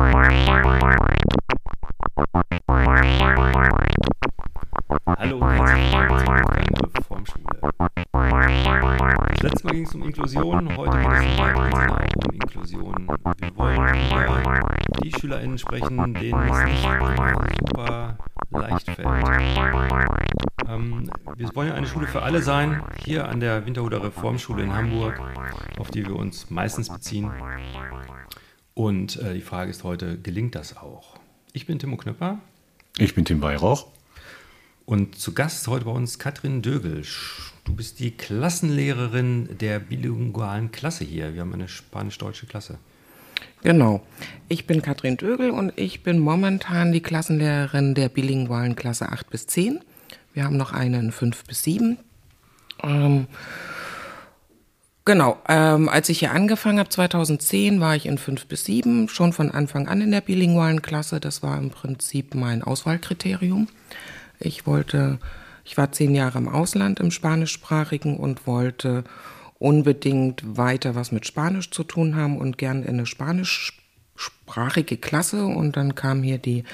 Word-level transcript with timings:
Hallo 0.00 0.16
und 5.36 5.50
herzlich 5.52 5.92
willkommen 5.92 6.64
zur 6.74 6.88
Reformschule. 6.96 7.44
Das 9.28 9.42
letzte 9.42 9.66
Mal 9.66 9.72
ging 9.74 9.84
es 9.84 9.94
um 9.94 10.02
Inklusion, 10.02 10.74
heute 10.78 10.96
geht 10.96 11.12
es 11.12 11.20
um 11.20 12.24
um 12.24 12.32
Inklusion. 12.32 13.08
Wir 13.40 13.56
wollen 13.56 13.78
über 14.06 14.68
die 15.02 15.12
SchülerInnen 15.12 15.58
sprechen, 15.58 16.14
denen 16.14 16.48
es 16.48 16.64
nicht 16.64 16.88
super 17.58 18.16
leicht 18.52 18.90
fällt. 18.90 19.06
Ähm, 20.66 21.10
wir 21.36 21.54
wollen 21.54 21.68
ja 21.68 21.74
eine 21.74 21.86
Schule 21.86 22.06
für 22.06 22.22
alle 22.22 22.40
sein, 22.40 22.82
hier 23.04 23.28
an 23.28 23.40
der 23.40 23.66
Winterhuder 23.66 24.02
Reformschule 24.02 24.62
in 24.62 24.74
Hamburg, 24.74 25.20
auf 25.78 25.90
die 25.90 26.06
wir 26.06 26.16
uns 26.16 26.48
meistens 26.48 26.88
beziehen. 26.88 27.30
Und 28.74 29.16
äh, 29.16 29.34
die 29.34 29.40
Frage 29.40 29.70
ist 29.70 29.84
heute, 29.84 30.18
gelingt 30.18 30.54
das 30.54 30.76
auch? 30.76 31.18
Ich 31.52 31.66
bin 31.66 31.78
Timo 31.78 31.96
Knöpper. 31.96 32.38
Ich 32.98 33.14
bin 33.14 33.24
Tim 33.24 33.42
Weihrauch. 33.42 33.86
Und 34.86 35.16
zu 35.18 35.34
Gast 35.34 35.68
heute 35.68 35.84
bei 35.84 35.90
uns 35.92 36.18
Katrin 36.18 36.62
Dögel. 36.62 37.04
Du 37.64 37.74
bist 37.74 38.00
die 38.00 38.10
Klassenlehrerin 38.10 39.56
der 39.58 39.78
bilingualen 39.78 40.72
Klasse 40.72 41.04
hier. 41.04 41.34
Wir 41.34 41.42
haben 41.42 41.52
eine 41.54 41.68
spanisch-deutsche 41.68 42.46
Klasse. 42.46 42.78
Genau. 43.62 44.02
Ich 44.48 44.66
bin 44.66 44.82
Katrin 44.82 45.16
Dögel 45.16 45.50
und 45.50 45.72
ich 45.76 46.02
bin 46.02 46.18
momentan 46.18 46.92
die 46.92 47.02
Klassenlehrerin 47.02 47.94
der 47.94 48.08
bilingualen 48.08 48.74
Klasse 48.74 49.10
8 49.10 49.30
bis 49.30 49.46
10. 49.46 49.80
Wir 50.32 50.44
haben 50.44 50.56
noch 50.56 50.72
eine 50.72 50.98
in 50.98 51.12
5 51.12 51.44
bis 51.44 51.62
7. 51.64 51.98
Ähm, 52.82 53.26
genau, 55.04 55.38
ähm, 55.48 55.88
als 55.88 56.08
ich 56.08 56.20
hier 56.20 56.32
angefangen 56.32 56.78
habe, 56.78 56.88
2010, 56.88 57.80
war 57.80 57.96
ich 57.96 58.06
in 58.06 58.18
5 58.18 58.46
bis 58.46 58.64
7, 58.64 59.08
schon 59.08 59.32
von 59.32 59.50
Anfang 59.50 59.88
an 59.88 60.00
in 60.00 60.10
der 60.10 60.20
bilingualen 60.20 60.82
Klasse. 60.82 61.20
Das 61.20 61.42
war 61.42 61.58
im 61.58 61.70
Prinzip 61.70 62.34
mein 62.34 62.62
Auswahlkriterium. 62.62 63.68
Ich 64.38 64.66
wollte, 64.66 65.18
ich 65.64 65.76
war 65.76 65.92
zehn 65.92 66.14
Jahre 66.14 66.38
im 66.38 66.48
Ausland 66.48 67.00
im 67.00 67.10
Spanischsprachigen 67.10 68.16
und 68.16 68.46
wollte 68.46 69.04
unbedingt 69.58 70.56
weiter 70.56 70.94
was 70.94 71.12
mit 71.12 71.26
Spanisch 71.26 71.70
zu 71.70 71.84
tun 71.84 72.16
haben 72.16 72.38
und 72.38 72.56
gern 72.56 72.82
in 72.82 72.94
eine 72.94 73.06
spanischsprachige 73.06 74.96
Klasse. 74.96 75.44
Und 75.44 75.76
dann 75.76 75.94
kam 75.94 76.22
hier 76.22 76.38
die 76.38 76.64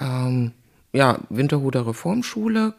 ähm, 0.00 0.52
ja, 0.92 1.18
Winterhuder 1.30 1.86
Reformschule, 1.86 2.74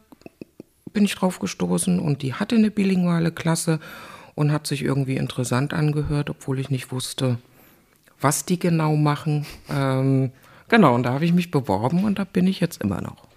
bin 0.91 1.05
ich 1.05 1.16
drauf 1.16 1.39
gestoßen 1.39 1.99
und 1.99 2.21
die 2.21 2.33
hatte 2.33 2.55
eine 2.55 2.69
bilinguale 2.69 3.31
Klasse 3.31 3.79
und 4.35 4.51
hat 4.51 4.67
sich 4.67 4.83
irgendwie 4.83 5.17
interessant 5.17 5.73
angehört, 5.73 6.29
obwohl 6.29 6.59
ich 6.59 6.69
nicht 6.69 6.91
wusste, 6.91 7.37
was 8.19 8.45
die 8.45 8.59
genau 8.59 8.95
machen. 8.95 9.45
Ähm, 9.69 10.31
genau, 10.69 10.95
und 10.95 11.03
da 11.03 11.13
habe 11.13 11.25
ich 11.25 11.33
mich 11.33 11.51
beworben 11.51 12.03
und 12.03 12.19
da 12.19 12.23
bin 12.23 12.47
ich 12.47 12.59
jetzt 12.59 12.81
immer 12.81 13.01
noch. 13.01 13.27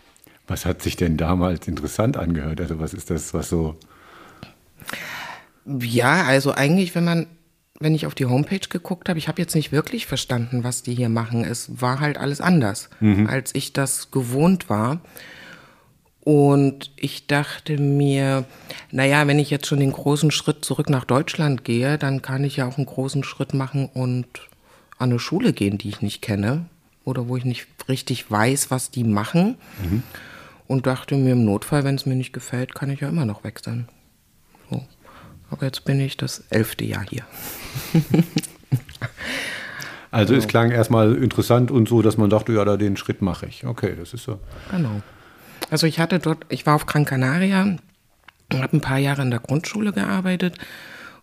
Was 0.47 0.65
hat 0.65 0.81
sich 0.81 0.97
denn 0.97 1.17
damals 1.17 1.67
interessant 1.67 2.17
angehört? 2.17 2.61
Also 2.61 2.79
was 2.79 2.95
ist 2.95 3.11
das, 3.11 3.35
was 3.35 3.49
so... 3.49 3.77
Ja, 5.67 6.23
also 6.23 6.53
eigentlich, 6.53 6.95
wenn 6.95 7.05
man, 7.05 7.27
wenn 7.81 7.97
ich 7.97 8.07
auf 8.07 8.15
die 8.15 8.27
Homepage 8.27 8.69
geguckt 8.69 9.09
habe, 9.09 9.19
ich 9.19 9.27
habe 9.27 9.43
jetzt 9.43 9.57
nicht 9.57 9.73
wirklich 9.73 10.07
verstanden, 10.07 10.63
was 10.63 10.85
die 10.85 10.95
hier 10.95 11.09
machen. 11.09 11.45
Es 11.45 11.81
war 11.81 11.99
halt 11.99 12.19
alles 12.19 12.41
anders, 12.41 12.89
mhm. 13.01 13.27
als 13.27 13.53
ich 13.55 13.73
das 13.73 14.13
gewohnt 14.13 14.71
war. 14.71 15.01
Und 16.27 16.91
ich 16.97 17.27
dachte 17.27 17.79
mir, 17.79 18.45
naja, 18.91 19.27
wenn 19.27 19.39
ich 19.39 19.49
jetzt 19.49 19.67
schon 19.67 19.81
den 19.81 19.93
großen 19.93 20.31
Schritt 20.31 20.65
zurück 20.65 20.91
nach 20.91 21.05
Deutschland 21.05 21.65
gehe, 21.65 21.99
dann 21.99 22.21
kann 22.21 22.45
ich 22.45 22.57
ja 22.57 22.67
auch 22.67 22.77
einen 22.77 22.87
großen 22.87 23.25
Schritt 23.25 23.55
machen 23.55 23.89
und 23.95 24.27
an 24.99 25.11
eine 25.11 25.19
Schule 25.19 25.53
gehen, 25.53 25.79
die 25.79 25.89
ich 25.89 26.03
nicht 26.03 26.23
kenne 26.23 26.67
oder 27.05 27.29
wo 27.29 27.37
ich 27.37 27.45
nicht 27.45 27.69
richtig 27.89 28.31
weiß, 28.31 28.71
was 28.71 28.91
die 28.91 29.05
machen. 29.05 29.57
Mhm 29.83 30.03
und 30.67 30.87
dachte 30.87 31.17
mir, 31.17 31.33
im 31.33 31.45
Notfall, 31.45 31.85
wenn 31.85 31.95
es 31.95 32.07
mir 32.07 32.15
nicht 32.15 32.33
gefällt, 32.33 32.75
kann 32.75 32.91
ich 32.91 33.01
ja 33.01 33.09
immer 33.09 33.25
noch 33.25 33.45
wechseln. 33.45 33.89
So. 34.71 34.85
Aber 35.51 35.67
jetzt 35.67 35.85
bin 35.85 36.01
ich 36.01 36.17
das 36.17 36.45
elfte 36.51 36.85
Jahr 36.85 37.05
hier. 37.09 37.25
also 40.11 40.35
es 40.35 40.49
klang 40.49 40.71
erstmal 40.71 41.15
interessant 41.17 41.71
und 41.71 41.89
so, 41.89 42.03
dass 42.03 42.17
man 42.17 42.31
dachte, 42.31 42.53
ja, 42.53 42.65
da 42.65 42.77
den 42.77 42.97
Schritt 42.97 43.23
mache 43.23 43.47
ich. 43.47 43.65
Okay, 43.65 43.95
das 43.97 44.13
ist 44.13 44.25
so. 44.25 44.41
Genau. 44.71 45.03
Also 45.71 45.87
ich 45.87 45.99
hatte 45.99 46.19
dort, 46.19 46.47
ich 46.49 46.67
war 46.67 46.75
auf 46.75 46.87
Gran 46.87 47.05
Canaria, 47.05 47.77
habe 48.53 48.77
ein 48.77 48.81
paar 48.81 48.99
Jahre 48.99 49.23
in 49.23 49.31
der 49.31 49.41
Grundschule 49.41 49.93
gearbeitet 49.93 50.59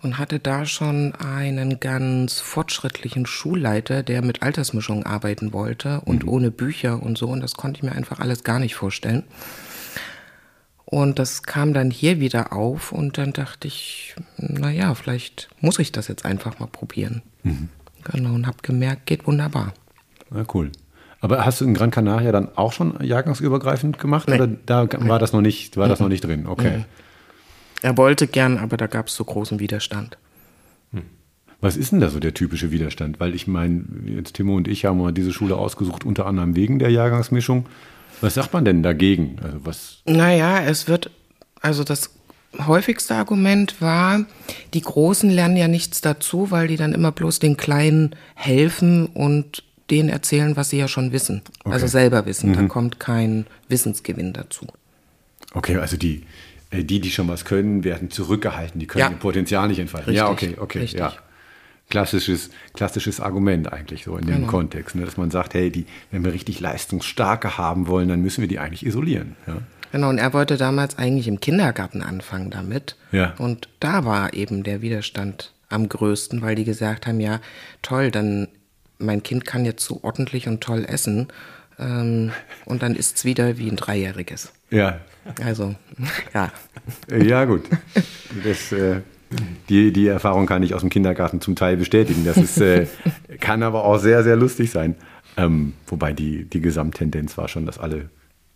und 0.02 0.18
hatte 0.18 0.40
da 0.40 0.66
schon 0.66 1.16
einen 1.16 1.80
ganz 1.80 2.40
fortschrittlichen 2.40 3.26
Schulleiter, 3.26 4.04
der 4.04 4.22
mit 4.22 4.44
Altersmischung 4.44 5.06
arbeiten 5.06 5.54
wollte 5.54 6.02
und 6.02 6.24
mhm. 6.24 6.30
ohne 6.30 6.52
Bücher 6.52 7.02
und 7.02 7.18
so. 7.18 7.28
Und 7.28 7.42
das 7.42 7.54
konnte 7.54 7.78
ich 7.78 7.84
mir 7.84 7.94
einfach 7.94 8.20
alles 8.20 8.44
gar 8.44 8.59
nicht 8.59 8.76
vorstellen. 8.76 9.24
Und 10.86 11.18
das 11.18 11.44
kam 11.44 11.74
dann 11.74 11.90
hier 11.90 12.20
wieder 12.20 12.54
auf 12.54 12.92
und 12.92 13.18
dann 13.18 13.34
dachte 13.34 13.68
ich, 13.68 14.16
naja, 14.38 14.94
vielleicht 14.94 15.50
muss 15.60 15.80
ich 15.80 15.92
das 15.92 16.08
jetzt 16.08 16.25
einfach 16.25 16.60
mal 16.60 16.68
probieren. 16.68 17.24
Mhm. 17.44 17.70
Genau, 18.04 18.34
und 18.34 18.46
habe 18.46 18.58
gemerkt, 18.62 19.06
geht 19.06 19.25
wunderbar. 19.25 19.74
Na 20.30 20.46
cool. 20.54 20.72
Aber 21.23 21.45
hast 21.45 21.61
du 21.61 21.66
in 21.66 21.73
Gran 21.73 21.89
Canaria 21.89 22.34
dann 22.34 22.50
auch 22.57 22.73
schon 22.73 23.01
jahrgangsübergreifend 23.01 23.97
gemacht 23.97 24.28
nee. 24.28 24.35
oder 24.35 24.45
da 24.47 24.85
war 25.07 25.19
das 25.19 25.31
noch 25.31 25.39
nicht, 25.39 25.78
war 25.78 25.88
das 25.88 26.01
noch 26.01 26.09
nicht 26.09 26.25
drin? 26.25 26.47
Okay. 26.47 26.79
Mhm. 26.79 26.85
Er 27.81 27.95
wollte 27.95 28.28
gern, 28.28 28.57
aber 28.57 28.75
da 28.75 28.88
gab 28.88 29.07
es 29.07 29.16
so 29.16 29.23
großen 29.23 29.57
Widerstand. 29.62 30.17
Hm. 30.91 31.03
Was 31.62 31.78
ist 31.78 31.94
denn 31.94 32.01
da 32.01 32.09
so 32.09 32.19
der 32.19 32.33
typische 32.33 32.72
Widerstand? 32.72 33.22
Weil 33.22 33.35
ich 33.35 33.47
meine, 33.47 33.85
jetzt 34.06 34.33
Timo 34.33 34.57
und 34.57 34.67
ich 34.67 34.83
haben 34.83 34.97
mal 34.97 35.13
diese 35.13 35.31
Schule 35.31 35.56
ausgesucht, 35.56 36.03
unter 36.03 36.25
anderem 36.25 36.57
wegen 36.57 36.78
der 36.78 36.89
Jahrgangsmischung. 36.89 37.67
Was 38.19 38.33
sagt 38.33 38.51
man 38.51 38.66
denn 38.66 38.83
dagegen? 38.83 39.38
Also 39.41 39.57
was? 39.63 40.01
Naja, 40.03 40.62
es 40.62 40.89
wird, 40.89 41.09
also 41.62 41.85
das 41.85 42.09
häufigste 42.67 43.16
Argument 43.16 43.79
war, 43.79 44.25
die 44.73 44.81
Großen 44.81 45.29
lernen 45.29 45.56
ja 45.56 45.69
nichts 45.69 46.01
dazu, 46.01 46.51
weil 46.51 46.67
die 46.67 46.75
dann 46.75 46.91
immer 46.91 47.13
bloß 47.13 47.39
den 47.39 47.56
Kleinen 47.56 48.13
helfen 48.35 49.06
und 49.06 49.63
denen 49.94 50.09
erzählen, 50.09 50.56
was 50.56 50.72
sie 50.72 50.80
ja 50.80 50.88
schon 50.88 51.12
wissen. 51.12 51.44
Okay. 51.64 51.74
Also 51.74 51.88
selber 51.88 52.26
wissen. 52.26 52.50
Mhm. 52.50 52.54
Da 52.56 52.64
kommt 52.64 53.00
kein 53.00 53.46
Wissensgewinn 53.70 54.34
dazu. 54.34 54.66
Okay, 55.54 55.78
also 55.78 55.98
die, 55.98 56.24
äh, 56.72 56.84
die, 56.84 57.00
die 57.00 57.12
schon 57.12 57.28
was 57.28 57.46
können, 57.46 57.84
werden 57.84 58.09
zurückgehalten, 58.09 58.80
die 58.80 58.88
können 58.88 59.02
ja. 59.02 59.12
ihr 59.12 59.18
Potenzial 59.18 59.68
nicht 59.68 59.80
entfalten. 59.80 60.09
Richtig, 60.09 60.26
ja, 60.26 60.31
okay, 60.31 60.56
okay, 60.59 60.80
richtig. 60.80 61.00
ja. 61.00 61.14
Klassisches, 61.90 62.50
klassisches 62.74 63.20
Argument 63.20 63.72
eigentlich 63.72 64.06
so 64.06 64.18
in 64.18 64.26
dem 64.26 64.36
genau. 64.36 64.48
Kontext, 64.48 64.96
ne, 64.96 65.06
dass 65.06 65.18
man 65.18 65.30
sagt, 65.30 65.54
hey, 65.54 65.70
die, 65.70 65.86
wenn 66.10 66.24
wir 66.24 66.34
richtig 66.34 66.60
leistungsstarke 66.60 67.58
haben 67.58 67.88
wollen, 67.88 68.08
dann 68.08 68.22
müssen 68.22 68.42
wir 68.42 68.48
die 68.48 68.58
eigentlich 68.58 68.86
isolieren. 68.86 69.36
Ja. 69.46 69.58
Genau, 69.92 70.10
und 70.10 70.18
er 70.18 70.34
wollte 70.34 70.58
damals 70.58 70.98
eigentlich 70.98 71.28
im 71.28 71.40
Kindergarten 71.40 72.02
anfangen 72.02 72.50
damit. 72.50 72.96
Ja. 73.12 73.36
Und 73.38 73.68
da 73.80 74.06
war 74.06 74.34
eben 74.34 74.64
der 74.64 74.81
Widerstand 74.81 75.54
am 75.70 75.88
größten, 75.88 76.42
weil 76.42 76.56
die 76.56 76.64
gesagt 76.64 77.06
haben, 77.06 77.20
ja, 77.20 77.42
toll, 77.84 78.10
dann 78.10 78.48
mein 78.98 79.24
Kind 79.24 79.46
kann 79.46 79.66
jetzt 79.66 79.86
so 79.86 80.00
ordentlich 80.04 80.48
und 80.48 80.62
toll 80.62 80.86
essen 80.86 81.28
ähm, 81.80 82.31
und 82.66 82.84
dann 82.84 82.96
ist 82.96 83.18
es 83.18 83.26
wieder 83.26 83.58
wie 83.58 83.70
ein 83.70 83.76
Dreijähriges. 83.76 84.54
Ja, 84.70 85.00
also, 85.44 85.76
ja. 86.34 86.52
Ja, 87.09 87.46
gut. 87.46 87.64
Das, 88.44 88.72
äh, 88.72 89.02
die, 89.70 89.94
die 89.94 90.08
Erfahrung 90.08 90.46
kann 90.46 90.64
ich 90.64 90.74
aus 90.74 90.81
dem 90.81 90.90
Kindergarten 90.90 91.42
zum 91.42 91.56
Teil 91.56 91.78
bestätigen. 91.78 92.26
Das 92.26 92.38
ist, 92.38 92.59
äh, 92.59 92.88
kann 93.40 93.64
aber 93.64 93.86
auch 93.86 93.98
sehr, 93.98 94.24
sehr 94.24 94.36
lustig 94.36 94.72
sein. 94.72 94.96
Ähm, 95.38 95.74
wobei 95.88 96.14
die, 96.14 96.46
die 96.46 96.62
Gesamttendenz 96.62 97.38
war 97.38 97.48
schon, 97.48 97.66
dass 97.66 97.80
alle 97.80 98.10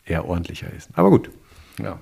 eher 0.05 0.25
ordentlicher 0.25 0.67
ist. 0.75 0.89
Aber 0.93 1.09
gut. 1.09 1.29
Ja. 1.81 1.99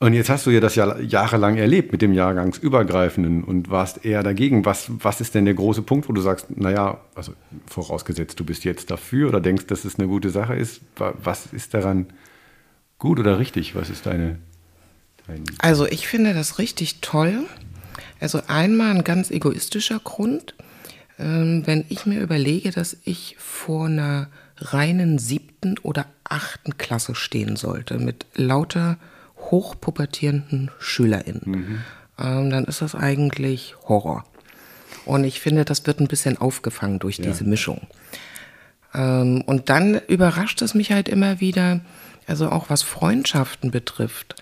Und 0.00 0.12
jetzt 0.12 0.28
hast 0.28 0.44
du 0.46 0.50
ja 0.50 0.60
das 0.60 0.74
ja 0.74 0.98
jahrelang 0.98 1.56
erlebt 1.56 1.92
mit 1.92 2.02
dem 2.02 2.12
Jahrgangsübergreifenden 2.12 3.44
und 3.44 3.70
warst 3.70 4.04
eher 4.04 4.22
dagegen. 4.22 4.64
Was, 4.64 4.90
was 4.98 5.20
ist 5.20 5.34
denn 5.34 5.44
der 5.44 5.54
große 5.54 5.82
Punkt, 5.82 6.08
wo 6.08 6.12
du 6.12 6.20
sagst, 6.20 6.56
naja, 6.56 7.00
also 7.14 7.32
vorausgesetzt, 7.66 8.38
du 8.38 8.44
bist 8.44 8.64
jetzt 8.64 8.90
dafür 8.90 9.28
oder 9.28 9.40
denkst, 9.40 9.66
dass 9.66 9.84
es 9.84 9.98
eine 9.98 10.08
gute 10.08 10.30
Sache 10.30 10.54
ist, 10.54 10.80
was 10.96 11.46
ist 11.52 11.74
daran 11.74 12.06
gut 12.98 13.20
oder 13.20 13.38
richtig? 13.38 13.74
Was 13.76 13.88
ist 13.88 14.06
deine. 14.06 14.38
Dein 15.26 15.44
also, 15.58 15.86
ich 15.86 16.08
finde 16.08 16.34
das 16.34 16.58
richtig 16.58 17.00
toll. 17.00 17.44
Also, 18.20 18.40
einmal 18.48 18.90
ein 18.90 19.04
ganz 19.04 19.30
egoistischer 19.30 20.00
Grund. 20.00 20.54
Ähm, 21.18 21.62
wenn 21.66 21.84
ich 21.88 22.04
mir 22.04 22.20
überlege, 22.20 22.72
dass 22.72 22.96
ich 23.04 23.36
vor 23.38 23.86
einer 23.86 24.28
reinen 24.56 25.18
siebten 25.18 25.78
oder 25.78 26.06
achten 26.24 26.76
Klasse 26.78 27.14
stehen 27.14 27.56
sollte, 27.56 27.98
mit 27.98 28.26
lauter 28.34 28.98
hochpubertierenden 29.50 30.70
SchülerInnen, 30.78 31.42
mhm. 31.44 31.78
ähm, 32.18 32.50
dann 32.50 32.64
ist 32.64 32.82
das 32.82 32.94
eigentlich 32.94 33.74
Horror. 33.88 34.24
Und 35.04 35.24
ich 35.24 35.40
finde, 35.40 35.64
das 35.64 35.86
wird 35.86 36.00
ein 36.00 36.08
bisschen 36.08 36.38
aufgefangen 36.38 36.98
durch 36.98 37.18
ja. 37.18 37.26
diese 37.26 37.44
Mischung. 37.44 37.86
Ähm, 38.94 39.42
und 39.46 39.68
dann 39.68 40.00
überrascht 40.08 40.62
es 40.62 40.74
mich 40.74 40.92
halt 40.92 41.08
immer 41.08 41.40
wieder, 41.40 41.80
also 42.26 42.50
auch 42.50 42.70
was 42.70 42.82
Freundschaften 42.82 43.70
betrifft. 43.70 44.36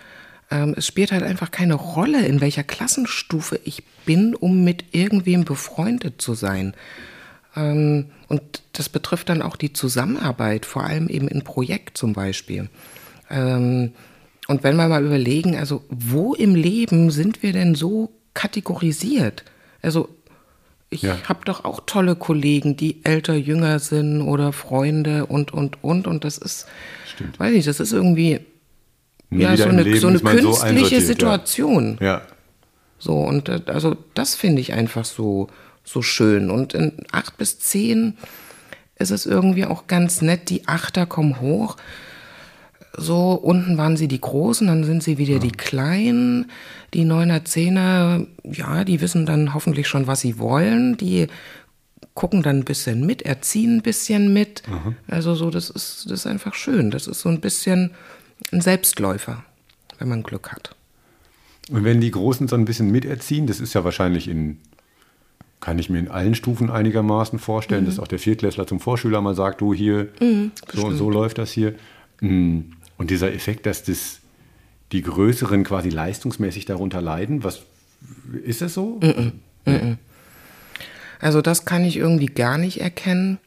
Ähm, 0.50 0.74
es 0.76 0.86
spielt 0.86 1.12
halt 1.12 1.22
einfach 1.22 1.50
keine 1.50 1.74
Rolle, 1.74 2.24
in 2.26 2.40
welcher 2.40 2.62
Klassenstufe 2.62 3.58
ich 3.64 3.82
bin, 4.04 4.34
um 4.34 4.62
mit 4.62 4.94
irgendwem 4.94 5.44
befreundet 5.44 6.20
zu 6.20 6.34
sein. 6.34 6.74
Ähm, 7.56 8.10
und 8.28 8.62
das 8.72 8.88
betrifft 8.88 9.30
dann 9.30 9.42
auch 9.42 9.56
die 9.56 9.72
Zusammenarbeit, 9.72 10.66
vor 10.66 10.84
allem 10.84 11.08
eben 11.08 11.28
in 11.28 11.42
Projekt 11.42 11.98
zum 11.98 12.12
Beispiel. 12.12 12.68
Ähm, 13.30 13.92
und 14.48 14.64
wenn 14.64 14.76
wir 14.76 14.88
mal 14.88 15.04
überlegen, 15.04 15.56
also 15.56 15.84
wo 15.88 16.34
im 16.34 16.54
Leben 16.54 17.10
sind 17.10 17.42
wir 17.42 17.52
denn 17.52 17.74
so 17.74 18.10
kategorisiert? 18.34 19.44
Also 19.82 20.08
ich 20.90 21.02
Ja. 21.02 21.16
habe 21.28 21.44
doch 21.44 21.64
auch 21.64 21.80
tolle 21.86 22.16
Kollegen, 22.16 22.76
die 22.76 23.04
älter, 23.04 23.34
jünger 23.34 23.78
sind 23.78 24.20
oder 24.22 24.52
Freunde 24.52 25.26
und, 25.26 25.52
und, 25.52 25.82
und. 25.82 26.06
Und 26.06 26.24
das 26.24 26.38
ist, 26.38 26.66
weiß 27.38 27.54
ich, 27.54 27.64
das 27.64 27.80
ist 27.80 27.92
irgendwie 27.92 28.40
Nie 29.30 29.44
ja, 29.44 29.56
so 29.56 29.64
eine, 29.70 29.96
so 29.96 30.08
eine 30.08 30.18
man 30.18 30.38
so 30.38 30.48
künstliche 30.50 30.66
einsortiert, 30.66 31.00
ja. 31.00 31.06
Situation. 31.06 31.98
Ja. 32.00 32.22
So, 32.98 33.14
und 33.16 33.48
äh, 33.48 33.62
also 33.66 33.96
das 34.14 34.34
finde 34.34 34.60
ich 34.60 34.74
einfach 34.74 35.06
so, 35.06 35.48
so 35.84 36.02
schön. 36.02 36.50
Und 36.50 36.74
in 36.74 36.92
acht 37.12 37.38
bis 37.38 37.58
zehn 37.58 38.18
ist 38.96 39.10
es 39.10 39.24
irgendwie 39.24 39.64
auch 39.64 39.86
ganz 39.86 40.20
nett, 40.20 40.50
die 40.50 40.68
Achter 40.68 41.06
kommen 41.06 41.40
hoch. 41.40 41.76
So, 42.94 43.32
unten 43.32 43.78
waren 43.78 43.96
sie 43.96 44.06
die 44.06 44.20
Großen, 44.20 44.66
dann 44.66 44.84
sind 44.84 45.02
sie 45.02 45.16
wieder 45.16 45.38
die 45.38 45.50
Kleinen. 45.50 46.50
Die 46.92 47.04
Neuner, 47.04 47.44
Zehner, 47.44 48.26
ja, 48.44 48.84
die 48.84 49.00
wissen 49.00 49.24
dann 49.24 49.54
hoffentlich 49.54 49.88
schon, 49.88 50.06
was 50.06 50.20
sie 50.20 50.38
wollen. 50.38 50.98
Die 50.98 51.28
gucken 52.14 52.42
dann 52.42 52.58
ein 52.58 52.64
bisschen 52.64 53.06
mit, 53.06 53.22
erziehen 53.22 53.76
ein 53.76 53.82
bisschen 53.82 54.32
mit. 54.32 54.62
Also 55.08 55.34
so, 55.34 55.50
das 55.50 55.70
ist, 55.70 56.04
das 56.06 56.20
ist 56.20 56.26
einfach 56.26 56.54
schön. 56.54 56.90
Das 56.90 57.06
ist 57.06 57.20
so 57.20 57.30
ein 57.30 57.40
bisschen 57.40 57.92
ein 58.52 58.60
Selbstläufer, 58.60 59.42
wenn 59.98 60.08
man 60.08 60.22
Glück 60.22 60.52
hat. 60.52 60.74
Und 61.70 61.84
wenn 61.84 62.00
die 62.00 62.10
Großen 62.10 62.48
so 62.48 62.56
ein 62.56 62.64
bisschen 62.64 62.90
miterziehen, 62.90 63.46
das 63.46 63.60
ist 63.60 63.72
ja 63.72 63.84
wahrscheinlich 63.84 64.28
in, 64.28 64.58
kann 65.60 65.78
ich 65.78 65.88
mir 65.88 66.00
in 66.00 66.08
allen 66.08 66.34
Stufen 66.34 66.70
einigermaßen 66.70 67.38
vorstellen, 67.38 67.86
dass 67.86 67.98
auch 67.98 68.08
der 68.08 68.18
Viertklässler 68.18 68.66
zum 68.66 68.80
Vorschüler 68.80 69.22
mal 69.22 69.34
sagt, 69.34 69.62
du 69.62 69.72
hier, 69.72 70.08
so 70.74 70.86
und 70.86 70.96
so 70.96 71.08
läuft 71.08 71.38
das 71.38 71.52
hier. 71.52 71.74
Mm. 72.20 72.60
Und 72.96 73.10
dieser 73.10 73.32
Effekt, 73.32 73.66
dass 73.66 73.84
das 73.84 74.20
die 74.92 75.02
Größeren 75.02 75.64
quasi 75.64 75.88
leistungsmäßig 75.88 76.66
darunter 76.66 77.00
leiden, 77.00 77.44
was 77.44 77.62
ist 78.44 78.60
das 78.60 78.74
so? 78.74 79.00
Also 81.20 81.40
das 81.40 81.64
kann 81.64 81.84
ich 81.84 81.96
irgendwie 81.96 82.26
gar 82.26 82.58
nicht 82.58 82.80
erkennen, 82.80 83.38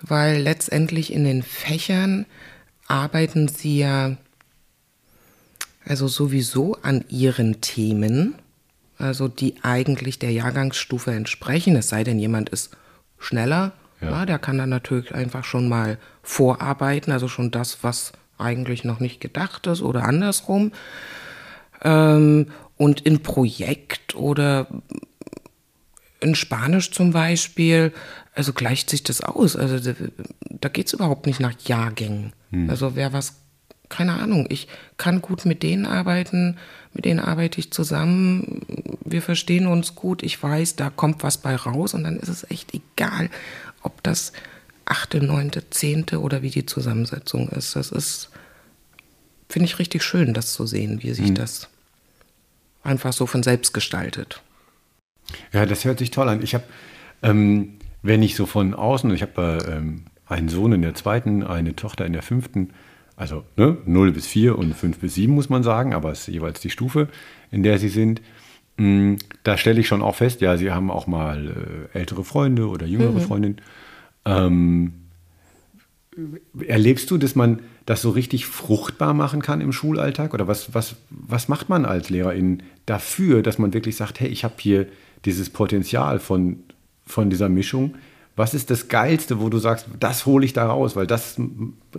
weil 0.00 0.40
letztendlich 0.40 1.12
in 1.12 1.24
den 1.24 1.42
Fächern 1.42 2.26
arbeiten 2.86 3.48
sie 3.48 3.78
ja 3.78 4.16
also 5.84 6.08
sowieso 6.08 6.74
an 6.82 7.04
ihren 7.08 7.60
Themen, 7.60 8.34
also 8.98 9.28
die 9.28 9.54
eigentlich 9.62 10.18
der 10.18 10.32
Jahrgangsstufe 10.32 11.12
entsprechen, 11.12 11.76
es 11.76 11.88
sei 11.88 12.04
denn, 12.04 12.18
jemand 12.18 12.50
ist 12.50 12.76
schneller, 13.18 13.72
Ja. 14.00 14.10
ja. 14.10 14.26
der 14.26 14.38
kann 14.38 14.58
dann 14.58 14.68
natürlich 14.68 15.14
einfach 15.14 15.44
schon 15.44 15.68
mal 15.68 15.98
vorarbeiten, 16.22 17.12
also 17.12 17.28
schon 17.28 17.50
das, 17.50 17.78
was 17.82 18.12
eigentlich 18.38 18.84
noch 18.84 19.00
nicht 19.00 19.20
gedacht 19.20 19.66
ist 19.66 19.82
oder 19.82 20.04
andersrum. 20.04 20.72
Ähm, 21.82 22.46
und 22.76 23.00
in 23.00 23.22
Projekt 23.22 24.14
oder 24.14 24.68
in 26.20 26.34
Spanisch 26.34 26.90
zum 26.90 27.12
Beispiel, 27.12 27.92
also 28.34 28.52
gleicht 28.52 28.90
sich 28.90 29.02
das 29.02 29.20
aus. 29.20 29.56
Also 29.56 29.78
da, 29.78 29.96
da 30.48 30.68
geht 30.68 30.86
es 30.86 30.92
überhaupt 30.92 31.26
nicht 31.26 31.40
nach 31.40 31.54
Jahrgängen. 31.64 32.32
Also 32.68 32.96
wer 32.96 33.12
was, 33.12 33.34
keine 33.88 34.14
Ahnung, 34.14 34.46
ich 34.48 34.68
kann 34.96 35.20
gut 35.20 35.44
mit 35.44 35.62
denen 35.62 35.86
arbeiten, 35.86 36.56
mit 36.94 37.04
denen 37.04 37.20
arbeite 37.20 37.60
ich 37.60 37.72
zusammen, 37.72 38.62
wir 39.04 39.22
verstehen 39.22 39.66
uns 39.66 39.94
gut, 39.94 40.22
ich 40.22 40.42
weiß, 40.42 40.76
da 40.76 40.90
kommt 40.90 41.22
was 41.22 41.38
bei 41.38 41.54
raus 41.54 41.94
und 41.94 42.04
dann 42.04 42.18
ist 42.18 42.28
es 42.28 42.50
echt 42.50 42.72
egal, 42.74 43.30
ob 43.82 44.02
das 44.02 44.32
achte, 44.90 45.22
neunte, 45.22 45.68
zehnte 45.70 46.20
oder 46.20 46.42
wie 46.42 46.50
die 46.50 46.66
Zusammensetzung 46.66 47.48
ist. 47.50 47.76
Das 47.76 47.90
ist, 47.90 48.30
finde 49.48 49.66
ich 49.66 49.78
richtig 49.78 50.02
schön, 50.02 50.34
das 50.34 50.52
zu 50.52 50.66
sehen, 50.66 51.02
wie 51.02 51.12
sich 51.12 51.34
das 51.34 51.68
einfach 52.82 53.12
so 53.12 53.26
von 53.26 53.42
selbst 53.42 53.74
gestaltet. 53.74 54.42
Ja, 55.52 55.66
das 55.66 55.84
hört 55.84 55.98
sich 55.98 56.10
toll 56.10 56.28
an. 56.28 56.42
Ich 56.42 56.54
habe, 56.54 56.64
ähm, 57.22 57.74
wenn 58.02 58.22
ich 58.22 58.34
so 58.34 58.46
von 58.46 58.74
außen, 58.74 59.12
ich 59.12 59.22
habe 59.22 59.58
äh, 59.66 59.76
ähm, 59.76 60.04
einen 60.26 60.48
Sohn 60.48 60.72
in 60.72 60.82
der 60.82 60.94
zweiten, 60.94 61.42
eine 61.42 61.76
Tochter 61.76 62.06
in 62.06 62.12
der 62.12 62.22
fünften, 62.22 62.70
also 63.16 63.44
ne, 63.56 63.76
0 63.84 64.12
bis 64.12 64.26
4 64.26 64.56
und 64.56 64.74
5 64.74 64.98
bis 64.98 65.14
7 65.16 65.34
muss 65.34 65.48
man 65.48 65.62
sagen, 65.62 65.92
aber 65.92 66.12
es 66.12 66.20
ist 66.20 66.28
jeweils 66.28 66.60
die 66.60 66.70
Stufe, 66.70 67.08
in 67.50 67.62
der 67.62 67.78
sie 67.78 67.88
sind. 67.88 68.22
Mm, 68.76 69.16
Da 69.42 69.58
stelle 69.58 69.80
ich 69.80 69.88
schon 69.88 70.02
auch 70.02 70.14
fest, 70.14 70.40
ja, 70.40 70.56
sie 70.56 70.70
haben 70.70 70.90
auch 70.90 71.06
mal 71.06 71.88
äh, 71.94 71.98
ältere 71.98 72.24
Freunde 72.24 72.68
oder 72.68 72.86
jüngere 72.86 73.20
Freundinnen. 73.20 73.60
Ähm, 74.28 74.92
erlebst 76.66 77.10
du, 77.10 77.16
dass 77.16 77.34
man 77.34 77.60
das 77.86 78.02
so 78.02 78.10
richtig 78.10 78.46
fruchtbar 78.46 79.14
machen 79.14 79.40
kann 79.40 79.60
im 79.60 79.72
Schulalltag? 79.72 80.34
Oder 80.34 80.46
was, 80.46 80.74
was, 80.74 80.96
was 81.10 81.48
macht 81.48 81.68
man 81.68 81.84
als 81.84 82.10
Lehrerin 82.10 82.62
dafür, 82.86 83.42
dass 83.42 83.58
man 83.58 83.72
wirklich 83.72 83.96
sagt, 83.96 84.20
hey, 84.20 84.28
ich 84.28 84.44
habe 84.44 84.54
hier 84.58 84.86
dieses 85.24 85.50
Potenzial 85.50 86.18
von, 86.18 86.58
von 87.06 87.30
dieser 87.30 87.48
Mischung? 87.48 87.94
Was 88.36 88.54
ist 88.54 88.70
das 88.70 88.88
Geilste, 88.88 89.40
wo 89.40 89.48
du 89.48 89.58
sagst, 89.58 89.86
das 89.98 90.26
hole 90.26 90.44
ich 90.44 90.52
da 90.52 90.66
raus, 90.66 90.94
weil 90.94 91.06
das 91.06 91.40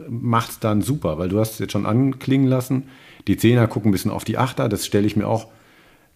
macht 0.10 0.52
es 0.52 0.60
dann 0.60 0.82
super, 0.82 1.18
weil 1.18 1.30
du 1.30 1.40
hast 1.40 1.54
es 1.54 1.60
jetzt 1.60 1.74
schon 1.74 1.86
anklingen 1.86 2.48
lassen. 2.48 2.84
Die 3.28 3.36
Zehner 3.36 3.68
gucken 3.68 3.90
ein 3.90 3.92
bisschen 3.92 4.12
auf 4.12 4.24
die 4.24 4.38
Achter, 4.38 4.70
das 4.70 4.86
stelle 4.86 5.06
ich 5.06 5.18
mir 5.18 5.28
auch 5.28 5.48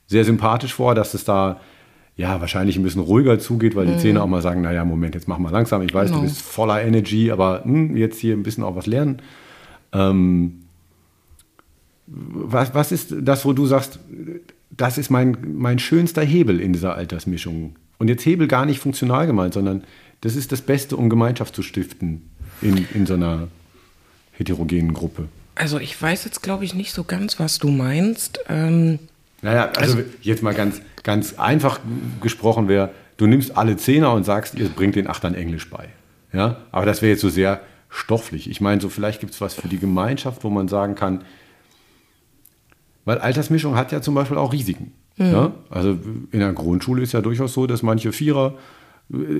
sehr 0.08 0.24
sympathisch 0.24 0.74
vor, 0.74 0.96
dass 0.96 1.14
es 1.14 1.26
da 1.26 1.60
ja 2.16 2.40
wahrscheinlich 2.42 2.78
ein 2.78 2.84
bisschen 2.84 3.02
ruhiger 3.02 3.40
zugeht, 3.40 3.76
weil 3.76 3.88
die 3.88 3.98
Zehner 3.98 4.24
auch 4.24 4.28
mal 4.28 4.42
sagen, 4.42 4.62
naja, 4.62 4.86
Moment, 4.86 5.16
jetzt 5.16 5.28
mach 5.28 5.40
mal 5.40 5.50
langsam. 5.52 5.82
Ich 5.82 5.94
weiß, 5.94 6.10
Genau. 6.10 6.22
du 6.22 6.28
bist 6.28 6.42
voller 6.42 6.82
Energy, 6.84 7.32
aber 7.32 7.64
hm, 7.64 7.98
jetzt 7.98 8.20
hier 8.20 8.36
ein 8.36 8.44
bisschen 8.44 8.64
auch 8.64 8.76
was 8.76 8.86
lernen. 8.86 9.22
Ähm, 9.92 10.60
was, 12.06 12.74
was 12.76 12.92
ist 12.92 13.14
das, 13.22 13.46
wo 13.46 13.54
du 13.54 13.66
sagst, 13.66 14.00
das 14.72 14.98
ist 14.98 15.10
mein, 15.10 15.38
mein 15.56 15.80
schönster 15.80 16.22
Hebel 16.24 16.60
in 16.60 16.74
dieser 16.74 16.96
Altersmischung? 16.96 17.76
Und 17.98 18.08
jetzt 18.10 18.26
Hebel 18.26 18.48
gar 18.48 18.66
nicht 18.66 18.80
funktional 18.80 19.26
gemeint, 19.28 19.54
sondern 19.54 19.84
das 20.22 20.36
ist 20.36 20.52
das 20.52 20.62
Beste, 20.62 20.98
um 20.98 21.10
Gemeinschaft 21.10 21.56
zu 21.56 21.62
stiften 21.64 22.30
in, 22.62 22.86
in 22.94 23.06
so 23.06 23.14
einer 23.14 23.48
heterogenen 24.32 24.94
Gruppe. 24.94 25.28
Also 25.56 25.80
ich 25.80 26.00
weiß 26.00 26.26
jetzt, 26.26 26.42
glaube 26.42 26.66
ich, 26.66 26.74
nicht 26.74 26.92
so 26.94 27.04
ganz, 27.04 27.40
was 27.40 27.60
du 27.60 27.70
meinst. 27.70 28.40
Ähm, 28.50 29.00
Naja, 29.44 29.70
also, 29.76 30.00
jetzt 30.22 30.42
mal 30.42 30.54
ganz, 30.54 30.82
ganz 31.04 31.38
einfach 31.38 31.80
gesprochen 32.22 32.68
wäre, 32.68 32.90
du 33.18 33.28
nimmst 33.28 33.56
alle 33.56 33.78
Zehner 33.78 34.14
und 34.14 34.24
sagst, 34.24 34.56
ihr 34.56 34.70
bringt 34.70 34.96
den 34.96 35.08
Achtern 35.08 35.36
Englisch 35.36 35.70
bei. 35.70 35.90
Ja? 36.32 36.58
Aber 36.72 36.86
das 36.86 37.02
wäre 37.02 37.12
jetzt 37.12 37.22
so 37.22 37.30
sehr 37.30 37.62
stofflich. 37.90 38.50
Ich 38.50 38.62
meine, 38.62 38.82
so 38.82 38.90
vielleicht 38.90 39.20
gibt 39.20 39.34
es 39.34 39.42
was 39.42 39.54
für 39.54 39.68
die 39.68 39.78
Gemeinschaft, 39.78 40.44
wo 40.44 40.50
man 40.50 40.68
sagen 40.68 40.96
kann, 40.96 41.24
weil 43.06 43.20
Altersmischung 43.20 43.76
hat 43.76 43.92
ja 43.92 44.02
zum 44.02 44.16
Beispiel 44.16 44.38
auch 44.38 44.54
Risiken. 44.54 44.94
Ja? 45.18 45.52
Also 45.70 46.00
in 46.32 46.40
der 46.40 46.54
Grundschule 46.54 47.04
ist 47.04 47.12
ja 47.12 47.22
durchaus 47.22 47.54
so, 47.54 47.68
dass 47.68 47.84
manche 47.84 48.12
Vierer 48.12 48.56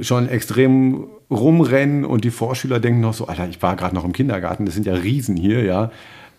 schon 0.02 0.28
extrem 0.28 1.08
rumrennen 1.32 2.06
und 2.06 2.26
die 2.26 2.32
Vorschüler 2.32 2.80
denken 2.80 3.00
noch 3.00 3.14
so, 3.14 3.28
Alter, 3.28 3.48
ich 3.48 3.62
war 3.62 3.76
gerade 3.76 3.96
noch 3.96 4.04
im 4.04 4.14
Kindergarten, 4.14 4.66
das 4.66 4.76
sind 4.76 4.86
ja 4.86 4.94
Riesen 4.94 5.38
hier, 5.38 5.64
ja. 5.64 5.92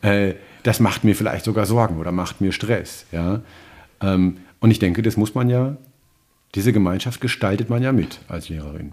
Äh, 0.02 0.34
das 0.62 0.78
macht 0.78 1.04
mir 1.04 1.16
vielleicht 1.16 1.44
sogar 1.44 1.66
Sorgen 1.66 1.98
oder 1.98 2.12
macht 2.12 2.40
mir 2.40 2.52
Stress, 2.52 3.06
ja. 3.10 3.40
Ähm, 4.00 4.38
und 4.60 4.70
ich 4.70 4.78
denke, 4.78 5.02
das 5.02 5.16
muss 5.16 5.34
man 5.34 5.48
ja, 5.50 5.76
diese 6.54 6.72
Gemeinschaft 6.72 7.20
gestaltet 7.20 7.68
man 7.70 7.82
ja 7.82 7.92
mit 7.92 8.20
als 8.28 8.48
Lehrerin. 8.48 8.92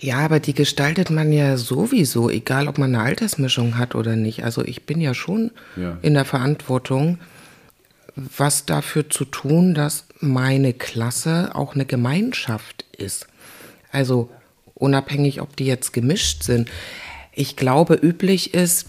ja, 0.00 0.18
aber 0.18 0.40
die 0.40 0.54
gestaltet 0.54 1.10
man 1.10 1.32
ja 1.32 1.56
sowieso, 1.56 2.30
egal 2.30 2.68
ob 2.68 2.78
man 2.78 2.94
eine 2.94 3.04
Altersmischung 3.04 3.76
hat 3.78 3.94
oder 3.94 4.16
nicht. 4.16 4.44
Also 4.44 4.64
ich 4.64 4.84
bin 4.86 5.00
ja 5.00 5.12
schon 5.14 5.50
Ja. 5.76 5.98
in 6.02 6.14
der 6.14 6.24
Verantwortung, 6.24 7.18
was 8.16 8.64
dafür 8.66 9.08
zu 9.10 9.24
tun, 9.24 9.74
dass 9.74 10.06
meine 10.20 10.72
Klasse 10.72 11.50
auch 11.54 11.74
eine 11.74 11.84
Gemeinschaft 11.84 12.84
ist. 12.96 13.28
Also 13.92 14.30
unabhängig, 14.74 15.40
ob 15.40 15.54
die 15.56 15.66
jetzt 15.66 15.92
gemischt 15.92 16.42
sind. 16.42 16.68
Ich 17.32 17.56
glaube, 17.56 17.94
üblich 17.94 18.54
ist, 18.54 18.86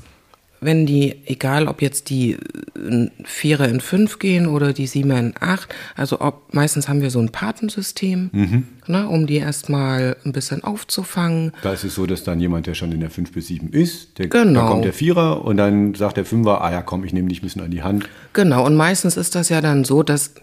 wenn 0.62 0.86
die, 0.86 1.16
egal 1.26 1.68
ob 1.68 1.82
jetzt 1.82 2.10
die 2.10 2.34
äh, 2.34 3.10
Vierer 3.24 3.68
in 3.70 3.80
fünf 3.82 4.20
gehen 4.20 4.48
oder 4.48 4.74
die 4.74 4.88
Siebener 4.88 5.20
in 5.20 5.34
acht, 5.40 5.74
also 5.96 6.20
ob, 6.22 6.54
meistens 6.54 6.88
haben 6.90 7.02
wir 7.02 7.12
so 7.12 7.20
ein 7.20 7.30
Patensystem, 7.30 8.70
ne, 8.88 9.08
um 9.08 9.26
die 9.28 9.38
erstmal 9.38 10.18
ein 10.26 10.34
bisschen 10.34 10.64
aufzufangen. 10.64 11.54
Da 11.62 11.74
ist 11.74 11.84
es 11.84 11.96
so, 11.96 12.06
dass 12.06 12.24
dann 12.24 12.40
jemand, 12.40 12.68
der 12.68 12.74
schon 12.74 12.92
in 12.92 13.00
der 13.00 13.10
5 13.10 13.32
bis 13.32 13.48
7 13.48 13.70
ist, 13.70 14.18
der, 14.18 14.28
Genau. 14.28 14.60
dann 14.62 14.70
kommt 14.70 14.86
der 14.86 14.94
Vierer 14.94 15.46
und 15.46 15.58
dann 15.58 15.96
sagt 15.96 16.18
der 16.18 16.26
Fünfer, 16.26 16.62
ah 16.62 16.72
ja, 16.72 16.82
komm, 16.82 17.04
ich 17.06 17.14
nehme 17.14 17.30
dich 17.30 17.40
ein 17.42 17.46
bisschen 17.46 17.62
an 17.62 17.72
die 17.72 17.84
Hand. 17.84 18.10
Genau, 18.34 18.66
und 18.66 18.76
meistens 18.76 19.16
ist 19.18 19.36
das 19.36 19.50
ja 19.50 19.62
dann 19.62 19.86
so, 19.86 20.04
dass, 20.04 20.34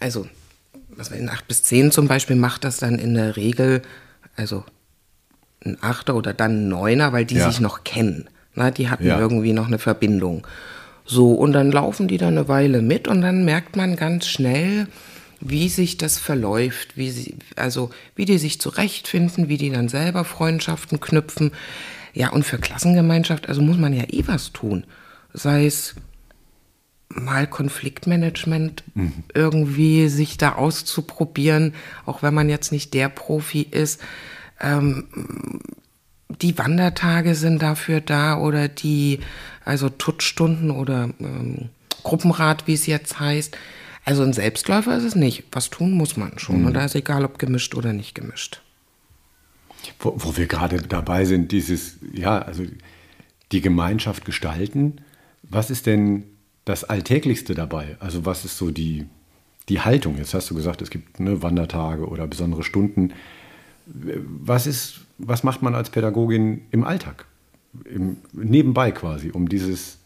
also, 0.00 0.26
was 0.96 1.10
in 1.10 1.28
8 1.28 1.46
bis 1.48 1.62
10 1.62 1.90
zum 1.92 2.08
Beispiel 2.08 2.36
macht 2.36 2.64
das 2.64 2.78
dann 2.78 2.98
in 2.98 3.14
der 3.14 3.36
Regel, 3.36 3.82
also 4.36 4.64
ein 5.64 5.78
Achter 5.80 6.14
oder 6.16 6.34
dann 6.34 6.66
ein 6.66 6.68
Neuner, 6.68 7.12
weil 7.12 7.24
die 7.24 7.36
Ja. 7.36 7.48
sich 7.50 7.60
noch 7.60 7.84
kennen. 7.84 8.28
Na, 8.54 8.70
die 8.70 8.88
hatten 8.88 9.06
Ja. 9.06 9.18
irgendwie 9.18 9.52
noch 9.52 9.66
eine 9.66 9.78
Verbindung. 9.78 10.46
So, 11.04 11.32
und 11.32 11.52
dann 11.52 11.70
laufen 11.70 12.08
die 12.08 12.16
dann 12.18 12.38
eine 12.38 12.48
Weile 12.48 12.80
mit 12.80 13.08
und 13.08 13.20
dann 13.20 13.44
merkt 13.44 13.76
man 13.76 13.96
ganz 13.96 14.26
schnell, 14.26 14.88
wie 15.40 15.68
sich 15.68 15.98
das 15.98 16.18
verläuft, 16.18 16.96
wie 16.96 17.10
sie, 17.10 17.36
also 17.56 17.90
wie 18.16 18.24
die 18.24 18.38
sich 18.38 18.60
zurechtfinden, 18.60 19.48
wie 19.48 19.58
die 19.58 19.70
dann 19.70 19.88
selber 19.88 20.24
Freundschaften 20.24 21.00
knüpfen. 21.00 21.52
Ja, 22.14 22.30
und 22.30 22.44
für 22.44 22.58
Klassengemeinschaft, 22.58 23.48
also 23.48 23.60
muss 23.60 23.76
man 23.76 23.92
ja 23.92 24.04
eh 24.04 24.24
was 24.26 24.52
tun. 24.52 24.84
Sei 25.34 25.66
es 25.66 25.96
mal 27.08 27.46
Konfliktmanagement 27.46 28.82
mhm. 28.94 29.12
irgendwie 29.34 30.08
sich 30.08 30.38
da 30.38 30.54
auszuprobieren, 30.54 31.74
auch 32.06 32.22
wenn 32.22 32.34
man 32.34 32.48
jetzt 32.48 32.72
nicht 32.72 32.94
der 32.94 33.08
Profi 33.08 33.66
ist. 33.70 34.00
Ähm, 34.60 35.04
die 36.28 36.56
Wandertage 36.58 37.34
sind 37.34 37.62
dafür 37.62 38.00
da 38.00 38.38
oder 38.38 38.68
die, 38.68 39.20
also 39.64 39.88
Tutstunden 39.88 40.70
oder 40.70 41.10
ähm, 41.20 41.68
Gruppenrat, 42.02 42.66
wie 42.66 42.74
es 42.74 42.86
jetzt 42.86 43.20
heißt. 43.20 43.56
Also 44.04 44.22
ein 44.22 44.32
Selbstläufer 44.32 44.96
ist 44.96 45.04
es 45.04 45.14
nicht. 45.14 45.44
Was 45.52 45.70
tun 45.70 45.92
muss 45.92 46.16
man 46.16 46.38
schon. 46.38 46.60
Mhm. 46.60 46.66
Und 46.66 46.74
da 46.74 46.84
ist 46.84 46.94
egal, 46.94 47.24
ob 47.24 47.38
gemischt 47.38 47.74
oder 47.74 47.92
nicht 47.92 48.14
gemischt. 48.14 48.60
Wo, 49.98 50.14
wo 50.16 50.36
wir 50.36 50.46
gerade 50.46 50.82
dabei 50.82 51.24
sind, 51.24 51.52
dieses, 51.52 51.96
ja, 52.12 52.38
also 52.38 52.64
die 53.52 53.60
Gemeinschaft 53.60 54.24
gestalten. 54.24 54.98
Was 55.42 55.70
ist 55.70 55.86
denn 55.86 56.24
das 56.64 56.84
Alltäglichste 56.84 57.54
dabei? 57.54 57.96
Also 58.00 58.26
was 58.26 58.44
ist 58.44 58.58
so 58.58 58.70
die, 58.70 59.06
die 59.68 59.80
Haltung? 59.80 60.16
Jetzt 60.18 60.34
hast 60.34 60.50
du 60.50 60.54
gesagt, 60.54 60.82
es 60.82 60.90
gibt 60.90 61.20
ne, 61.20 61.42
Wandertage 61.42 62.06
oder 62.06 62.26
besondere 62.26 62.62
Stunden. 62.62 63.12
Was, 63.86 64.66
ist, 64.66 65.00
was 65.18 65.42
macht 65.42 65.62
man 65.62 65.74
als 65.74 65.90
Pädagogin 65.90 66.62
im 66.70 66.84
Alltag? 66.84 67.26
Im, 67.84 68.18
nebenbei 68.32 68.90
quasi, 68.90 69.30
um 69.30 69.48
dieses, 69.48 69.98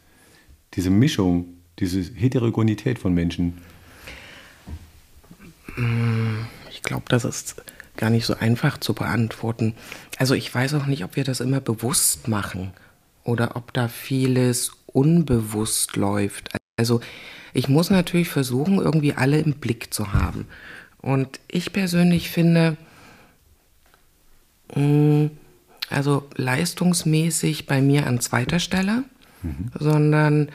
diese 0.75 0.91
Mischung, 0.91 1.47
diese 1.79 2.01
Heterogenität 2.01 2.99
von 2.99 3.15
Menschen. 3.15 3.59
Ich 6.71 6.83
glaube, 6.83 7.05
das 7.09 7.25
ist 7.25 7.63
gar 7.97 8.11
nicht 8.11 8.27
so 8.27 8.35
einfach 8.35 8.79
zu 8.79 8.95
beantworten. 8.95 9.75
Also 10.19 10.35
ich 10.35 10.53
weiß 10.55 10.75
auch 10.75 10.87
nicht, 10.87 11.05
ob 11.05 11.17
wir 11.17 11.25
das 11.25 11.41
immer 11.41 11.61
bewusst 11.61 12.29
machen 12.29 12.73
oder 13.25 13.57
ob 13.57 13.73
da 13.75 13.89
vieles 13.89 14.73
unbewusst 14.87 15.97
läuft. 15.97 16.51
Also 16.77 17.01
ich 17.53 17.69
muss 17.69 17.91
natürlich 17.91 18.29
versuchen, 18.29 18.79
irgendwie 18.79 19.15
alle 19.15 19.41
im 19.41 19.55
Blick 19.55 19.93
zu 19.93 20.13
haben. 20.13 20.47
Und 21.01 21.41
ich 21.49 21.73
persönlich 21.73 22.31
finde, 22.31 22.73
mm, 22.73 22.88
also 25.91 26.29
leistungsmäßig 26.37 27.67
bei 27.67 27.81
mir 27.81 28.07
an 28.07 28.21
zweiter 28.21 28.59
Stelle, 28.59 29.05
mhm. 29.43 29.71
sondern 29.79 30.49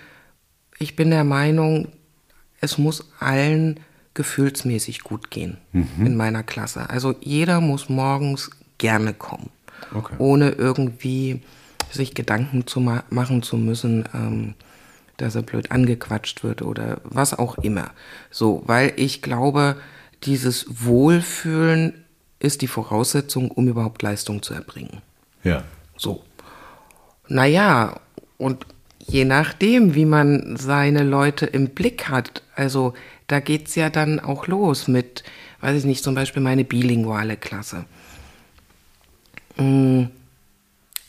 ich 0.79 0.95
bin 0.95 1.09
der 1.09 1.23
Meinung, 1.23 1.87
es 2.59 2.77
muss 2.77 3.11
allen 3.19 3.79
gefühlsmäßig 4.13 5.01
gut 5.01 5.31
gehen 5.31 5.57
mhm. 5.71 6.05
in 6.05 6.15
meiner 6.15 6.43
Klasse. 6.43 6.89
Also 6.89 7.15
jeder 7.21 7.61
muss 7.61 7.89
morgens 7.89 8.51
gerne 8.77 9.13
kommen, 9.13 9.49
okay. 9.93 10.15
ohne 10.19 10.49
irgendwie 10.49 11.41
sich 11.89 12.13
Gedanken 12.13 12.67
zu 12.67 12.79
ma 12.79 13.03
machen 13.09 13.43
zu 13.43 13.57
müssen, 13.57 14.05
ähm, 14.13 14.53
dass 15.17 15.35
er 15.35 15.43
blöd 15.43 15.71
angequatscht 15.71 16.43
wird 16.43 16.61
oder 16.61 17.01
was 17.03 17.37
auch 17.37 17.57
immer. 17.59 17.91
So, 18.31 18.63
weil 18.65 18.93
ich 18.95 19.21
glaube, 19.21 19.77
dieses 20.23 20.65
Wohlfühlen 20.85 22.02
ist 22.43 22.61
die 22.61 22.67
Voraussetzung, 22.67 23.49
um 23.51 23.67
überhaupt 23.67 24.01
Leistung 24.01 24.41
zu 24.41 24.53
erbringen. 24.53 25.01
Ja. 25.43 25.63
So. 25.97 26.23
Naja, 27.27 27.99
und 28.37 28.65
je 28.99 29.25
nachdem, 29.25 29.95
wie 29.95 30.05
man 30.05 30.55
seine 30.57 31.03
Leute 31.03 31.45
im 31.45 31.69
Blick 31.69 32.09
hat, 32.09 32.43
also 32.55 32.93
da 33.27 33.39
geht 33.39 33.67
es 33.67 33.75
ja 33.75 33.89
dann 33.89 34.19
auch 34.19 34.47
los 34.47 34.87
mit, 34.87 35.23
weiß 35.61 35.79
ich 35.79 35.85
nicht, 35.85 36.03
zum 36.03 36.15
Beispiel 36.15 36.41
meine 36.41 36.63
bilinguale 36.63 37.37
Klasse. 37.37 37.85
Mmh 39.57 40.07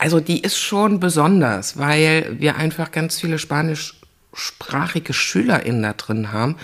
also 0.04 0.20
die 0.20 0.42
ist 0.42 0.58
schon 0.58 1.00
besonders, 1.00 1.78
weil 1.78 2.36
wir 2.38 2.56
einfach 2.56 2.92
ganz 2.92 3.20
viele 3.20 3.38
spanischsprachige 3.38 5.14
SchülerInnen 5.14 5.82
da 5.82 5.92
drin 5.94 6.30
haben. 6.30 6.56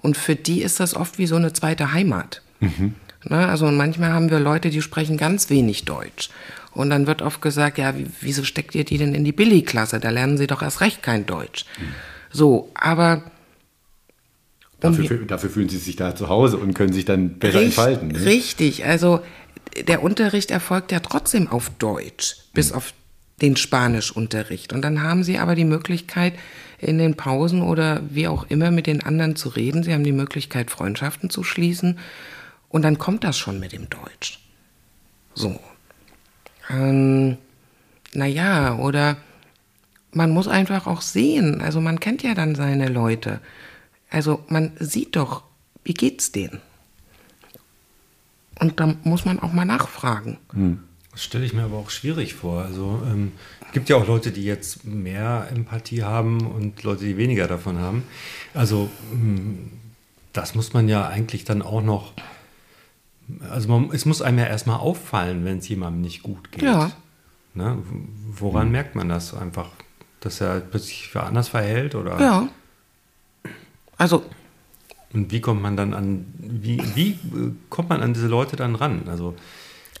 Und 0.00 0.16
für 0.16 0.34
die 0.34 0.62
ist 0.62 0.80
das 0.80 0.94
oft 0.94 1.16
wie 1.16 1.26
so 1.26 1.36
eine 1.36 1.52
zweite 1.52 1.92
Heimat. 1.92 2.42
Mhm. 2.58 2.94
Ne, 3.28 3.48
also 3.48 3.66
manchmal 3.70 4.12
haben 4.12 4.30
wir 4.30 4.40
Leute, 4.40 4.70
die 4.70 4.82
sprechen 4.82 5.16
ganz 5.16 5.50
wenig 5.50 5.84
Deutsch. 5.84 6.30
Und 6.72 6.90
dann 6.90 7.06
wird 7.06 7.22
oft 7.22 7.42
gesagt, 7.42 7.78
ja, 7.78 7.94
wieso 8.20 8.44
steckt 8.44 8.74
ihr 8.74 8.84
die 8.84 8.98
denn 8.98 9.14
in 9.14 9.24
die 9.24 9.32
Billigklasse? 9.32 10.00
Da 10.00 10.10
lernen 10.10 10.38
sie 10.38 10.46
doch 10.46 10.62
erst 10.62 10.80
recht 10.80 11.02
kein 11.02 11.26
Deutsch. 11.26 11.64
Mhm. 11.78 11.84
So, 12.30 12.70
aber 12.74 13.22
Dafür, 14.80 15.18
dafür, 15.26 15.50
fühlen 15.50 15.68
sie 15.68 15.78
sich 15.78 15.96
da 15.96 16.14
zu 16.14 16.28
Hause 16.28 16.56
und 16.56 16.72
können 16.72 16.92
sich 16.92 17.04
dann 17.04 17.40
besser 17.40 17.58
richtig, 17.58 17.78
entfalten. 17.78 18.08
Ne? 18.08 18.24
Richtig, 18.24 18.84
also 18.84 19.20
der 19.88 20.04
Unterricht 20.04 20.52
erfolgt 20.52 20.92
ja 20.92 21.00
trotzdem 21.00 21.48
auf 21.48 21.70
Deutsch, 21.80 22.36
bis 22.54 22.70
auf 22.70 22.92
den 23.42 23.56
Spanischunterricht. 23.56 24.72
Und 24.72 24.82
dann 24.82 25.02
haben 25.02 25.24
sie 25.24 25.38
aber 25.38 25.56
die 25.56 25.64
Möglichkeit, 25.64 26.34
in 26.78 26.98
den 26.98 27.16
Pausen 27.16 27.62
oder 27.62 28.02
wie 28.08 28.28
auch 28.28 28.46
immer 28.48 28.70
mit 28.70 28.86
den 28.86 29.02
anderen 29.02 29.34
zu 29.34 29.48
reden. 29.48 29.82
Sie 29.82 29.92
haben 29.92 30.04
die 30.04 30.12
Möglichkeit, 30.12 30.70
Freundschaften 30.70 31.28
zu 31.28 31.42
schließen. 31.42 31.98
Und 32.68 32.82
dann 32.82 32.98
kommt 32.98 33.24
das 33.24 33.38
schon 33.38 33.58
mit 33.60 33.72
dem 33.72 33.88
Deutsch. 33.88 34.40
So. 35.34 35.58
Ähm, 36.70 37.38
naja, 38.12 38.76
oder 38.76 39.16
man 40.12 40.30
muss 40.30 40.48
einfach 40.48 40.86
auch 40.86 41.00
sehen. 41.00 41.60
Also 41.60 41.80
man 41.80 42.00
kennt 42.00 42.22
ja 42.22 42.34
dann 42.34 42.54
seine 42.54 42.88
Leute. 42.88 43.40
Also 44.10 44.44
man 44.48 44.72
sieht 44.78 45.16
doch, 45.16 45.42
wie 45.84 45.94
geht's 45.94 46.32
denen? 46.32 46.60
Und 48.58 48.80
da 48.80 48.94
muss 49.04 49.24
man 49.24 49.38
auch 49.38 49.52
mal 49.52 49.64
nachfragen. 49.64 50.38
Hm. 50.52 50.80
Das 51.12 51.24
stelle 51.24 51.44
ich 51.44 51.52
mir 51.52 51.62
aber 51.62 51.78
auch 51.78 51.90
schwierig 51.90 52.34
vor. 52.34 52.62
Also 52.62 53.02
ähm, 53.04 53.32
gibt 53.72 53.88
ja 53.88 53.96
auch 53.96 54.06
Leute, 54.06 54.30
die 54.30 54.44
jetzt 54.44 54.84
mehr 54.84 55.48
Empathie 55.50 56.02
haben 56.02 56.46
und 56.46 56.82
Leute, 56.82 57.04
die 57.04 57.16
weniger 57.16 57.48
davon 57.48 57.78
haben. 57.78 58.04
Also 58.54 58.88
hm, 59.10 59.70
das 60.32 60.54
muss 60.54 60.72
man 60.72 60.88
ja 60.88 61.08
eigentlich 61.08 61.44
dann 61.44 61.62
auch 61.62 61.82
noch. 61.82 62.12
Also 63.50 63.68
man, 63.68 63.90
es 63.92 64.04
muss 64.04 64.22
einem 64.22 64.38
ja 64.38 64.46
erstmal 64.46 64.78
auffallen, 64.78 65.44
wenn 65.44 65.58
es 65.58 65.68
jemandem 65.68 66.02
nicht 66.02 66.22
gut 66.22 66.50
geht. 66.52 66.62
Ja. 66.62 66.90
Ne? 67.54 67.78
Woran 68.32 68.66
hm. 68.66 68.72
merkt 68.72 68.94
man 68.94 69.08
das 69.08 69.34
einfach? 69.34 69.70
Dass 70.20 70.40
er 70.40 70.60
plötzlich 70.60 71.08
für 71.08 71.22
anders 71.22 71.48
verhält? 71.48 71.94
Oder? 71.94 72.20
Ja. 72.20 72.48
Also 73.96 74.24
und 75.12 75.32
wie 75.32 75.40
kommt 75.40 75.62
man 75.62 75.76
dann 75.76 75.94
an, 75.94 76.26
wie, 76.38 76.82
wie 76.94 77.10
äh, 77.10 77.52
kommt 77.70 77.88
man 77.88 78.02
an 78.02 78.12
diese 78.12 78.26
Leute 78.26 78.56
dann 78.56 78.74
ran? 78.74 79.02
Also 79.08 79.34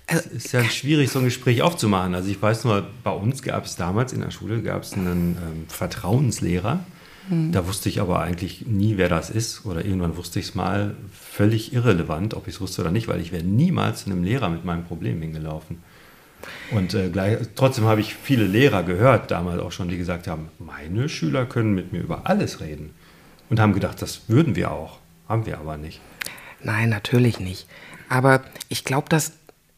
es 0.06 0.26
ist 0.26 0.52
ja 0.52 0.64
schwierig, 0.64 1.10
so 1.10 1.18
ein 1.18 1.24
Gespräch 1.24 1.62
aufzumachen. 1.62 2.14
Also 2.14 2.30
ich 2.30 2.40
weiß 2.40 2.64
nur, 2.64 2.86
bei 3.02 3.10
uns 3.10 3.42
gab 3.42 3.64
es 3.64 3.76
damals 3.76 4.12
in 4.12 4.20
der 4.20 4.30
Schule 4.30 4.62
gab 4.62 4.82
es 4.82 4.94
einen 4.94 5.36
ähm, 5.36 5.64
Vertrauenslehrer. 5.68 6.80
Mhm. 7.28 7.52
Da 7.52 7.66
wusste 7.66 7.88
ich 7.88 8.00
aber 8.00 8.20
eigentlich 8.20 8.66
nie, 8.66 8.96
wer 8.96 9.08
das 9.08 9.30
ist. 9.30 9.64
Oder 9.66 9.84
irgendwann 9.84 10.16
wusste 10.16 10.38
ich 10.38 10.46
es 10.46 10.54
mal 10.54 10.94
völlig 11.12 11.72
irrelevant, 11.72 12.34
ob 12.34 12.48
ich 12.48 12.54
es 12.54 12.60
wusste 12.60 12.82
oder 12.82 12.90
nicht, 12.90 13.08
weil 13.08 13.20
ich 13.20 13.32
wäre 13.32 13.44
niemals 13.44 14.04
zu 14.04 14.10
einem 14.10 14.22
Lehrer 14.22 14.48
mit 14.48 14.64
meinem 14.64 14.84
Problem 14.84 15.20
hingelaufen. 15.20 15.82
Und 16.70 16.94
äh, 16.94 17.10
gleich, 17.10 17.38
trotzdem 17.56 17.84
habe 17.84 18.00
ich 18.00 18.14
viele 18.14 18.46
Lehrer 18.46 18.82
gehört, 18.82 19.30
damals 19.30 19.60
auch 19.60 19.72
schon, 19.72 19.88
die 19.88 19.98
gesagt 19.98 20.28
haben, 20.28 20.48
meine 20.58 21.08
Schüler 21.08 21.46
können 21.46 21.74
mit 21.74 21.92
mir 21.92 22.00
über 22.00 22.26
alles 22.26 22.60
reden 22.60 22.90
und 23.50 23.60
haben 23.60 23.72
gedacht, 23.72 24.00
das 24.02 24.28
würden 24.28 24.54
wir 24.56 24.70
auch. 24.70 24.98
Haben 25.28 25.46
wir 25.46 25.58
aber 25.58 25.76
nicht. 25.76 26.00
Nein, 26.62 26.88
natürlich 26.88 27.38
nicht. 27.40 27.66
Aber 28.08 28.42
ich 28.68 28.84
glaube, 28.84 29.08
das 29.08 29.32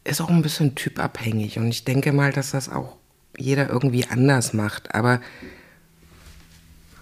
ist 0.04 0.20
auch 0.20 0.30
ein 0.30 0.42
bisschen 0.42 0.74
typabhängig. 0.74 1.58
Und 1.58 1.68
ich 1.68 1.84
denke 1.84 2.12
mal, 2.12 2.32
dass 2.32 2.52
das 2.52 2.68
auch 2.68 2.96
jeder 3.36 3.68
irgendwie 3.68 4.06
anders 4.06 4.52
macht. 4.52 4.94
Aber 4.94 5.20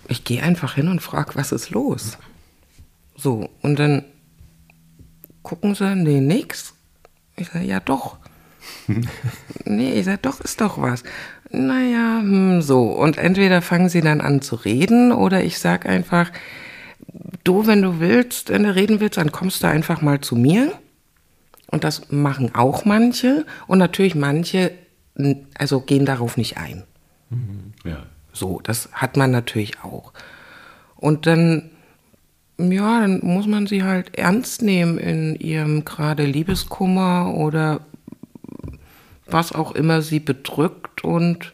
ich 0.09 0.25
gehe 0.25 0.43
einfach 0.43 0.75
hin 0.75 0.89
und 0.89 1.01
frage, 1.01 1.35
was 1.35 1.53
ist 1.53 1.71
los? 1.71 2.19
So, 3.17 3.51
und 3.63 3.79
dann 3.79 4.05
gucken 5.43 5.75
sie, 5.75 5.95
nee, 5.95 6.21
nix. 6.21 6.75
Ich 7.37 7.49
sage, 7.49 7.65
ja 7.65 7.81
doch. 7.81 8.17
nee, 9.65 9.93
ich 9.93 10.05
sage, 10.05 10.19
doch, 10.23 10.41
ist 10.41 10.61
doch 10.61 10.81
was. 10.81 11.05
Naja, 11.51 12.21
hm, 12.21 12.63
so. 12.63 12.91
Und 12.91 13.19
entweder 13.19 13.63
fangen 13.63 13.89
sie 13.89 14.01
dann 14.01 14.21
an 14.21 14.43
zu 14.43 14.57
reden 14.57 15.13
oder 15.13 15.43
ich 15.43 15.59
sage 15.59 15.89
einfach, 15.89 16.31
du, 17.45 17.67
wenn 17.67 17.83
du 17.83 18.01
willst, 18.01 18.51
wenn 18.51 18.65
du 18.65 18.75
reden 18.75 19.01
willst, 19.01 19.19
dann 19.19 19.33
kommst 19.33 19.63
du 19.63 19.69
einfach 19.69 20.01
mal 20.01 20.21
zu 20.21 20.37
mir. 20.37 20.73
Und 21.71 21.85
das 21.85 22.11
machen 22.11 22.55
auch 22.55 22.85
manche. 22.85 23.45
Und 23.67 23.79
natürlich 23.79 24.15
manche, 24.15 24.73
also 25.59 25.81
gehen 25.81 26.07
darauf 26.07 26.37
nicht 26.37 26.57
ein. 26.57 26.85
Mhm. 27.31 27.73
Ja. 27.85 28.07
So, 28.39 28.61
das 28.63 28.89
hat 28.93 29.17
man 29.17 29.33
natürlich 29.33 29.83
auch. 29.83 30.13
Und 30.97 31.27
dann, 31.27 31.71
ja, 32.59 33.01
dann 33.01 33.21
muss 33.23 33.47
man 33.47 33.67
sie 33.67 33.83
halt 33.83 34.17
ernst 34.17 34.63
nehmen 34.63 34.99
in 34.99 35.35
ihrem 35.35 35.85
gerade 35.85 36.25
Liebeskummer 36.25 37.35
oder 37.35 37.81
was 39.27 39.53
auch 39.53 39.73
immer 39.73 40.03
sie 40.03 40.21
bedrückt 40.21 41.05
und 41.05 41.53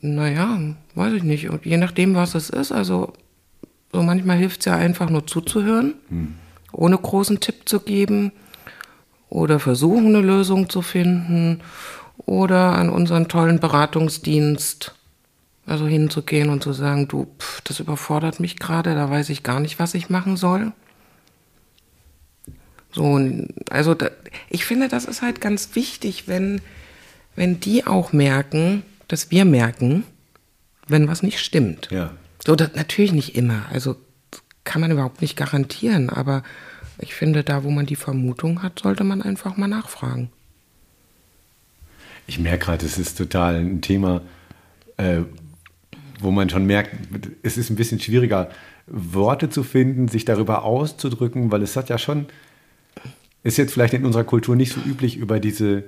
naja, 0.00 0.58
weiß 0.94 1.12
ich 1.14 1.22
nicht. 1.22 1.48
Und 1.48 1.64
je 1.64 1.76
nachdem, 1.76 2.14
was 2.14 2.34
es 2.34 2.50
ist, 2.50 2.72
also 2.72 3.12
so 3.92 4.02
manchmal 4.02 4.36
hilft 4.38 4.60
es 4.60 4.66
ja 4.66 4.76
einfach 4.76 5.08
nur 5.10 5.26
zuzuhören. 5.26 5.94
Hm. 6.08 6.34
ohne 6.72 6.98
großen 6.98 7.38
Tipp 7.40 7.68
zu 7.68 7.80
geben 7.80 8.32
oder 9.28 9.60
versuchen, 9.60 10.08
eine 10.08 10.20
Lösung 10.20 10.68
zu 10.68 10.82
finden 10.82 11.60
oder 12.26 12.72
an 12.72 12.88
unseren 12.88 13.28
tollen 13.28 13.60
Beratungsdienst 13.60 14.94
also 15.66 15.86
hinzugehen 15.86 16.50
und 16.50 16.62
zu 16.62 16.72
sagen, 16.72 17.08
du, 17.08 17.26
pff, 17.38 17.60
das 17.62 17.80
überfordert 17.80 18.40
mich 18.40 18.58
gerade, 18.58 18.94
da 18.94 19.10
weiß 19.10 19.30
ich 19.30 19.42
gar 19.42 19.60
nicht, 19.60 19.78
was 19.78 19.94
ich 19.94 20.10
machen 20.10 20.36
soll. 20.36 20.72
So, 22.92 23.20
also 23.70 23.94
da, 23.94 24.10
ich 24.50 24.64
finde, 24.64 24.88
das 24.88 25.04
ist 25.04 25.22
halt 25.22 25.40
ganz 25.40 25.74
wichtig, 25.74 26.28
wenn, 26.28 26.60
wenn 27.34 27.58
die 27.58 27.86
auch 27.86 28.12
merken, 28.12 28.82
dass 29.08 29.30
wir 29.30 29.44
merken, 29.44 30.04
wenn 30.86 31.08
was 31.08 31.22
nicht 31.22 31.40
stimmt. 31.40 31.88
Ja. 31.90 32.12
So, 32.46 32.54
das 32.54 32.74
natürlich 32.74 33.12
nicht 33.12 33.34
immer. 33.36 33.64
Also 33.72 33.96
kann 34.64 34.80
man 34.80 34.90
überhaupt 34.90 35.22
nicht 35.22 35.36
garantieren, 35.36 36.10
aber 36.10 36.42
ich 36.98 37.14
finde, 37.14 37.42
da, 37.42 37.64
wo 37.64 37.70
man 37.70 37.86
die 37.86 37.96
Vermutung 37.96 38.62
hat, 38.62 38.78
sollte 38.78 39.02
man 39.02 39.22
einfach 39.22 39.56
mal 39.56 39.68
nachfragen. 39.68 40.30
Ich 42.26 42.38
merke 42.38 42.66
gerade, 42.66 42.86
es 42.86 42.98
ist 42.98 43.18
total 43.18 43.56
ein 43.56 43.82
Thema, 43.82 44.22
äh, 44.96 45.22
wo 46.20 46.30
man 46.30 46.48
schon 46.48 46.66
merkt, 46.66 46.90
es 47.42 47.56
ist 47.56 47.70
ein 47.70 47.76
bisschen 47.76 48.00
schwieriger, 48.00 48.50
Worte 48.86 49.48
zu 49.48 49.62
finden, 49.62 50.08
sich 50.08 50.24
darüber 50.24 50.64
auszudrücken, 50.64 51.50
weil 51.50 51.62
es 51.62 51.76
hat 51.76 51.88
ja 51.88 51.98
schon, 51.98 52.26
ist 53.42 53.56
jetzt 53.56 53.72
vielleicht 53.72 53.94
in 53.94 54.04
unserer 54.04 54.24
Kultur 54.24 54.56
nicht 54.56 54.72
so 54.72 54.80
üblich, 54.80 55.16
über 55.16 55.40
diese, 55.40 55.84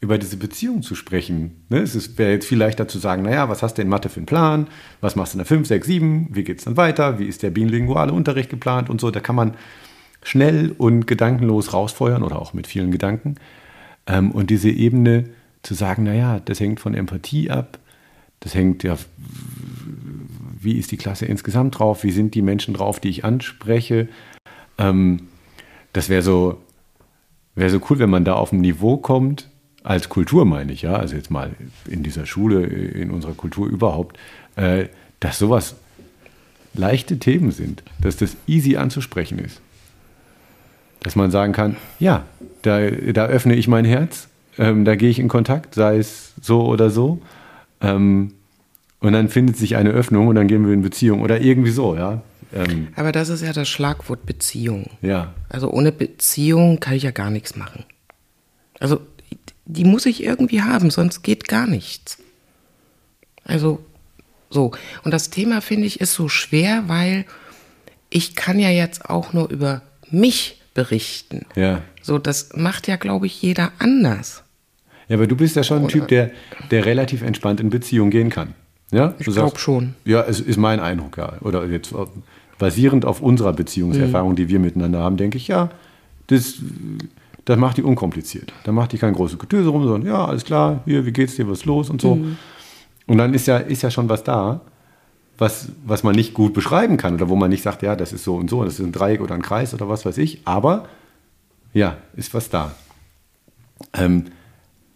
über 0.00 0.18
diese 0.18 0.36
Beziehung 0.36 0.82
zu 0.82 0.94
sprechen. 0.94 1.64
Ne? 1.68 1.78
Es 1.78 2.18
wäre 2.18 2.32
jetzt 2.32 2.46
viel 2.46 2.58
leichter 2.58 2.88
zu 2.88 2.98
sagen, 2.98 3.22
naja, 3.22 3.48
was 3.48 3.62
hast 3.62 3.74
du 3.74 3.82
in 3.82 3.88
Mathe 3.88 4.08
für 4.08 4.18
einen 4.18 4.26
Plan? 4.26 4.66
Was 5.00 5.16
machst 5.16 5.34
du 5.34 5.36
in 5.36 5.40
der 5.40 5.46
5, 5.46 5.68
6, 5.68 5.86
7? 5.86 6.28
Wie 6.32 6.44
geht 6.44 6.58
es 6.58 6.64
dann 6.64 6.76
weiter? 6.76 7.18
Wie 7.18 7.26
ist 7.26 7.42
der 7.42 7.50
bilinguale 7.50 8.12
Unterricht 8.12 8.50
geplant 8.50 8.90
und 8.90 9.00
so? 9.00 9.10
Da 9.10 9.20
kann 9.20 9.36
man 9.36 9.54
schnell 10.22 10.74
und 10.76 11.06
gedankenlos 11.06 11.72
rausfeuern 11.72 12.22
oder 12.22 12.40
auch 12.40 12.52
mit 12.52 12.66
vielen 12.66 12.90
Gedanken. 12.90 13.36
Ähm, 14.06 14.32
und 14.32 14.50
diese 14.50 14.70
Ebene 14.70 15.24
zu 15.62 15.74
sagen, 15.74 16.04
naja, 16.04 16.40
das 16.44 16.60
hängt 16.60 16.80
von 16.80 16.94
Empathie 16.94 17.50
ab, 17.50 17.78
das 18.40 18.54
hängt 18.54 18.82
ja, 18.82 18.96
wie 20.60 20.78
ist 20.78 20.90
die 20.92 20.96
Klasse 20.96 21.26
insgesamt 21.26 21.78
drauf, 21.78 22.04
wie 22.04 22.10
sind 22.10 22.34
die 22.34 22.42
Menschen 22.42 22.74
drauf, 22.74 23.00
die 23.00 23.08
ich 23.08 23.24
anspreche. 23.24 24.08
Ähm, 24.78 25.28
das 25.92 26.08
wäre 26.08 26.22
so, 26.22 26.58
wäre 27.54 27.70
so 27.70 27.80
cool, 27.88 27.98
wenn 27.98 28.10
man 28.10 28.24
da 28.24 28.34
auf 28.34 28.52
ein 28.52 28.60
Niveau 28.60 28.96
kommt, 28.96 29.48
als 29.82 30.08
Kultur 30.08 30.44
meine 30.44 30.72
ich, 30.72 30.82
ja, 30.82 30.94
also 30.94 31.16
jetzt 31.16 31.30
mal 31.30 31.52
in 31.88 32.02
dieser 32.02 32.26
Schule, 32.26 32.64
in 32.66 33.10
unserer 33.10 33.32
Kultur 33.32 33.66
überhaupt, 33.66 34.18
äh, 34.56 34.88
dass 35.20 35.38
sowas 35.38 35.76
leichte 36.74 37.18
Themen 37.18 37.50
sind, 37.50 37.82
dass 38.00 38.16
das 38.16 38.36
easy 38.46 38.76
anzusprechen 38.76 39.38
ist. 39.38 39.60
Dass 41.00 41.16
man 41.16 41.30
sagen 41.30 41.52
kann, 41.52 41.76
ja, 41.98 42.24
da, 42.62 42.90
da 42.90 43.26
öffne 43.26 43.54
ich 43.54 43.68
mein 43.68 43.86
Herz, 43.86 44.28
ähm, 44.58 44.84
da 44.84 44.96
gehe 44.96 45.08
ich 45.08 45.18
in 45.18 45.28
Kontakt, 45.28 45.74
sei 45.74 45.96
es 45.96 46.32
so 46.40 46.66
oder 46.66 46.90
so. 46.90 47.22
Ähm, 47.80 48.34
und 49.00 49.12
dann 49.12 49.28
findet 49.28 49.56
sich 49.56 49.76
eine 49.76 49.90
Öffnung 49.90 50.28
und 50.28 50.34
dann 50.34 50.46
gehen 50.46 50.66
wir 50.66 50.74
in 50.74 50.82
Beziehung 50.82 51.22
oder 51.22 51.40
irgendwie 51.40 51.70
so, 51.70 51.96
ja. 51.96 52.22
Ähm, 52.52 52.88
Aber 52.96 53.12
das 53.12 53.28
ist 53.28 53.42
ja 53.42 53.52
das 53.52 53.68
Schlagwort 53.68 54.26
Beziehung. 54.26 54.90
ja. 55.02 55.32
Also 55.48 55.70
ohne 55.70 55.92
Beziehung 55.92 56.80
kann 56.80 56.94
ich 56.94 57.04
ja 57.04 57.10
gar 57.10 57.30
nichts 57.30 57.56
machen. 57.56 57.84
Also 58.78 59.00
die 59.64 59.84
muss 59.84 60.06
ich 60.06 60.22
irgendwie 60.22 60.62
haben, 60.62 60.90
sonst 60.90 61.22
geht 61.22 61.48
gar 61.48 61.66
nichts. 61.66 62.18
Also 63.44 63.84
so. 64.48 64.72
Und 65.04 65.12
das 65.12 65.30
Thema 65.30 65.60
finde 65.60 65.86
ich 65.86 66.00
ist 66.00 66.14
so 66.14 66.28
schwer, 66.28 66.84
weil 66.88 67.24
ich 68.10 68.34
kann 68.34 68.58
ja 68.58 68.70
jetzt 68.70 69.08
auch 69.08 69.32
nur 69.32 69.48
über 69.48 69.82
mich 70.10 70.60
berichten. 70.74 71.46
Ja. 71.54 71.82
So, 72.02 72.18
das 72.18 72.50
macht 72.56 72.88
ja, 72.88 72.96
glaube 72.96 73.26
ich, 73.26 73.40
jeder 73.42 73.72
anders. 73.78 74.42
Ja, 75.10 75.16
aber 75.16 75.26
du 75.26 75.34
bist 75.36 75.56
ja 75.56 75.64
schon 75.64 75.82
ein 75.82 75.88
Typ, 75.88 76.06
der, 76.08 76.30
der 76.70 76.86
relativ 76.86 77.22
entspannt 77.22 77.60
in 77.60 77.68
Beziehung 77.68 78.10
gehen 78.10 78.30
kann. 78.30 78.54
Ja? 78.92 79.14
Ich 79.18 79.26
Du 79.26 79.32
glaub 79.32 79.50
sagst- 79.50 79.60
schon. 79.60 79.94
Ja, 80.04 80.22
es 80.22 80.38
ist 80.40 80.56
mein 80.56 80.78
Eindruck, 80.80 81.18
ja. 81.18 81.32
Oder 81.40 81.66
jetzt 81.66 81.92
basierend 82.58 83.04
auf 83.04 83.20
unserer 83.20 83.52
Beziehungserfahrung, 83.52 84.36
die 84.36 84.48
wir 84.48 84.60
miteinander 84.60 85.00
haben, 85.00 85.16
denke 85.16 85.36
ich, 85.36 85.48
ja, 85.48 85.70
das, 86.28 86.54
das 87.44 87.58
macht 87.58 87.76
die 87.78 87.82
unkompliziert. 87.82 88.52
Da 88.62 88.70
macht 88.70 88.92
die 88.92 88.98
kein 88.98 89.12
großes 89.14 89.38
Getöse 89.38 89.68
rum, 89.70 89.82
sondern 89.84 90.06
ja, 90.08 90.24
alles 90.24 90.44
klar, 90.44 90.80
hier, 90.84 91.04
wie 91.04 91.12
geht's 91.12 91.34
dir, 91.34 91.48
was 91.48 91.58
ist 91.60 91.64
los 91.64 91.90
und 91.90 92.00
so. 92.00 92.18
Und 93.06 93.18
dann 93.18 93.34
ist 93.34 93.48
ja, 93.48 93.56
ist 93.56 93.82
ja 93.82 93.90
schon 93.90 94.08
was 94.08 94.22
da, 94.22 94.60
was, 95.38 95.70
was 95.84 96.04
man 96.04 96.14
nicht 96.14 96.34
gut 96.34 96.52
beschreiben 96.54 96.96
kann 96.98 97.14
oder 97.14 97.28
wo 97.28 97.34
man 97.34 97.50
nicht 97.50 97.62
sagt, 97.64 97.82
ja, 97.82 97.96
das 97.96 98.12
ist 98.12 98.22
so 98.22 98.36
und 98.36 98.48
so, 98.48 98.62
das 98.62 98.74
ist 98.74 98.86
ein 98.86 98.92
Dreieck 98.92 99.20
oder 99.22 99.34
ein 99.34 99.42
Kreis 99.42 99.74
oder 99.74 99.88
was 99.88 100.04
weiß 100.06 100.18
ich, 100.18 100.42
aber 100.44 100.86
ja, 101.72 101.96
ist 102.14 102.32
was 102.34 102.48
da. 102.50 102.72
Ähm, 103.94 104.26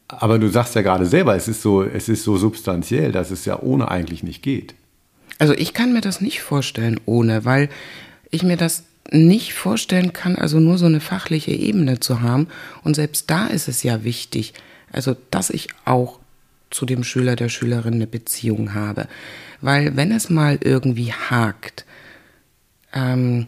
aber 0.08 0.38
du 0.38 0.48
sagst 0.48 0.74
ja 0.74 0.82
gerade 0.82 1.06
selber, 1.06 1.34
es 1.34 1.48
ist 1.48 1.62
so, 1.62 1.82
es 1.82 2.08
ist 2.08 2.24
so 2.24 2.36
substanziell, 2.36 3.12
dass 3.12 3.30
es 3.30 3.44
ja 3.44 3.60
ohne 3.60 3.90
eigentlich 3.90 4.22
nicht 4.22 4.42
geht. 4.42 4.74
Also 5.38 5.54
ich 5.54 5.74
kann 5.74 5.92
mir 5.92 6.00
das 6.00 6.20
nicht 6.20 6.42
vorstellen 6.42 7.00
ohne, 7.06 7.44
weil 7.44 7.68
ich 8.30 8.42
mir 8.42 8.56
das 8.56 8.84
nicht 9.10 9.54
vorstellen 9.54 10.12
kann, 10.12 10.36
also 10.36 10.60
nur 10.60 10.78
so 10.78 10.86
eine 10.86 11.00
fachliche 11.00 11.50
Ebene 11.50 12.00
zu 12.00 12.20
haben. 12.20 12.48
Und 12.82 12.94
selbst 12.94 13.30
da 13.30 13.46
ist 13.46 13.68
es 13.68 13.82
ja 13.82 14.04
wichtig, 14.04 14.54
also 14.92 15.16
dass 15.30 15.50
ich 15.50 15.68
auch 15.84 16.20
zu 16.70 16.86
dem 16.86 17.04
Schüler, 17.04 17.36
der 17.36 17.48
Schülerin 17.48 17.94
eine 17.94 18.06
Beziehung 18.06 18.74
habe. 18.74 19.06
Weil 19.60 19.96
wenn 19.96 20.12
es 20.12 20.30
mal 20.30 20.58
irgendwie 20.62 21.12
hakt 21.12 21.84
ähm, 22.92 23.46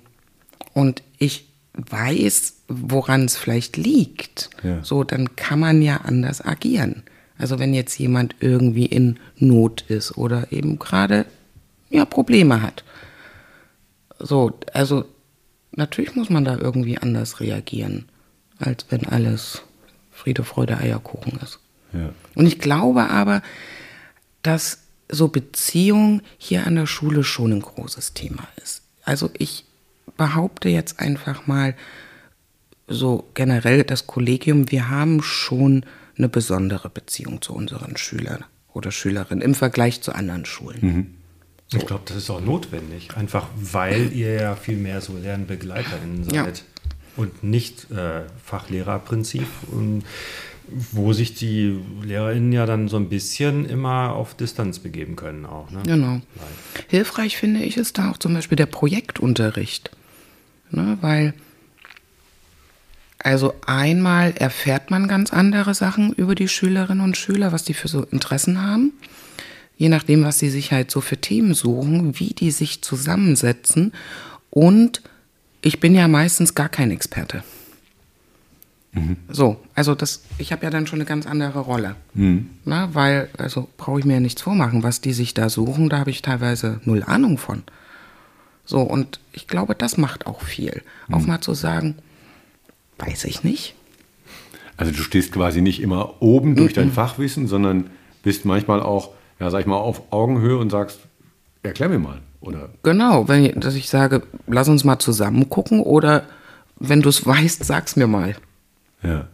und 0.72 1.02
ich 1.18 1.48
weiß, 1.74 2.55
woran 2.68 3.24
es 3.24 3.36
vielleicht 3.36 3.76
liegt, 3.76 4.50
Ja. 4.62 4.82
so, 4.82 5.04
dann 5.04 5.36
kann 5.36 5.60
man 5.60 5.82
ja 5.82 5.98
anders 5.98 6.44
agieren. 6.44 7.02
Also 7.38 7.58
wenn 7.58 7.74
jetzt 7.74 7.98
jemand 7.98 8.34
irgendwie 8.40 8.86
in 8.86 9.18
Not 9.38 9.82
ist 9.88 10.16
oder 10.16 10.52
eben 10.52 10.78
gerade 10.78 11.26
ja, 11.90 12.04
Probleme 12.04 12.62
hat. 12.62 12.82
So, 14.18 14.58
also 14.72 15.04
natürlich 15.72 16.16
muss 16.16 16.30
man 16.30 16.44
da 16.44 16.56
irgendwie 16.56 16.98
anders 16.98 17.40
reagieren, 17.40 18.06
als 18.58 18.86
wenn 18.90 19.06
alles 19.06 19.62
Friede, 20.10 20.42
Freude, 20.44 20.78
Eierkuchen 20.78 21.38
ist. 21.42 21.60
Ja. 21.92 22.10
Und 22.34 22.46
ich 22.46 22.58
glaube 22.58 23.10
aber, 23.10 23.42
dass 24.42 24.78
so 25.08 25.28
Beziehung 25.28 26.22
hier 26.38 26.66
an 26.66 26.74
der 26.74 26.86
Schule 26.86 27.22
schon 27.22 27.52
ein 27.52 27.60
großes 27.60 28.14
Thema 28.14 28.48
ist. 28.62 28.82
Also 29.04 29.30
ich 29.38 29.64
behaupte 30.16 30.68
jetzt 30.68 30.98
einfach 30.98 31.46
mal 31.46 31.74
so 32.88 33.28
generell 33.34 33.84
das 33.84 34.06
Kollegium, 34.06 34.70
wir 34.70 34.88
haben 34.88 35.22
schon 35.22 35.84
eine 36.16 36.28
besondere 36.28 36.88
Beziehung 36.88 37.42
zu 37.42 37.52
unseren 37.54 37.96
Schülern 37.96 38.44
oder 38.72 38.90
Schülerinnen 38.90 39.42
im 39.42 39.54
Vergleich 39.54 40.00
zu 40.02 40.14
anderen 40.14 40.44
Schulen. 40.44 41.16
Ich 41.72 41.84
glaube, 41.84 42.02
das 42.06 42.16
ist 42.16 42.30
auch 42.30 42.40
notwendig, 42.40 43.16
einfach 43.16 43.48
weil 43.60 44.12
ihr 44.12 44.34
ja 44.34 44.54
viel 44.56 44.76
mehr 44.76 45.00
so 45.00 45.16
LernbegleiterInnen 45.16 46.30
Ja. 46.30 46.44
seid 46.44 46.64
und 47.16 47.42
nicht 47.42 47.90
äh, 47.90 48.22
Fachlehrerprinzip, 48.44 49.46
und 49.72 50.04
wo 50.68 51.12
sich 51.12 51.34
die 51.34 51.78
LehrerInnen 52.02 52.52
ja 52.52 52.66
dann 52.66 52.88
so 52.88 52.96
ein 52.96 53.08
bisschen 53.08 53.68
immer 53.68 54.12
auf 54.12 54.34
Distanz 54.34 54.78
begeben 54.80 55.16
können 55.16 55.46
auch. 55.46 55.70
Ne? 55.70 55.82
Genau. 55.86 56.20
Hilfreich 56.88 57.36
finde 57.36 57.60
ich 57.60 57.76
ist 57.76 57.98
da 57.98 58.10
auch 58.10 58.18
zum 58.18 58.34
Beispiel 58.34 58.56
der 58.56 58.66
Projektunterricht. 58.66 59.90
Ne, 60.70 60.98
weil, 61.00 61.32
also 63.26 63.54
einmal 63.66 64.34
erfährt 64.36 64.92
man 64.92 65.08
ganz 65.08 65.32
andere 65.32 65.74
Sachen 65.74 66.12
über 66.12 66.36
die 66.36 66.46
Schülerinnen 66.46 67.02
und 67.02 67.16
Schüler, 67.16 67.50
was 67.50 67.64
die 67.64 67.74
für 67.74 67.88
so 67.88 68.04
Interessen 68.04 68.62
haben. 68.62 68.92
Je 69.76 69.88
nachdem, 69.88 70.22
was 70.22 70.38
sie 70.38 70.48
sich 70.48 70.70
halt 70.70 70.92
so 70.92 71.00
für 71.00 71.16
Themen 71.16 71.52
suchen, 71.52 72.20
wie 72.20 72.34
die 72.34 72.52
sich 72.52 72.82
zusammensetzen. 72.82 73.92
Und 74.50 75.02
ich 75.60 75.80
bin 75.80 75.96
ja 75.96 76.06
meistens 76.06 76.54
gar 76.54 76.68
kein 76.68 76.92
Experte. 76.92 77.42
So, 79.28 79.60
also 79.74 79.96
das, 79.96 80.22
ich 80.38 80.52
habe 80.52 80.62
ja 80.62 80.70
dann 80.70 80.86
schon 80.86 81.00
eine 81.00 81.04
ganz 81.04 81.26
andere 81.26 81.58
Rolle. 81.58 81.96
Na, 82.64 82.94
weil, 82.94 83.28
also 83.38 83.68
brauche 83.76 83.98
ich 83.98 84.06
mir 84.06 84.14
ja 84.14 84.20
nichts 84.20 84.40
vormachen, 84.40 84.84
was 84.84 85.00
die 85.00 85.12
sich 85.12 85.34
da 85.34 85.50
suchen, 85.50 85.88
da 85.88 85.98
habe 85.98 86.10
ich 86.10 86.22
teilweise 86.22 86.80
null 86.84 87.02
Ahnung 87.02 87.38
von. 87.38 87.64
So, 88.64 88.82
und 88.82 89.18
ich 89.32 89.48
glaube, 89.48 89.74
das 89.74 89.96
macht 89.96 90.28
auch 90.28 90.42
viel. 90.42 90.82
Auch 91.10 91.26
mal 91.26 91.40
zu 91.40 91.54
sagen, 91.54 91.96
weiß 92.98 93.24
ich 93.24 93.44
nicht. 93.44 93.74
Also 94.76 94.92
du 94.92 94.98
stehst 95.02 95.32
quasi 95.32 95.62
nicht 95.62 95.80
immer 95.80 96.20
oben 96.20 96.54
durch 96.54 96.72
dein 96.74 96.92
Fachwissen, 96.92 97.46
sondern 97.46 97.90
bist 98.22 98.44
manchmal 98.44 98.82
auch, 98.82 99.10
ja, 99.40 99.50
sag 99.50 99.60
ich 99.60 99.66
mal, 99.66 99.76
auf 99.76 100.12
Augenhöhe 100.12 100.58
und 100.58 100.70
sagst, 100.70 101.00
erklär 101.62 101.88
mir 101.88 101.98
mal. 101.98 102.20
Oder 102.40 102.68
Genau, 102.82 103.26
wenn 103.28 103.44
ich, 103.44 103.54
dass 103.56 103.74
ich 103.74 103.88
sage, 103.88 104.22
lass 104.46 104.68
uns 104.68 104.84
mal 104.84 104.98
zusammen 104.98 105.48
gucken 105.48 105.80
oder 105.80 106.24
wenn 106.78 107.00
du 107.02 107.08
es 107.08 107.26
weißt, 107.26 107.64
sag's 107.64 107.96
mir 107.96 108.06
mal. 108.06 108.36
ja. 109.02 109.28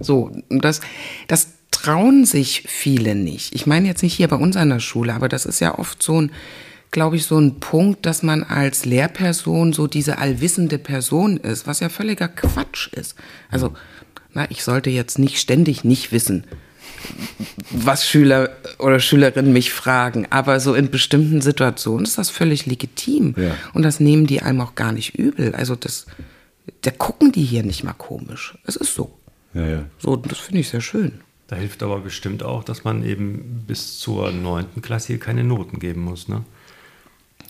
So, 0.00 0.32
das, 0.48 0.80
das 1.28 1.48
trauen 1.70 2.24
sich 2.24 2.64
viele 2.66 3.14
nicht. 3.14 3.54
Ich 3.54 3.66
meine 3.66 3.86
jetzt 3.86 4.02
nicht 4.02 4.14
hier 4.14 4.26
bei 4.26 4.36
uns 4.36 4.56
an 4.56 4.70
der 4.70 4.80
Schule, 4.80 5.12
aber 5.14 5.28
das 5.28 5.44
ist 5.44 5.60
ja 5.60 5.78
oft 5.78 6.02
so 6.02 6.22
ein 6.22 6.32
glaube 6.92 7.16
ich, 7.16 7.24
so 7.24 7.38
ein 7.38 7.58
Punkt, 7.58 8.06
dass 8.06 8.22
man 8.22 8.44
als 8.44 8.84
Lehrperson 8.84 9.72
so 9.72 9.88
diese 9.88 10.18
allwissende 10.18 10.78
Person 10.78 11.38
ist, 11.38 11.66
was 11.66 11.80
ja 11.80 11.88
völliger 11.88 12.28
Quatsch 12.28 12.92
ist. 12.92 13.16
Also, 13.50 13.72
na, 14.34 14.48
ich 14.50 14.62
sollte 14.62 14.90
jetzt 14.90 15.18
nicht 15.18 15.38
ständig 15.38 15.84
nicht 15.84 16.12
wissen, 16.12 16.44
was 17.70 18.06
Schüler 18.06 18.50
oder 18.78 19.00
Schülerinnen 19.00 19.52
mich 19.52 19.72
fragen, 19.72 20.26
aber 20.30 20.60
so 20.60 20.74
in 20.74 20.90
bestimmten 20.90 21.40
Situationen 21.40 22.04
ist 22.04 22.18
das 22.18 22.30
völlig 22.30 22.66
legitim. 22.66 23.34
Ja. 23.36 23.56
Und 23.72 23.82
das 23.82 23.98
nehmen 23.98 24.26
die 24.26 24.42
einem 24.42 24.60
auch 24.60 24.74
gar 24.74 24.92
nicht 24.92 25.18
übel. 25.18 25.54
Also 25.54 25.74
das, 25.74 26.06
da 26.82 26.90
gucken 26.90 27.32
die 27.32 27.42
hier 27.42 27.64
nicht 27.64 27.84
mal 27.84 27.94
komisch. 27.94 28.54
Es 28.64 28.76
ist 28.76 28.94
so. 28.94 29.18
Ja, 29.54 29.66
ja. 29.66 29.84
So, 29.98 30.16
das 30.16 30.38
finde 30.38 30.60
ich 30.60 30.68
sehr 30.68 30.80
schön. 30.80 31.20
Da 31.48 31.56
hilft 31.56 31.82
aber 31.82 32.00
bestimmt 32.00 32.42
auch, 32.42 32.64
dass 32.64 32.84
man 32.84 33.04
eben 33.04 33.64
bis 33.66 33.98
zur 33.98 34.30
neunten 34.30 34.80
Klasse 34.80 35.08
hier 35.08 35.18
keine 35.18 35.44
Noten 35.44 35.78
geben 35.78 36.02
muss. 36.02 36.28
Ne? 36.28 36.44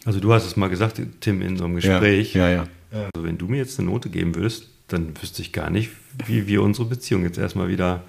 Also 0.05 0.19
du 0.21 0.33
hast 0.33 0.45
es 0.47 0.57
mal 0.57 0.69
gesagt, 0.69 1.01
Tim, 1.21 1.43
in 1.43 1.57
so 1.57 1.65
einem 1.65 1.77
Gespräch. 1.77 2.35
Ja, 2.35 2.49
ja. 2.51 2.67
Also 2.91 3.25
wenn 3.27 3.38
du 3.38 3.47
mir 3.49 3.59
jetzt 3.59 3.79
eine 3.79 3.88
Note 3.88 4.09
geben 4.11 4.35
würdest, 4.35 4.69
dann 4.88 5.15
wüsste 5.21 5.43
ich 5.43 5.53
gar 5.53 5.71
nicht, 5.71 5.91
wie 6.27 6.47
wir 6.47 6.62
unsere 6.62 6.87
Beziehung 6.88 7.23
jetzt 7.23 7.38
erstmal 7.38 7.69
wieder 7.69 8.03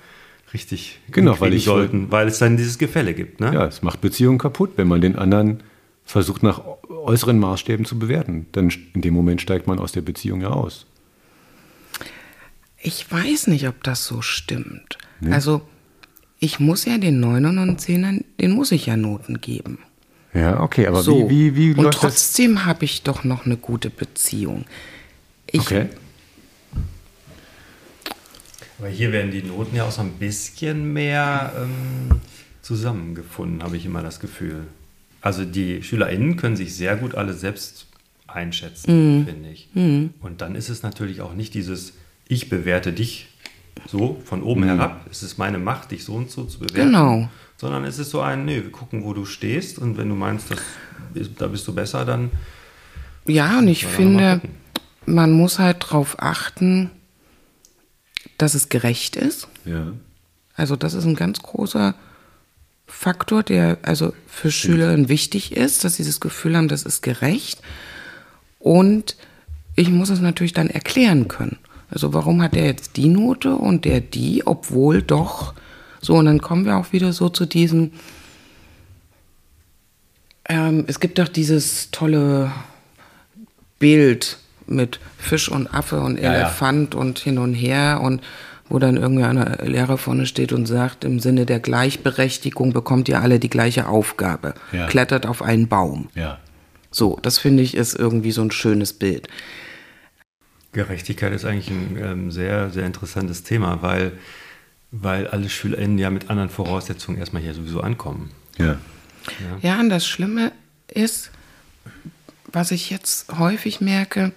richtig 0.54 1.00
Genau, 1.12 1.40
weil 1.40 1.54
ich- 1.54 1.64
sollten, 1.66 2.12
weil 2.12 2.28
es 2.28 2.40
dann 2.40 2.58
dieses 2.58 2.78
Gefälle 2.78 3.14
gibt. 3.14 3.40
Ne? 3.40 3.54
Ja, 3.54 3.66
es 3.66 3.82
macht 3.82 4.02
Beziehungen 4.02 4.38
kaputt, 4.40 4.72
wenn 4.76 4.88
man 4.88 5.02
den 5.02 5.16
anderen 5.16 5.62
versucht 6.06 6.44
nach 6.44 6.62
äußeren 6.90 7.40
Maßstäben 7.40 7.86
zu 7.86 7.98
bewerten. 7.98 8.48
Dann 8.52 8.72
in 8.94 9.02
dem 9.02 9.14
Moment 9.14 9.42
steigt 9.42 9.68
man 9.68 9.80
aus 9.80 9.94
der 9.94 10.02
Beziehung 10.02 10.42
ja 10.42 10.50
aus. 10.50 10.86
Ich 12.82 13.10
weiß 13.10 13.48
nicht, 13.48 13.68
ob 13.68 13.82
das 13.84 14.04
so 14.06 14.22
stimmt. 14.22 14.98
Also, 15.30 15.62
ich 16.40 16.60
muss 16.60 16.84
ja 16.84 16.98
den 16.98 17.22
Neunern 17.22 17.58
und 17.60 17.80
Zehnern, 17.80 18.26
den 18.42 18.52
muss 18.52 18.74
ich 18.74 18.88
ja 18.88 18.98
Noten 18.98 19.40
geben. 19.40 19.78
Ja, 20.34 20.62
okay, 20.62 20.88
aber 20.88 21.04
so. 21.04 21.30
wie, 21.30 21.56
wie, 21.56 21.56
wie 21.56 21.70
und 21.72 21.84
läuft 21.84 21.96
das? 21.96 22.16
trotzdem 22.16 22.66
habe 22.66 22.86
ich 22.86 23.04
doch 23.04 23.24
noch 23.24 23.46
eine 23.46 23.58
gute 23.58 23.90
Beziehung. 23.90 24.66
Ich, 25.48 25.62
Okay. 25.62 25.90
Aber 28.80 28.90
hier 28.90 29.12
werden 29.14 29.32
die 29.32 29.44
Noten 29.44 29.76
ja 29.76 29.86
auch 29.86 29.92
so 29.92 30.02
ein 30.02 30.14
bisschen 30.14 30.92
mehr 30.92 31.54
ähm, 31.58 32.20
zusammengefunden, 32.62 33.64
habe 33.64 33.78
ich 33.78 33.86
immer 33.86 34.02
das 34.02 34.20
Gefühl. 34.20 34.66
Also 35.22 35.46
die 35.46 35.82
SchülerInnen 35.84 36.36
können 36.36 36.58
sich 36.58 36.76
sehr 36.76 36.98
gut 36.98 37.16
alle 37.16 37.34
selbst 37.34 37.86
einschätzen, 38.28 39.26
finde 39.26 39.50
ich. 39.50 39.70
Und 39.74 40.42
dann 40.42 40.56
ist 40.56 40.68
es 40.68 40.84
natürlich 40.84 41.22
auch 41.22 41.34
nicht 41.34 41.54
dieses, 41.54 41.94
ich 42.28 42.50
bewerte 42.50 42.92
dich 42.92 43.30
so 43.88 44.22
von 44.26 44.44
oben 44.44 44.64
herab, 44.64 45.06
es 45.10 45.24
ist 45.24 45.38
meine 45.38 45.60
Macht, 45.60 45.92
dich 45.92 46.04
so 46.04 46.14
und 46.14 46.32
so 46.32 46.46
zu 46.46 46.60
bewerten. 46.60 46.92
Genau. 46.92 47.30
Sondern 47.58 47.86
es 47.86 48.00
ist 48.00 48.10
so 48.10 48.22
ein, 48.22 48.46
nee, 48.46 48.64
wir 48.64 48.72
gucken, 48.72 49.04
wo 49.04 49.14
du 49.14 49.26
stehst 49.26 49.80
und 49.80 49.98
wenn 49.98 50.10
du 50.10 50.16
meinst, 50.16 50.52
das, 50.52 50.60
da 51.38 51.48
bist 51.48 51.68
du 51.68 51.74
besser, 51.74 52.06
dann 52.06 52.32
Ja, 53.26 53.60
und 53.60 53.68
ich 53.68 53.86
finde, 53.86 54.42
man 55.06 55.32
muss 55.32 55.60
halt 55.60 55.84
darauf 55.84 56.22
achten, 56.22 56.92
dass 58.38 58.54
es 58.54 58.70
gerecht 58.70 59.16
ist. 59.16 59.48
Ja. 59.66 59.94
Also 60.56 60.76
das 60.76 60.94
ist 60.94 61.06
ein 61.06 61.16
ganz 61.16 61.40
großer 61.42 61.96
Faktor, 62.86 63.44
der 63.44 63.78
also 63.82 64.14
für 64.28 64.52
Schülerinnen 64.52 65.10
wichtig 65.10 65.56
ist, 65.56 65.84
dass 65.84 65.96
sie 65.96 66.04
das 66.04 66.20
Gefühl 66.20 66.56
haben, 66.56 66.68
das 66.68 66.84
ist 66.84 67.02
gerecht. 67.02 67.62
Und 68.60 69.16
ich 69.76 69.90
muss 69.90 70.10
es 70.10 70.20
natürlich 70.20 70.54
dann 70.54 70.70
erklären 70.70 71.28
können. 71.28 71.58
Also 71.94 72.14
warum 72.14 72.42
hat 72.42 72.56
der 72.56 72.66
jetzt 72.66 72.98
die 72.98 73.08
Note 73.08 73.56
und 73.56 73.86
der 73.86 74.02
die, 74.02 74.46
obwohl 74.46 75.02
doch 75.02 75.54
so. 76.04 76.16
Und 76.16 76.26
dann 76.26 76.42
kommen 76.42 76.66
wir 76.66 76.78
auch 76.78 76.92
wieder 76.92 77.14
so 77.14 77.30
zu 77.30 77.46
diesem. 77.46 77.92
Ähm, 80.48 80.84
es 80.88 81.00
gibt 81.00 81.18
doch 81.18 81.30
dieses 81.30 81.92
tolle 81.92 82.52
Bild 83.80 84.38
mit 84.68 85.00
Fisch 85.18 85.50
und 85.50 85.74
Affe 85.74 86.02
und 86.02 86.20
Ja, 86.20 86.34
ja. 86.34 86.40
Elefant 86.40 86.96
und 86.96 87.20
hin 87.20 87.38
und 87.38 87.54
her 87.54 88.02
und 88.04 88.22
wo 88.70 88.80
dann 88.80 88.98
irgendwie 88.98 89.24
einer 89.24 89.58
Lehrer 89.64 89.98
vorne 89.98 90.26
steht 90.26 90.52
und 90.52 90.66
sagt, 90.66 91.04
im 91.04 91.20
Sinne 91.20 91.46
der 91.46 91.60
Gleichberechtigung 91.60 92.74
bekommt 92.74 93.08
ihr 93.08 93.22
alle 93.22 93.40
die 93.40 93.50
gleiche 93.50 93.88
Aufgabe. 93.88 94.56
Ja. 94.72 94.88
Klettert 94.88 95.26
auf 95.26 95.42
einen 95.42 95.68
Baum. 95.68 96.10
Ja. 96.16 96.40
So, 96.90 97.20
das 97.22 97.38
finde 97.38 97.64
ich 97.64 97.76
ist 97.76 97.98
irgendwie 97.98 98.32
so 98.32 98.42
ein 98.42 98.52
schönes 98.52 98.94
Bild. 98.94 99.28
Gerechtigkeit 100.74 101.34
ist 101.34 101.46
eigentlich 101.46 101.70
ein 101.70 101.98
ähm, 101.98 102.32
sehr, 102.32 102.70
sehr 102.72 102.86
interessantes 102.86 103.44
Thema, 103.44 103.82
weil, 103.82 104.14
weil 104.92 105.28
alle 105.28 105.50
SchülerInnen 105.50 105.98
ja 105.98 106.10
mit 106.10 106.30
anderen 106.30 106.50
Voraussetzungen 106.50 107.18
erstmal 107.18 107.42
hier 107.42 107.54
sowieso 107.54 107.82
ankommen. 107.82 108.32
Ja. 108.58 108.78
Ja, 109.62 109.80
und 109.80 109.90
das 109.90 110.06
Schlimme 110.06 110.52
ist, 110.88 111.32
was 112.52 112.72
ich 112.72 112.90
jetzt 112.90 113.38
häufig 113.38 113.80
merke, 113.80 114.34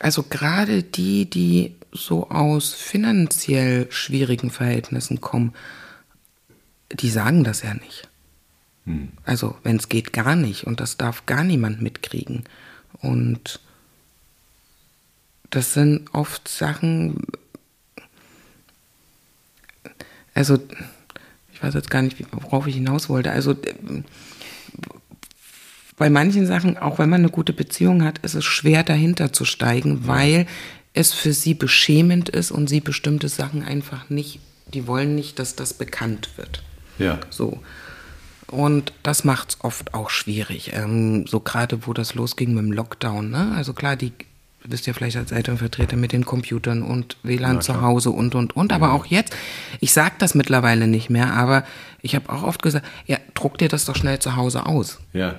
also 0.00 0.24
gerade 0.24 0.82
die, 0.82 1.30
die 1.30 1.74
so 1.92 2.30
aus 2.30 2.72
finanziell 2.72 3.86
schwierigen 3.90 4.50
Verhältnissen 4.50 5.20
kommen, 5.20 5.54
die 6.92 7.10
sagen 7.10 7.44
das 7.44 7.62
ja 7.62 7.74
nicht. 7.74 8.08
Also 9.24 9.56
wenn 9.62 9.76
es 9.76 9.88
geht, 9.88 10.12
gar 10.12 10.36
nicht. 10.36 10.66
Und 10.66 10.80
das 10.80 10.96
darf 10.96 11.26
gar 11.26 11.44
niemand 11.44 11.80
mitkriegen. 11.80 12.44
Und 13.00 13.60
das 15.50 15.74
sind 15.74 16.08
oft 16.14 16.48
Sachen, 16.48 17.24
also 20.34 20.58
ich 21.52 21.62
weiß 21.62 21.74
jetzt 21.74 21.90
gar 21.90 22.02
nicht, 22.02 22.16
worauf 22.32 22.66
ich 22.66 22.74
hinaus 22.76 23.08
wollte. 23.08 23.32
Also 23.32 23.54
bei 25.96 26.08
manchen 26.08 26.46
Sachen, 26.46 26.78
auch 26.78 26.98
wenn 26.98 27.10
man 27.10 27.20
eine 27.20 27.30
gute 27.30 27.52
Beziehung 27.52 28.04
hat, 28.04 28.18
ist 28.18 28.34
es 28.34 28.44
schwer 28.44 28.82
dahinter 28.84 29.32
zu 29.32 29.44
steigen, 29.44 30.06
weil 30.06 30.46
es 30.94 31.12
für 31.12 31.32
sie 31.32 31.54
beschämend 31.54 32.28
ist 32.28 32.50
und 32.50 32.68
sie 32.68 32.80
bestimmte 32.80 33.28
Sachen 33.28 33.62
einfach 33.62 34.08
nicht, 34.08 34.40
die 34.72 34.86
wollen 34.86 35.14
nicht, 35.14 35.38
dass 35.38 35.56
das 35.56 35.74
bekannt 35.74 36.30
wird. 36.36 36.62
Ja. 36.98 37.20
So. 37.30 37.60
Und 38.46 38.92
das 39.02 39.24
macht 39.24 39.50
es 39.50 39.64
oft 39.64 39.94
auch 39.94 40.10
schwierig. 40.10 40.72
Ähm, 40.72 41.26
so 41.26 41.40
gerade, 41.40 41.86
wo 41.86 41.92
das 41.92 42.14
losging 42.14 42.54
mit 42.54 42.64
dem 42.64 42.72
Lockdown. 42.72 43.30
Ne? 43.30 43.52
Also 43.54 43.74
klar, 43.74 43.96
die 43.96 44.12
du 44.62 44.68
bist 44.68 44.86
ja 44.86 44.92
vielleicht 44.92 45.16
als 45.16 45.32
Elternvertreter 45.32 45.96
mit 45.96 46.12
den 46.12 46.24
Computern 46.24 46.82
und 46.82 47.16
WLAN 47.22 47.62
zu 47.62 47.80
Hause 47.80 48.10
und, 48.10 48.34
und, 48.34 48.54
und. 48.54 48.72
Aber 48.72 48.92
auch 48.92 49.06
jetzt, 49.06 49.34
ich 49.80 49.92
sage 49.92 50.14
das 50.18 50.34
mittlerweile 50.34 50.86
nicht 50.86 51.10
mehr, 51.10 51.32
aber 51.34 51.64
ich 52.02 52.14
habe 52.14 52.30
auch 52.30 52.42
oft 52.42 52.62
gesagt, 52.62 52.86
ja, 53.06 53.18
druck 53.34 53.58
dir 53.58 53.68
das 53.68 53.84
doch 53.84 53.96
schnell 53.96 54.18
zu 54.18 54.36
Hause 54.36 54.66
aus. 54.66 55.00
Ja. 55.12 55.36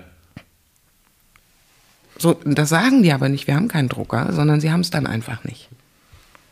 So, 2.17 2.34
das 2.45 2.69
sagen 2.69 3.03
die 3.03 3.13
aber 3.13 3.29
nicht, 3.29 3.47
wir 3.47 3.55
haben 3.55 3.67
keinen 3.67 3.89
Drucker, 3.89 4.31
sondern 4.34 4.62
sie 4.62 4.71
haben 4.71 4.81
es 4.81 4.91
dann 4.91 5.07
einfach 5.07 5.43
nicht. 5.43 5.69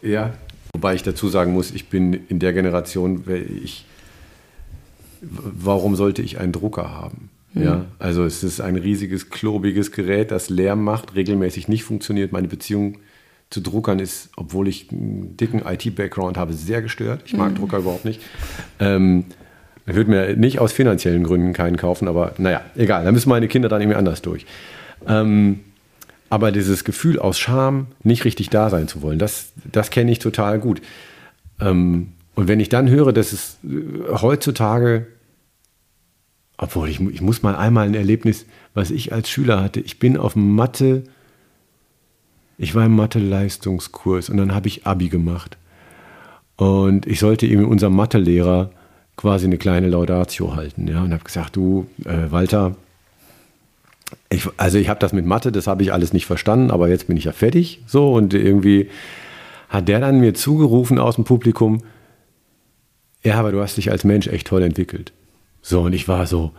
Ja. 0.01 0.33
Wobei 0.73 0.95
ich 0.95 1.03
dazu 1.03 1.29
sagen 1.29 1.53
muss, 1.53 1.71
ich 1.71 1.89
bin 1.89 2.13
in 2.13 2.39
der 2.39 2.53
Generation, 2.53 3.25
weil 3.27 3.45
ich, 3.63 3.85
warum 5.21 5.95
sollte 5.95 6.21
ich 6.21 6.39
einen 6.39 6.51
Drucker 6.51 6.91
haben? 6.91 7.29
Ja, 7.55 7.85
also 7.97 8.25
es 8.25 8.43
ist 8.43 8.61
ein 8.61 8.75
riesiges, 8.75 9.29
klobiges 9.29 9.91
Gerät, 9.91 10.31
das 10.31 10.49
Lärm 10.49 10.83
macht, 10.83 11.15
regelmäßig 11.15 11.67
nicht 11.67 11.83
funktioniert. 11.83 12.31
Meine 12.31 12.47
Beziehung 12.47 12.99
zu 13.49 13.61
Druckern 13.61 13.99
ist, 13.99 14.29
obwohl 14.35 14.67
ich 14.67 14.91
einen 14.91 15.35
dicken 15.35 15.63
IT-Background 15.65 16.37
habe, 16.37 16.53
sehr 16.53 16.81
gestört. 16.81 17.23
Ich 17.25 17.33
mag 17.35 17.55
Drucker 17.55 17.79
überhaupt 17.79 18.05
nicht. 18.05 18.21
Ähm, 18.79 19.25
ich 19.87 19.95
würde 19.95 20.11
mir 20.11 20.35
nicht 20.35 20.59
aus 20.59 20.71
finanziellen 20.71 21.23
Gründen 21.23 21.53
keinen 21.53 21.75
kaufen, 21.75 22.07
aber 22.07 22.33
naja, 22.37 22.61
egal, 22.75 23.03
da 23.03 23.11
müssen 23.11 23.29
meine 23.29 23.47
Kinder 23.47 23.69
dann 23.69 23.81
irgendwie 23.81 23.97
anders 23.97 24.21
durch. 24.21 24.45
Ähm, 25.07 25.61
aber 26.29 26.51
dieses 26.51 26.83
Gefühl 26.83 27.17
aus 27.17 27.39
Scham, 27.39 27.87
nicht 28.03 28.23
richtig 28.23 28.51
da 28.51 28.69
sein 28.69 28.87
zu 28.87 29.01
wollen, 29.01 29.17
das, 29.17 29.51
das 29.71 29.89
kenne 29.89 30.11
ich 30.11 30.19
total 30.19 30.59
gut. 30.59 30.81
Ähm, 31.59 32.09
und 32.35 32.47
wenn 32.47 32.59
ich 32.59 32.69
dann 32.69 32.87
höre, 32.87 33.11
dass 33.11 33.33
es 33.33 33.57
äh, 33.63 34.13
heutzutage, 34.21 35.07
obwohl 36.61 36.89
ich, 36.89 36.99
ich 36.99 37.21
muss 37.21 37.41
mal 37.41 37.55
einmal 37.55 37.87
ein 37.87 37.95
Erlebnis, 37.95 38.45
was 38.73 38.91
ich 38.91 39.13
als 39.13 39.29
Schüler 39.29 39.63
hatte, 39.63 39.79
ich 39.79 39.97
bin 39.97 40.17
auf 40.17 40.35
Mathe, 40.35 41.03
ich 42.57 42.75
war 42.75 42.85
im 42.85 42.95
Mathe-Leistungskurs 42.97 44.29
und 44.29 44.35
dann 44.35 44.53
habe 44.53 44.67
ich 44.67 44.85
Abi 44.85 45.07
gemacht. 45.07 45.57
Und 46.57 47.07
ich 47.07 47.19
sollte 47.19 47.45
eben 47.47 47.63
unserem 47.63 47.95
Mathelehrer 47.95 48.71
quasi 49.15 49.45
eine 49.45 49.57
kleine 49.57 49.87
Laudatio 49.87 50.53
halten. 50.57 50.89
Ja, 50.89 51.01
und 51.01 51.13
habe 51.13 51.23
gesagt, 51.23 51.55
du, 51.55 51.87
äh, 52.03 52.29
Walter, 52.29 52.75
ich, 54.29 54.45
also 54.57 54.77
ich 54.77 54.89
habe 54.89 54.99
das 54.99 55.13
mit 55.13 55.25
Mathe, 55.25 55.53
das 55.53 55.67
habe 55.67 55.83
ich 55.83 55.93
alles 55.93 56.11
nicht 56.11 56.25
verstanden, 56.25 56.71
aber 56.71 56.89
jetzt 56.89 57.07
bin 57.07 57.15
ich 57.15 57.23
ja 57.23 57.31
fertig. 57.31 57.81
So 57.87 58.13
und 58.13 58.33
irgendwie 58.33 58.89
hat 59.69 59.87
der 59.87 60.01
dann 60.01 60.19
mir 60.19 60.33
zugerufen 60.33 60.99
aus 60.99 61.15
dem 61.15 61.23
Publikum, 61.23 61.83
ja, 63.23 63.35
aber 63.35 63.53
du 63.53 63.61
hast 63.61 63.77
dich 63.77 63.91
als 63.91 64.03
Mensch 64.03 64.27
echt 64.27 64.47
toll 64.47 64.63
entwickelt. 64.63 65.13
So 65.61 65.81
und 65.81 65.93
ich 65.93 66.07
war 66.07 66.25
so, 66.25 66.51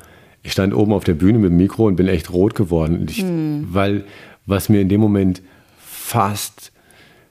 ich 0.43 0.53
stand 0.53 0.75
oben 0.75 0.93
auf 0.93 1.05
der 1.05 1.15
Bühne 1.15 1.39
mit 1.39 1.51
dem 1.51 1.57
Mikro 1.57 1.87
und 1.87 1.97
bin 1.97 2.09
echt 2.09 2.33
rot 2.33 2.55
geworden, 2.55 3.07
ich, 3.09 3.25
weil 3.73 4.05
was 4.47 4.69
mir 4.69 4.81
in 4.81 4.89
dem 4.89 5.01
Moment 5.01 5.43
fast 5.79 6.73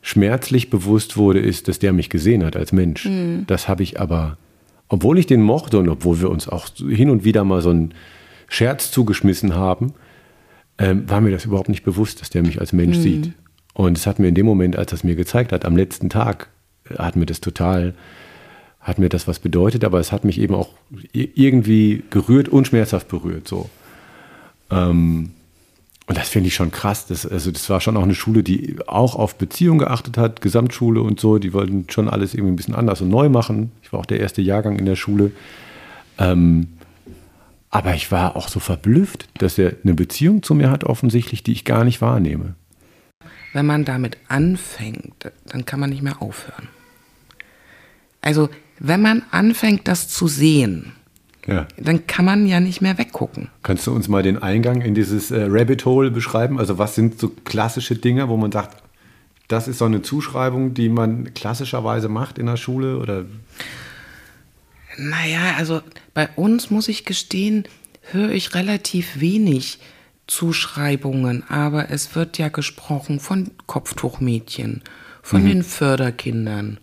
schmerzlich 0.01 0.69
bewusst 0.69 1.17
wurde, 1.17 1.39
ist, 1.39 1.67
dass 1.67 1.79
der 1.79 1.91
mich 1.93 2.10
gesehen 2.10 2.45
hat 2.45 2.55
als 2.55 2.71
Mensch. 2.71 3.08
Das 3.47 3.67
habe 3.67 3.84
ich 3.84 3.99
aber, 3.99 4.38
obwohl 4.88 5.19
ich 5.19 5.25
den 5.27 5.41
mochte 5.41 5.77
und 5.79 5.89
obwohl 5.89 6.21
wir 6.21 6.29
uns 6.29 6.47
auch 6.47 6.67
hin 6.77 7.10
und 7.10 7.23
wieder 7.23 7.43
mal 7.43 7.62
so 7.62 7.71
ein 7.71 7.93
Scherz 8.47 8.91
zugeschmissen 8.91 9.55
haben, 9.55 9.93
ähm, 10.77 11.10
war 11.10 11.21
mir 11.21 11.32
das 11.32 11.45
überhaupt 11.45 11.69
nicht 11.69 11.84
bewusst, 11.84 12.21
dass 12.21 12.29
der 12.29 12.41
mich 12.41 12.60
als 12.60 12.73
Mensch 12.73 12.97
sieht. 12.97 13.34
Und 13.73 13.97
es 13.97 14.08
hat 14.08 14.19
mir 14.19 14.27
in 14.27 14.36
dem 14.36 14.45
Moment, 14.45 14.77
als 14.77 14.91
er 14.91 14.95
es 14.95 15.03
mir 15.03 15.15
gezeigt 15.15 15.51
hat, 15.51 15.65
am 15.65 15.75
letzten 15.75 16.10
Tag, 16.10 16.49
äh, 16.89 16.95
hat 16.95 17.15
mir 17.15 17.25
das 17.25 17.41
total, 17.41 17.93
hat 18.79 18.97
mir 18.97 19.09
das 19.09 19.27
was 19.27 19.39
bedeutet, 19.39 19.83
aber 19.83 19.99
es 19.99 20.11
hat 20.11 20.23
mich 20.23 20.39
eben 20.39 20.55
auch 20.55 20.69
irgendwie 21.13 22.03
gerührt 22.09 22.49
und 22.49 22.67
schmerzhaft 22.67 23.07
berührt. 23.09 23.47
So. 23.47 23.69
Ähm, 24.71 25.31
und 26.07 26.17
das 26.17 26.29
finde 26.29 26.47
ich 26.47 26.55
schon 26.55 26.71
krass. 26.71 27.05
Das, 27.05 27.25
also 27.25 27.51
das 27.51 27.69
war 27.69 27.81
schon 27.81 27.95
auch 27.95 28.03
eine 28.03 28.15
Schule, 28.15 28.41
die 28.41 28.77
auch 28.87 29.15
auf 29.15 29.35
Beziehung 29.35 29.77
geachtet 29.77 30.17
hat, 30.17 30.41
Gesamtschule 30.41 31.01
und 31.01 31.19
so. 31.19 31.37
Die 31.37 31.53
wollten 31.53 31.85
schon 31.89 32.09
alles 32.09 32.33
irgendwie 32.33 32.53
ein 32.53 32.55
bisschen 32.55 32.73
anders 32.73 33.01
und 33.01 33.09
neu 33.09 33.29
machen. 33.29 33.71
Ich 33.83 33.93
war 33.93 33.99
auch 33.99 34.07
der 34.07 34.19
erste 34.19 34.41
Jahrgang 34.41 34.79
in 34.79 34.85
der 34.85 34.95
Schule. 34.95 35.31
Ähm, 36.17 36.69
aber 37.69 37.93
ich 37.93 38.11
war 38.11 38.35
auch 38.35 38.47
so 38.47 38.59
verblüfft, 38.59 39.27
dass 39.37 39.59
er 39.59 39.75
eine 39.83 39.93
Beziehung 39.93 40.41
zu 40.41 40.55
mir 40.55 40.71
hat, 40.71 40.83
offensichtlich, 40.83 41.43
die 41.43 41.51
ich 41.51 41.65
gar 41.65 41.83
nicht 41.83 42.01
wahrnehme. 42.01 42.55
Wenn 43.53 43.65
man 43.65 43.85
damit 43.85 44.17
anfängt, 44.27 45.31
dann 45.47 45.65
kann 45.65 45.79
man 45.79 45.91
nicht 45.91 46.01
mehr 46.01 46.21
aufhören. 46.21 46.69
Also, 48.21 48.49
wenn 48.79 49.01
man 49.01 49.23
anfängt, 49.31 49.87
das 49.87 50.07
zu 50.07 50.27
sehen, 50.27 50.93
Ja. 51.47 51.67
dann 51.77 52.07
kann 52.07 52.25
man 52.25 52.45
ja 52.47 52.59
nicht 52.59 52.81
mehr 52.81 52.97
weggucken. 52.97 53.49
Kannst 53.63 53.85
du 53.87 53.91
uns 53.93 54.07
mal 54.07 54.23
den 54.23 54.41
Eingang 54.41 54.81
in 54.81 54.93
dieses 54.95 55.31
äh, 55.31 55.45
Rabbit 55.49 55.85
Hole 55.85 56.11
beschreiben? 56.11 56.59
Also 56.59 56.77
was 56.77 56.95
sind 56.95 57.19
so 57.19 57.29
klassische 57.29 57.95
Dinge, 57.95 58.29
wo 58.29 58.37
man 58.37 58.51
sagt, 58.51 58.81
das 59.47 59.67
ist 59.67 59.79
so 59.79 59.85
eine 59.85 60.01
Zuschreibung, 60.01 60.73
die 60.75 60.89
man 60.89 61.33
klassischerweise 61.33 62.07
macht 62.09 62.37
in 62.37 62.45
der 62.45 62.57
Schule? 62.57 62.97
Oder 62.99 63.25
Naja, 64.97 65.55
also 65.57 65.81
bei 66.13 66.29
uns 66.35 66.69
muss 66.69 66.87
ich 66.87 67.05
gestehen, 67.05 67.63
höre 68.11 68.31
ich 68.31 68.53
relativ 68.53 69.19
wenig 69.19 69.79
Zuschreibungen, 70.27 71.43
aber 71.49 71.89
es 71.89 72.15
wird 72.15 72.37
ja 72.37 72.49
gesprochen 72.49 73.19
von 73.19 73.51
Kopftuchmädchen, 73.65 74.83
von 75.23 75.45
den 75.45 75.63
Förderkindern, 75.63 76.79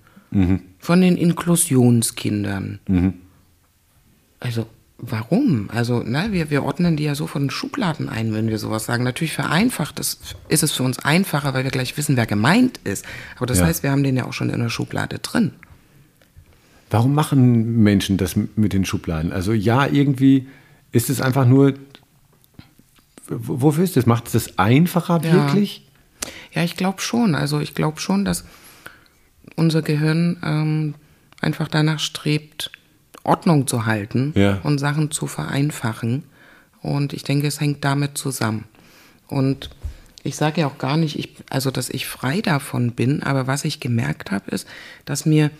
von 0.86 1.00
den 1.00 1.16
Inklusionskindern. 1.16 2.78
Also 4.38 4.66
warum? 4.98 5.68
Also 5.72 6.04
na, 6.06 6.30
wir, 6.30 6.48
wir 6.50 6.62
ordnen 6.62 6.96
die 6.96 7.02
ja 7.02 7.16
so 7.16 7.26
von 7.26 7.50
Schubladen 7.50 8.08
ein, 8.08 8.32
wenn 8.32 8.48
wir 8.48 8.58
sowas 8.60 8.84
sagen. 8.86 9.02
Natürlich 9.02 9.32
vereinfacht 9.32 9.98
es, 9.98 10.20
ist 10.48 10.62
es 10.62 10.70
für 10.70 10.84
uns 10.84 11.00
einfacher, 11.00 11.54
weil 11.54 11.64
wir 11.64 11.72
gleich 11.72 11.96
wissen, 11.96 12.16
wer 12.16 12.26
gemeint 12.26 12.78
ist. 12.84 13.04
Aber 13.36 13.46
das 13.46 13.58
Ja. 13.58 13.66
heißt, 13.66 13.82
wir 13.82 13.90
haben 13.90 14.04
den 14.04 14.16
ja 14.16 14.26
auch 14.26 14.32
schon 14.32 14.48
in 14.48 14.60
der 14.60 14.68
Schublade 14.68 15.18
drin. 15.18 15.50
warum 16.88 17.14
machen 17.14 17.82
Menschen 17.82 18.16
das 18.16 18.36
mit 18.36 18.72
den 18.72 18.84
Schubladen? 18.84 19.32
Also 19.32 19.52
ja, 19.52 19.88
irgendwie 19.88 20.46
ist 20.92 21.10
es 21.10 21.20
einfach 21.20 21.44
nur, 21.46 21.74
wofür 23.28 23.82
ist 23.82 23.96
das? 23.96 24.06
Macht 24.06 24.26
es 24.26 24.32
das 24.34 24.56
einfacher 24.58 25.20
Ja. 25.24 25.32
wirklich? 25.32 25.84
Ja, 26.52 26.62
ich 26.62 26.76
glaube 26.76 27.00
schon. 27.00 27.34
Also 27.34 27.58
ich 27.58 27.74
glaube 27.74 27.98
schon, 28.00 28.24
dass 28.24 28.44
unser 29.56 29.82
Gehirn 29.82 30.36
ähm, 30.44 30.94
einfach 31.40 31.68
danach 31.68 31.98
strebt, 31.98 32.70
Ordnung 33.24 33.66
zu 33.66 33.86
halten 33.86 34.32
Ja. 34.36 34.60
und 34.62 34.78
Sachen 34.78 35.10
zu 35.10 35.26
vereinfachen. 35.26 36.22
Und 36.82 37.12
ich 37.12 37.24
denke, 37.24 37.46
es 37.48 37.60
hängt 37.60 37.84
damit 37.84 38.16
zusammen. 38.16 38.64
Und 39.26 39.70
ich 40.22 40.36
sage 40.36 40.60
ja 40.60 40.66
auch 40.68 40.78
gar 40.78 40.96
nicht, 40.96 41.18
ich, 41.18 41.30
also 41.50 41.70
dass 41.70 41.88
ich 41.90 42.06
frei 42.06 42.40
davon 42.40 42.92
bin, 42.92 43.22
aber 43.22 43.46
was 43.46 43.64
ich 43.64 43.80
gemerkt 43.80 44.30
habe, 44.30 44.50
ist, 44.50 44.68
dass 45.04 45.26
mir 45.26 45.50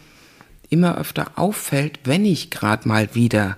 immer 0.69 0.99
öfter 0.99 1.33
auffällt, 1.37 2.01
wenn 2.05 2.25
ich 2.25 2.51
gerade 2.51 2.87
mal 2.89 3.15
wieder 3.15 3.57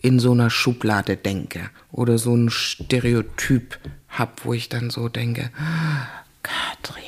in 0.00 0.18
so 0.20 0.32
einer 0.32 0.50
Schublade 0.50 1.16
denke 1.16 1.70
oder 1.90 2.18
so 2.18 2.34
ein 2.34 2.50
Stereotyp 2.50 3.78
hab, 4.08 4.44
wo 4.44 4.52
ich 4.54 4.68
dann 4.68 4.90
so 4.90 5.08
denke, 5.08 5.50
"Ah, 5.58 6.06
Katrin, 6.42 7.02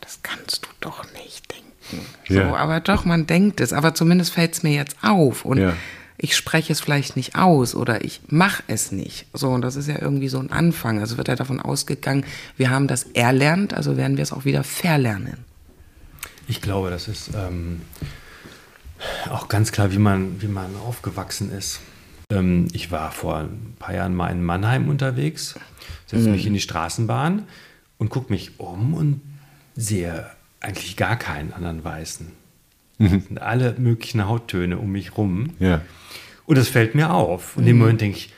das 0.00 0.20
kannst 0.22 0.64
du 0.64 0.68
doch 0.80 1.04
nicht 1.12 1.51
denken. 1.98 2.34
Ja. 2.34 2.48
So, 2.50 2.56
aber 2.56 2.80
doch, 2.80 3.04
man 3.04 3.26
denkt 3.26 3.60
es, 3.60 3.72
aber 3.72 3.94
zumindest 3.94 4.32
fällt 4.32 4.54
es 4.54 4.62
mir 4.62 4.72
jetzt 4.72 4.96
auf 5.02 5.44
und 5.44 5.58
Ja. 5.58 5.74
ich 6.18 6.36
spreche 6.36 6.72
es 6.72 6.80
vielleicht 6.80 7.16
nicht 7.16 7.36
aus 7.36 7.74
oder 7.74 8.04
ich 8.04 8.20
mache 8.28 8.62
es 8.68 8.92
nicht. 8.92 9.26
So, 9.32 9.50
und 9.50 9.62
das 9.62 9.76
ist 9.76 9.88
ja 9.88 10.00
irgendwie 10.00 10.28
so 10.28 10.38
ein 10.38 10.50
Anfang. 10.50 11.00
Also 11.00 11.16
wird 11.16 11.28
ja 11.28 11.36
davon 11.36 11.60
ausgegangen, 11.60 12.24
wir 12.56 12.70
haben 12.70 12.86
das 12.88 13.04
erlernt, 13.14 13.74
also 13.74 13.96
werden 13.96 14.16
wir 14.16 14.22
es 14.22 14.32
auch 14.32 14.44
wieder 14.44 14.64
verlernen. 14.64 15.38
Ich 16.48 16.60
glaube, 16.60 16.90
das 16.90 17.08
ist 17.08 17.30
ähm, 17.36 17.82
auch 19.30 19.48
ganz 19.48 19.72
klar, 19.72 19.92
wie 19.92 19.98
man, 19.98 20.40
wie 20.42 20.48
man 20.48 20.76
aufgewachsen 20.76 21.50
ist. 21.52 21.80
Ähm, 22.30 22.68
ich 22.72 22.90
war 22.90 23.10
vor 23.12 23.38
ein 23.38 23.74
paar 23.78 23.94
Jahren 23.94 24.14
mal 24.14 24.28
in 24.28 24.42
Mannheim 24.44 24.88
unterwegs, 24.88 25.54
setze 26.06 26.28
mich 26.28 26.46
in 26.46 26.52
die 26.54 26.60
Straßenbahn 26.60 27.44
und 27.98 28.10
gucke 28.10 28.32
mich 28.32 28.58
um 28.60 28.94
und 28.94 29.20
sehe 29.76 30.26
eigentlich 30.62 30.96
gar 30.96 31.16
keinen 31.16 31.52
anderen 31.52 31.84
Weißen. 31.84 32.28
Es 32.98 33.10
sind 33.10 33.42
alle 33.42 33.74
möglichen 33.78 34.28
Hauttöne 34.28 34.78
um 34.78 34.92
mich 34.92 35.16
rum. 35.16 35.50
Ja. 35.58 35.80
Und 36.46 36.56
das 36.58 36.68
fällt 36.68 36.94
mir 36.94 37.12
auf. 37.12 37.56
Und 37.56 37.62
in 37.62 37.68
dem 37.68 37.78
Moment 37.78 38.00
denke 38.00 38.18
ich, 38.18 38.32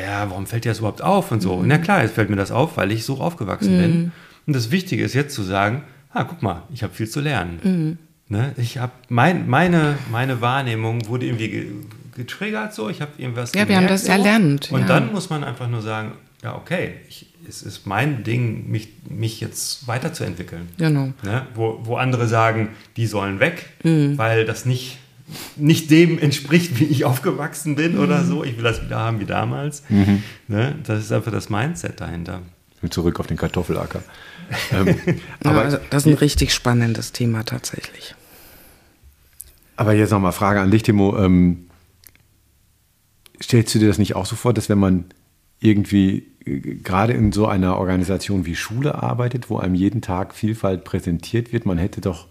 ja, 0.00 0.28
warum 0.30 0.46
fällt 0.46 0.64
dir 0.64 0.70
das 0.70 0.78
überhaupt 0.78 1.02
auf 1.02 1.30
und 1.32 1.40
so? 1.40 1.62
Na 1.64 1.78
klar, 1.78 2.02
jetzt 2.02 2.14
fällt 2.14 2.30
mir 2.30 2.36
das 2.36 2.50
auf, 2.52 2.76
weil 2.76 2.92
ich 2.92 3.04
so 3.04 3.18
aufgewachsen 3.20 3.78
bin. 3.78 4.12
Und 4.46 4.54
das 4.54 4.70
Wichtige 4.70 5.02
ist 5.04 5.14
jetzt 5.14 5.34
zu 5.34 5.42
sagen, 5.42 5.82
ah, 6.12 6.24
guck 6.24 6.42
mal, 6.42 6.62
ich 6.72 6.82
habe 6.82 6.94
viel 6.94 7.08
zu 7.08 7.20
lernen. 7.20 7.98
Ne? 8.28 8.52
Ich 8.56 8.78
habe 8.78 8.92
mein, 9.08 9.48
meine, 9.48 9.98
meine 10.10 10.40
Wahrnehmung 10.40 11.06
wurde 11.08 11.26
irgendwie 11.26 11.48
ge 11.48 11.66
getriggert 12.14 12.72
so, 12.72 12.88
ich 12.88 13.00
habe 13.00 13.10
irgendwas 13.18 13.52
Ja, 13.54 13.68
wir 13.68 13.76
haben 13.76 13.88
das 13.88 14.04
so. 14.04 14.12
erlernt, 14.12 14.70
Und 14.70 14.82
ja. 14.82 14.86
dann 14.86 15.12
muss 15.12 15.30
man 15.30 15.42
einfach 15.42 15.68
nur 15.68 15.82
sagen, 15.82 16.12
ja, 16.44 16.54
okay, 16.54 16.92
ich, 17.08 17.26
es 17.48 17.62
ist 17.62 17.86
mein 17.86 18.22
Ding, 18.22 18.70
mich, 18.70 18.88
mich 19.08 19.40
jetzt 19.40 19.88
weiterzuentwickeln. 19.88 20.68
Genau. 20.78 21.12
Ne? 21.22 21.46
Wo, 21.54 21.80
wo 21.82 21.96
andere 21.96 22.28
sagen, 22.28 22.68
die 22.96 23.06
sollen 23.06 23.40
weg, 23.40 23.66
Mhm. 23.82 24.16
weil 24.18 24.44
das 24.44 24.64
nicht, 24.66 24.98
nicht 25.56 25.90
dem 25.90 26.18
entspricht, 26.18 26.78
wie 26.78 26.84
ich 26.84 27.04
aufgewachsen 27.06 27.76
bin 27.76 27.98
oder 27.98 28.20
Mhm. 28.22 28.26
so. 28.28 28.44
Ich 28.44 28.56
will 28.56 28.62
das 28.64 28.82
wieder 28.84 28.98
haben 28.98 29.20
wie 29.20 29.24
damals. 29.24 29.82
Ne? 30.48 30.74
Das 30.84 31.00
ist 31.02 31.10
einfach 31.12 31.32
das 31.32 31.48
Mindset 31.48 32.00
dahinter. 32.00 32.42
Zurück 32.90 33.18
auf 33.18 33.26
den 33.26 33.38
Kartoffelacker. 33.38 34.02
ähm, 34.72 34.94
Aber 35.40 35.50
aber, 35.50 35.62
also, 35.62 35.78
das 35.88 36.04
ist 36.04 36.12
ein 36.12 36.18
richtig 36.18 36.52
spannendes 36.52 37.12
Thema 37.12 37.42
tatsächlich. 37.44 38.14
aber 39.76 39.94
jetzt 39.94 40.10
nochmal 40.10 40.32
Frage 40.32 40.60
an 40.60 40.70
dich, 40.70 40.82
Timo. 40.82 41.16
Ähm, 41.18 41.70
stellst 43.42 43.74
du 43.74 43.78
dir 43.78 43.88
das 43.88 43.96
nicht 43.98 44.14
auch 44.14 44.26
so 44.26 44.36
vor, 44.36 44.52
dass 44.52 44.68
wenn 44.68 44.78
man 44.78 45.06
irgendwie 45.60 46.26
gerade 46.44 47.12
in 47.12 47.32
so 47.32 47.46
einer 47.46 47.78
Organisation 47.78 48.46
wie 48.46 48.54
Schule 48.54 49.02
arbeitet, 49.02 49.50
wo 49.50 49.58
einem 49.58 49.74
jeden 49.74 50.02
Tag 50.02 50.34
Vielfalt 50.34 50.84
präsentiert 50.84 51.52
wird, 51.52 51.66
man 51.66 51.78
hätte 51.78 52.00
doch 52.00 52.26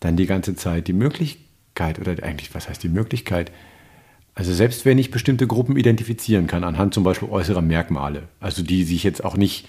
dann 0.00 0.16
die 0.16 0.26
ganze 0.26 0.54
Zeit 0.56 0.88
die 0.88 0.92
Möglichkeit, 0.92 1.98
oder 1.98 2.22
eigentlich, 2.22 2.54
was 2.54 2.68
heißt 2.68 2.82
die 2.82 2.88
Möglichkeit? 2.88 3.52
Also 4.34 4.54
selbst 4.54 4.84
wenn 4.86 4.98
ich 4.98 5.10
bestimmte 5.10 5.46
Gruppen 5.46 5.76
identifizieren 5.76 6.46
kann, 6.46 6.64
anhand 6.64 6.94
zum 6.94 7.04
Beispiel 7.04 7.28
äußerer 7.28 7.62
Merkmale, 7.62 8.28
also 8.40 8.62
die 8.62 8.84
sich 8.84 9.04
jetzt 9.04 9.24
auch 9.24 9.36
nicht, 9.36 9.68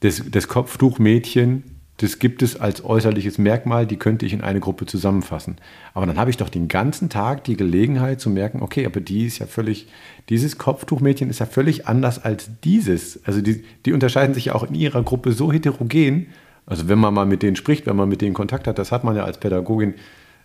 das, 0.00 0.22
das 0.30 0.46
Kopftuchmädchen, 0.46 1.64
das 1.98 2.20
gibt 2.20 2.42
es 2.42 2.58
als 2.58 2.84
äußerliches 2.84 3.38
Merkmal, 3.38 3.84
die 3.84 3.96
könnte 3.96 4.24
ich 4.24 4.32
in 4.32 4.40
eine 4.40 4.60
Gruppe 4.60 4.86
zusammenfassen. 4.86 5.56
Aber 5.94 6.06
dann 6.06 6.16
habe 6.16 6.30
ich 6.30 6.36
doch 6.36 6.48
den 6.48 6.68
ganzen 6.68 7.10
Tag 7.10 7.42
die 7.44 7.56
Gelegenheit 7.56 8.20
zu 8.20 8.30
merken, 8.30 8.62
okay, 8.62 8.86
aber 8.86 9.00
die 9.00 9.26
ist 9.26 9.38
ja 9.38 9.46
völlig, 9.46 9.88
dieses 10.28 10.58
Kopftuchmädchen 10.58 11.28
ist 11.28 11.40
ja 11.40 11.46
völlig 11.46 11.88
anders 11.88 12.24
als 12.24 12.50
dieses. 12.62 13.24
Also 13.24 13.40
die, 13.40 13.64
die 13.84 13.92
unterscheiden 13.92 14.32
sich 14.32 14.46
ja 14.46 14.54
auch 14.54 14.62
in 14.62 14.76
ihrer 14.76 15.02
Gruppe 15.02 15.32
so 15.32 15.52
heterogen. 15.52 16.28
Also 16.66 16.88
wenn 16.88 17.00
man 17.00 17.12
mal 17.14 17.26
mit 17.26 17.42
denen 17.42 17.56
spricht, 17.56 17.86
wenn 17.86 17.96
man 17.96 18.08
mit 18.08 18.20
denen 18.20 18.34
Kontakt 18.34 18.68
hat, 18.68 18.78
das 18.78 18.92
hat 18.92 19.02
man 19.02 19.16
ja 19.16 19.24
als 19.24 19.40
Pädagogin 19.40 19.94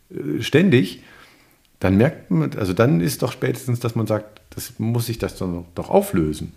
äh, 0.09 0.41
ständig, 0.41 1.03
dann 1.79 1.97
merkt 1.97 2.31
man, 2.31 2.49
also 2.57 2.73
dann 2.73 2.99
ist 2.99 3.21
doch 3.21 3.31
spätestens, 3.31 3.79
dass 3.79 3.93
man 3.93 4.07
sagt, 4.07 4.41
das 4.55 4.79
muss 4.79 5.05
sich 5.05 5.19
das 5.19 5.37
doch, 5.37 5.65
doch 5.75 5.91
auflösen. 5.91 6.53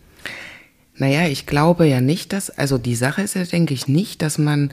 Naja, 0.98 1.28
ich 1.28 1.46
glaube 1.46 1.86
ja 1.86 2.00
nicht, 2.00 2.32
dass, 2.32 2.50
also 2.50 2.78
die 2.78 2.94
Sache 2.94 3.22
ist 3.22 3.34
ja, 3.34 3.44
denke 3.44 3.74
ich, 3.74 3.86
nicht, 3.88 4.22
dass 4.22 4.38
man 4.38 4.70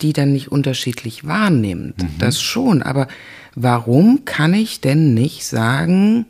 die 0.00 0.12
dann 0.12 0.32
nicht 0.32 0.50
unterschiedlich 0.50 1.26
wahrnimmt. 1.26 1.94
Das 2.18 2.40
schon, 2.40 2.82
aber 2.82 3.06
warum 3.54 4.24
kann 4.24 4.54
ich 4.54 4.80
denn 4.80 5.14
nicht 5.14 5.46
sagen, 5.46 6.26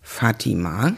Fatima 0.00 0.94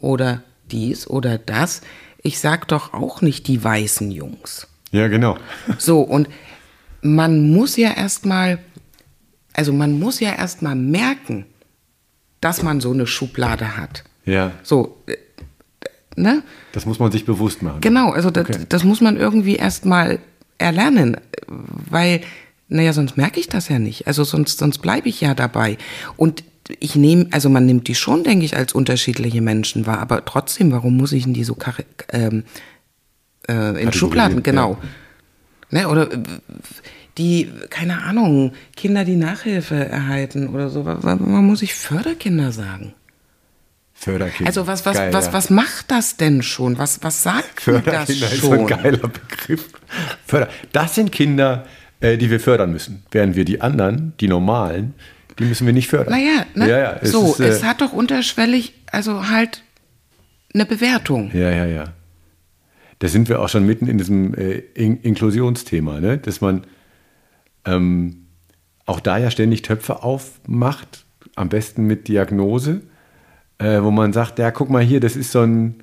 oder 0.00 0.42
dies 0.70 1.06
oder 1.06 1.38
das? 1.38 1.82
Ich 2.22 2.40
sag 2.40 2.66
doch 2.68 2.92
auch 2.92 3.22
nicht 3.22 3.46
die 3.46 3.62
weißen 3.62 4.10
Jungs. 4.10 4.66
Ja, 4.90 5.08
genau. 5.08 5.38
So, 5.78 6.00
und 6.00 6.28
man 7.02 7.50
muss 7.50 7.76
ja 7.76 7.92
erstmal, 7.92 8.58
also 9.52 9.72
man 9.72 9.98
muss 9.98 10.18
ja 10.20 10.34
erstmal 10.34 10.74
merken, 10.74 11.46
dass 12.40 12.62
man 12.62 12.80
so 12.80 12.92
eine 12.92 13.06
Schublade 13.06 13.76
hat. 13.76 14.02
Ja, 14.24 14.52
So, 14.64 15.02
ne? 16.16 16.42
das 16.72 16.86
muss 16.86 16.98
man 16.98 17.12
sich 17.12 17.24
bewusst 17.24 17.62
machen. 17.62 17.80
Genau, 17.80 18.10
also 18.10 18.30
das, 18.30 18.48
Okay. 18.48 18.64
das 18.68 18.84
muss 18.84 19.00
man 19.00 19.16
irgendwie 19.16 19.56
erstmal 19.56 20.18
erlernen, 20.58 21.16
weil, 21.46 22.22
naja, 22.68 22.92
sonst 22.92 23.16
merke 23.16 23.40
ich 23.40 23.48
das 23.48 23.68
ja 23.68 23.78
nicht. 23.78 24.06
Also 24.06 24.24
sonst, 24.24 24.58
sonst 24.58 24.78
bleibe 24.78 25.08
ich 25.08 25.20
ja 25.20 25.34
dabei. 25.34 25.78
Und 26.16 26.42
ich 26.80 26.96
nehme, 26.96 27.28
also 27.30 27.48
man 27.48 27.66
nimmt 27.66 27.88
die 27.88 27.94
schon, 27.94 28.24
denke 28.24 28.44
ich, 28.44 28.56
als 28.56 28.72
unterschiedliche 28.72 29.40
Menschen 29.40 29.86
wahr, 29.86 30.00
aber 30.00 30.24
trotzdem, 30.24 30.72
warum 30.72 30.96
muss 30.96 31.12
ich 31.12 31.26
in 31.26 31.34
die 31.34 31.44
so 31.44 31.56
ähm, 32.12 32.44
äh, 33.48 33.82
in 33.82 33.92
Schubladen, 33.92 34.42
genau. 34.42 34.78
Ja. 35.70 35.80
Ne, 35.80 35.88
oder 35.88 36.08
die, 37.18 37.50
keine 37.70 38.02
Ahnung, 38.02 38.52
Kinder, 38.76 39.04
die 39.04 39.16
Nachhilfe 39.16 39.74
erhalten 39.74 40.48
oder 40.48 40.68
so. 40.68 40.82
Man 40.82 41.46
muss 41.46 41.60
sich 41.60 41.74
Förderkinder 41.74 42.52
sagen. 42.52 42.94
Förderkinder. 43.98 44.48
Also 44.48 44.66
was, 44.66 44.84
was, 44.86 44.96
Geil, 44.96 45.12
was, 45.12 45.32
was 45.32 45.50
macht 45.50 45.90
das 45.90 46.16
denn 46.16 46.42
schon? 46.42 46.78
Was, 46.78 47.02
was 47.02 47.22
sagt 47.22 47.60
Förderkinder 47.60 48.28
das 48.28 48.36
schon? 48.36 48.36
ist 48.36 48.40
so 48.42 48.52
ein 48.52 48.66
geiler 48.66 49.08
Begriff. 49.08 49.68
Förder. 50.26 50.48
Das 50.72 50.94
sind 50.94 51.10
Kinder, 51.10 51.66
äh, 52.00 52.16
die 52.18 52.30
wir 52.30 52.38
fördern 52.38 52.72
müssen. 52.72 53.04
Während 53.10 53.36
wir 53.36 53.44
die 53.44 53.60
anderen, 53.60 54.12
die 54.20 54.28
normalen, 54.28 54.94
die 55.38 55.44
müssen 55.44 55.66
wir 55.66 55.72
nicht 55.72 55.88
fördern. 55.88 56.12
Naja, 56.12 56.46
ne? 56.54 56.68
ja, 56.68 56.78
ja, 56.78 56.98
es 57.00 57.12
so, 57.12 57.32
ist, 57.32 57.40
äh, 57.40 57.48
es 57.48 57.64
hat 57.64 57.80
doch 57.80 57.92
unterschwellig, 57.92 58.74
also 58.92 59.28
halt 59.28 59.62
eine 60.54 60.66
Bewertung. 60.66 61.30
Ja, 61.34 61.50
ja, 61.50 61.66
ja. 61.66 61.84
Da 62.98 63.08
sind 63.08 63.28
wir 63.28 63.40
auch 63.40 63.48
schon 63.48 63.66
mitten 63.66 63.88
in 63.88 63.98
diesem 63.98 64.34
äh, 64.34 64.62
in 64.74 65.00
Inklusionsthema, 65.00 66.00
ne? 66.00 66.18
dass 66.18 66.40
man 66.40 66.64
ähm, 67.64 68.26
auch 68.86 69.00
da 69.00 69.18
ja 69.18 69.30
ständig 69.30 69.62
Töpfe 69.62 70.02
aufmacht, 70.02 71.04
am 71.34 71.48
besten 71.48 71.84
mit 71.84 72.08
Diagnose, 72.08 72.82
äh, 73.58 73.82
wo 73.82 73.90
man 73.90 74.12
sagt, 74.12 74.38
ja, 74.38 74.50
guck 74.50 74.70
mal 74.70 74.82
hier, 74.82 75.00
das 75.00 75.16
ist 75.16 75.32
so 75.32 75.42
ein 75.42 75.82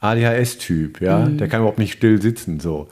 ADHS-Typ, 0.00 1.00
ja, 1.00 1.20
mhm. 1.20 1.38
der 1.38 1.48
kann 1.48 1.60
überhaupt 1.60 1.78
nicht 1.78 1.92
still 1.92 2.20
sitzen, 2.20 2.60
so. 2.60 2.88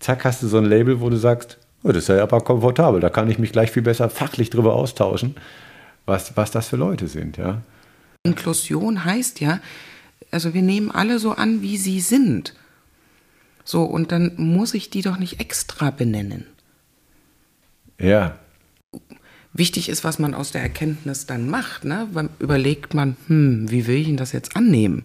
Zack, 0.00 0.24
hast 0.24 0.42
du 0.42 0.48
so 0.48 0.58
ein 0.58 0.64
Label, 0.64 1.00
wo 1.00 1.10
du 1.10 1.16
sagst, 1.16 1.58
oh, 1.82 1.88
das 1.88 2.04
ist 2.04 2.08
ja 2.08 2.22
aber 2.22 2.40
komfortabel, 2.40 3.00
da 3.00 3.10
kann 3.10 3.30
ich 3.30 3.38
mich 3.38 3.52
gleich 3.52 3.70
viel 3.70 3.82
besser 3.82 4.10
fachlich 4.10 4.50
drüber 4.50 4.74
austauschen, 4.74 5.36
was, 6.06 6.36
was 6.36 6.50
das 6.50 6.68
für 6.68 6.76
Leute 6.76 7.08
sind, 7.08 7.36
ja. 7.36 7.62
Inklusion 8.24 9.04
heißt 9.04 9.40
ja, 9.40 9.60
also 10.30 10.54
wir 10.54 10.62
nehmen 10.62 10.90
alle 10.90 11.18
so 11.18 11.32
an, 11.32 11.62
wie 11.62 11.76
sie 11.76 12.00
sind. 12.00 12.54
So, 13.64 13.82
und 13.84 14.12
dann 14.12 14.32
muss 14.36 14.74
ich 14.74 14.90
die 14.90 15.02
doch 15.02 15.18
nicht 15.18 15.40
extra 15.40 15.90
benennen. 15.90 16.46
Ja. 18.00 18.38
Wichtig 19.58 19.88
ist, 19.88 20.04
was 20.04 20.20
man 20.20 20.34
aus 20.34 20.52
der 20.52 20.62
Erkenntnis 20.62 21.26
dann 21.26 21.50
macht. 21.50 21.84
Ne? 21.84 22.06
Überlegt 22.38 22.94
man, 22.94 23.16
hm, 23.26 23.68
wie 23.68 23.88
will 23.88 23.96
ich 23.96 24.06
denn 24.06 24.16
das 24.16 24.30
jetzt 24.30 24.54
annehmen? 24.56 25.02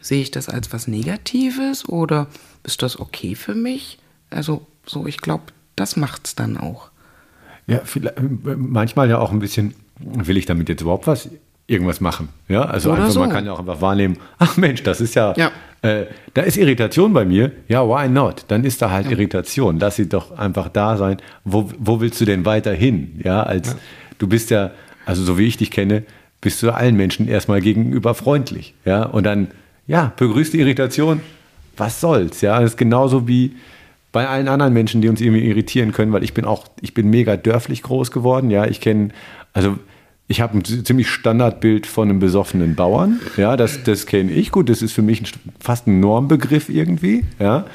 Sehe 0.00 0.22
ich 0.22 0.30
das 0.30 0.48
als 0.48 0.72
was 0.72 0.88
Negatives 0.88 1.86
oder 1.86 2.26
ist 2.64 2.82
das 2.82 2.98
okay 2.98 3.34
für 3.34 3.54
mich? 3.54 3.98
Also, 4.30 4.66
so, 4.86 5.06
ich 5.06 5.18
glaube, 5.18 5.44
das 5.76 5.96
macht 5.96 6.26
es 6.26 6.34
dann 6.34 6.56
auch. 6.56 6.90
Ja, 7.66 7.82
manchmal 8.56 9.10
ja 9.10 9.18
auch 9.18 9.30
ein 9.30 9.40
bisschen, 9.40 9.74
will 9.98 10.38
ich 10.38 10.46
damit 10.46 10.70
jetzt 10.70 10.80
überhaupt 10.80 11.06
was, 11.06 11.28
irgendwas 11.66 12.00
machen? 12.00 12.30
Ja, 12.48 12.62
also 12.64 12.92
einfach, 12.92 13.10
so. 13.10 13.20
man 13.20 13.30
kann 13.30 13.44
ja 13.44 13.52
auch 13.52 13.60
einfach 13.60 13.82
wahrnehmen, 13.82 14.16
ach 14.38 14.56
Mensch, 14.56 14.82
das 14.82 15.02
ist 15.02 15.14
ja, 15.14 15.34
ja. 15.36 15.52
Äh, 15.82 16.06
da 16.34 16.42
ist 16.42 16.56
Irritation 16.56 17.12
bei 17.12 17.24
mir. 17.24 17.50
Ja, 17.68 17.86
why 17.86 18.08
not? 18.08 18.44
Dann 18.48 18.64
ist 18.64 18.80
da 18.80 18.90
halt 18.90 19.06
ja. 19.06 19.12
Irritation. 19.12 19.78
Lass 19.80 19.96
sie 19.96 20.08
doch 20.08 20.38
einfach 20.38 20.68
da 20.68 20.96
sein. 20.96 21.16
Wo, 21.44 21.68
wo 21.78 22.00
willst 22.00 22.20
du 22.20 22.24
denn 22.24 22.44
weiterhin? 22.44 23.20
Ja, 23.22 23.42
als 23.42 23.68
ja. 23.68 23.74
du 24.18 24.28
bist 24.28 24.50
ja, 24.50 24.70
also 25.04 25.24
so 25.24 25.38
wie 25.38 25.46
ich 25.46 25.56
dich 25.56 25.72
kenne, 25.72 26.04
bist 26.40 26.62
du 26.62 26.70
allen 26.70 26.96
Menschen 26.96 27.26
erstmal 27.26 27.60
gegenüber 27.60 28.14
freundlich. 28.14 28.74
Ja, 28.84 29.04
und 29.04 29.24
dann, 29.24 29.48
ja, 29.88 30.12
begrüßt 30.16 30.52
die 30.52 30.60
Irritation. 30.60 31.20
Was 31.76 32.00
soll's? 32.00 32.42
Ja, 32.42 32.60
das 32.60 32.72
ist 32.72 32.76
genauso 32.76 33.26
wie 33.26 33.56
bei 34.12 34.28
allen 34.28 34.46
anderen 34.46 34.72
Menschen, 34.72 35.00
die 35.00 35.08
uns 35.08 35.20
irgendwie 35.20 35.48
irritieren 35.48 35.92
können, 35.92 36.12
weil 36.12 36.22
ich 36.22 36.34
bin 36.34 36.44
auch, 36.44 36.66
ich 36.80 36.94
bin 36.94 37.10
mega 37.10 37.36
dörflich 37.36 37.82
groß 37.82 38.10
geworden. 38.10 38.50
Ja, 38.50 38.66
ich 38.66 38.80
kenne, 38.80 39.08
also 39.52 39.78
ich 40.32 40.40
habe 40.40 40.58
ein 40.58 40.64
ziemlich 40.64 41.10
Standardbild 41.10 41.86
von 41.86 42.08
einem 42.08 42.18
besoffenen 42.18 42.74
Bauern. 42.74 43.20
Ja, 43.36 43.56
das, 43.56 43.84
das 43.84 44.06
kenne 44.06 44.32
ich. 44.32 44.50
Gut, 44.50 44.70
das 44.70 44.80
ist 44.80 44.92
für 44.92 45.02
mich 45.02 45.20
ein, 45.20 45.26
fast 45.60 45.86
ein 45.86 46.00
Normbegriff 46.00 46.70
irgendwie. 46.70 47.24
Ja. 47.38 47.66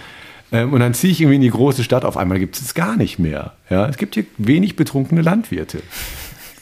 Ähm, 0.51 0.73
und 0.73 0.79
dann 0.79 0.95
ziehe 0.95 1.13
ich 1.13 1.21
irgendwie 1.21 1.35
in 1.35 1.41
die 1.41 1.51
große 1.51 1.83
Stadt. 1.83 2.03
Auf 2.03 2.17
einmal 2.17 2.39
gibt 2.39 2.55
es 2.55 2.63
es 2.63 2.73
gar 2.73 2.97
nicht 2.97 3.19
mehr. 3.19 3.53
Ja. 3.69 3.87
Es 3.87 3.97
gibt 3.97 4.15
hier 4.15 4.25
wenig 4.39 4.75
betrunkene 4.75 5.21
Landwirte. 5.21 5.83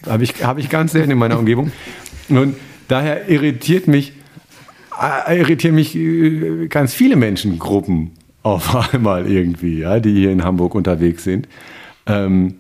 Habe 0.06 0.24
ich, 0.24 0.44
hab 0.44 0.58
ich 0.58 0.70
ganz 0.70 0.92
selten 0.92 1.12
in 1.12 1.18
meiner 1.18 1.40
Umgebung. 1.40 1.72
Und 2.28 2.58
daher 2.90 3.30
irritiert 3.30 3.88
mich, 3.88 4.12
äh, 5.02 5.40
irritieren 5.40 5.76
mich 5.76 5.96
äh, 5.96 6.68
ganz 6.68 6.94
viele 6.94 7.16
Menschengruppen 7.16 8.12
auf 8.44 8.76
einmal 8.94 9.32
irgendwie, 9.32 9.80
ja, 9.80 10.02
die 10.02 10.14
hier 10.14 10.32
in 10.32 10.44
Hamburg 10.44 10.76
unterwegs 10.76 11.24
sind. 11.24 11.48
Ähm, 12.06 12.56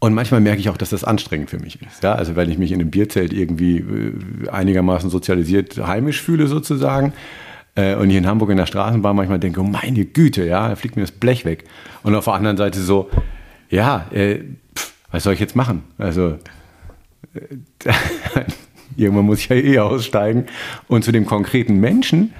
und 0.00 0.14
manchmal 0.14 0.40
merke 0.40 0.60
ich 0.60 0.70
auch, 0.70 0.78
dass 0.78 0.90
das 0.90 1.04
anstrengend 1.04 1.50
für 1.50 1.58
mich 1.58 1.80
ist. 1.82 2.02
Ja? 2.02 2.14
Also 2.14 2.34
wenn 2.34 2.50
ich 2.50 2.56
mich 2.56 2.72
in 2.72 2.80
einem 2.80 2.90
Bierzelt 2.90 3.34
irgendwie 3.34 3.78
äh, 3.78 4.48
einigermaßen 4.48 5.10
sozialisiert 5.10 5.76
heimisch 5.76 6.22
fühle 6.22 6.46
sozusagen 6.46 7.12
äh, 7.74 7.94
und 7.94 8.08
hier 8.08 8.18
in 8.18 8.26
Hamburg 8.26 8.48
in 8.48 8.56
der 8.56 8.64
Straßenbahn 8.64 9.14
manchmal 9.14 9.38
denke, 9.38 9.60
oh 9.60 9.64
meine 9.64 10.06
Güte, 10.06 10.46
ja, 10.46 10.70
da 10.70 10.76
fliegt 10.76 10.96
mir 10.96 11.02
das 11.02 11.12
Blech 11.12 11.44
weg. 11.44 11.64
Und 12.02 12.14
auf 12.14 12.24
der 12.24 12.32
anderen 12.32 12.56
Seite 12.56 12.80
so, 12.80 13.10
ja, 13.68 14.06
äh, 14.10 14.40
pff, 14.74 14.94
was 15.10 15.22
soll 15.22 15.34
ich 15.34 15.40
jetzt 15.40 15.54
machen? 15.54 15.82
Also 15.98 16.38
äh, 17.34 17.56
irgendwann 18.96 19.26
muss 19.26 19.40
ich 19.40 19.50
ja 19.50 19.56
eh 19.56 19.78
aussteigen. 19.80 20.46
Und 20.88 21.04
zu 21.04 21.12
dem 21.12 21.26
konkreten 21.26 21.74
Menschen 21.76 22.32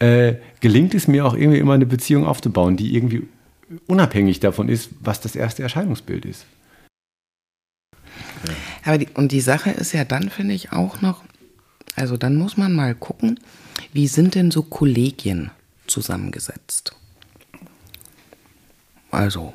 äh, 0.00 0.34
gelingt 0.58 0.94
es 0.94 1.06
mir 1.06 1.24
auch 1.24 1.34
irgendwie 1.34 1.58
immer 1.58 1.74
eine 1.74 1.86
Beziehung 1.86 2.26
aufzubauen, 2.26 2.76
die 2.76 2.96
irgendwie 2.96 3.22
unabhängig 3.86 4.40
davon 4.40 4.68
ist, 4.68 4.90
was 5.00 5.20
das 5.20 5.36
erste 5.36 5.62
Erscheinungsbild 5.62 6.24
ist. 6.24 6.44
Aber 8.84 8.98
die, 8.98 9.08
und 9.14 9.32
die 9.32 9.40
Sache 9.40 9.70
ist 9.70 9.92
ja 9.92 10.04
dann, 10.04 10.30
finde 10.30 10.54
ich, 10.54 10.72
auch 10.72 11.00
noch, 11.00 11.22
also 11.94 12.16
dann 12.16 12.36
muss 12.36 12.56
man 12.56 12.72
mal 12.72 12.94
gucken, 12.94 13.38
wie 13.92 14.06
sind 14.06 14.34
denn 14.34 14.50
so 14.50 14.62
Kollegien 14.62 15.50
zusammengesetzt? 15.86 16.94
Also. 19.10 19.52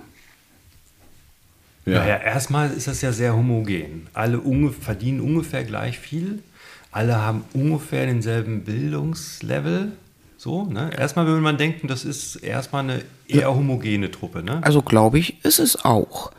Ja. 1.85 1.99
Naja, 1.99 2.17
erstmal 2.17 2.71
ist 2.71 2.87
das 2.87 3.01
ja 3.01 3.11
sehr 3.11 3.35
homogen. 3.35 4.07
Alle 4.13 4.39
unge 4.39 4.71
verdienen 4.71 5.21
ungefähr 5.21 5.63
gleich 5.63 5.99
viel. 5.99 6.43
Alle 6.91 7.15
haben 7.15 7.43
ungefähr 7.53 8.05
denselben 8.05 8.63
Bildungslevel. 8.63 9.93
So, 10.37 10.65
ne? 10.65 10.91
Erstmal 10.95 11.25
würde 11.25 11.41
man 11.41 11.57
denken, 11.57 11.87
das 11.87 12.05
ist 12.05 12.35
erstmal 12.37 12.83
eine 12.83 13.03
eher 13.27 13.53
homogene 13.53 14.11
Truppe, 14.11 14.43
ne? 14.43 14.61
Also 14.63 14.81
glaube 14.81 15.17
ich, 15.17 15.43
ist 15.43 15.59
es 15.59 15.83
auch 15.83 16.31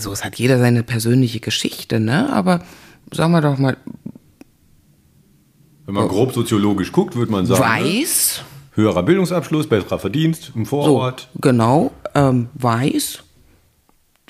so, 0.00 0.12
es 0.12 0.24
hat 0.24 0.36
jeder 0.36 0.58
seine 0.58 0.82
persönliche 0.82 1.40
Geschichte, 1.40 2.00
ne? 2.00 2.32
Aber 2.32 2.62
sagen 3.12 3.32
wir 3.32 3.40
doch 3.40 3.58
mal. 3.58 3.76
Wenn 5.86 5.94
man 5.94 6.08
grob 6.08 6.32
soziologisch 6.32 6.92
guckt, 6.92 7.16
würde 7.16 7.32
man 7.32 7.46
sagen. 7.46 7.62
Ne? 7.62 7.90
Weiß. 7.90 8.42
Ne? 8.42 8.82
Höherer 8.82 9.02
Bildungsabschluss, 9.02 9.68
besserer 9.68 9.98
Verdienst 9.98 10.52
im 10.54 10.66
Vorort. 10.66 11.28
So, 11.34 11.40
genau, 11.40 11.92
ähm, 12.14 12.48
weiß. 12.54 13.24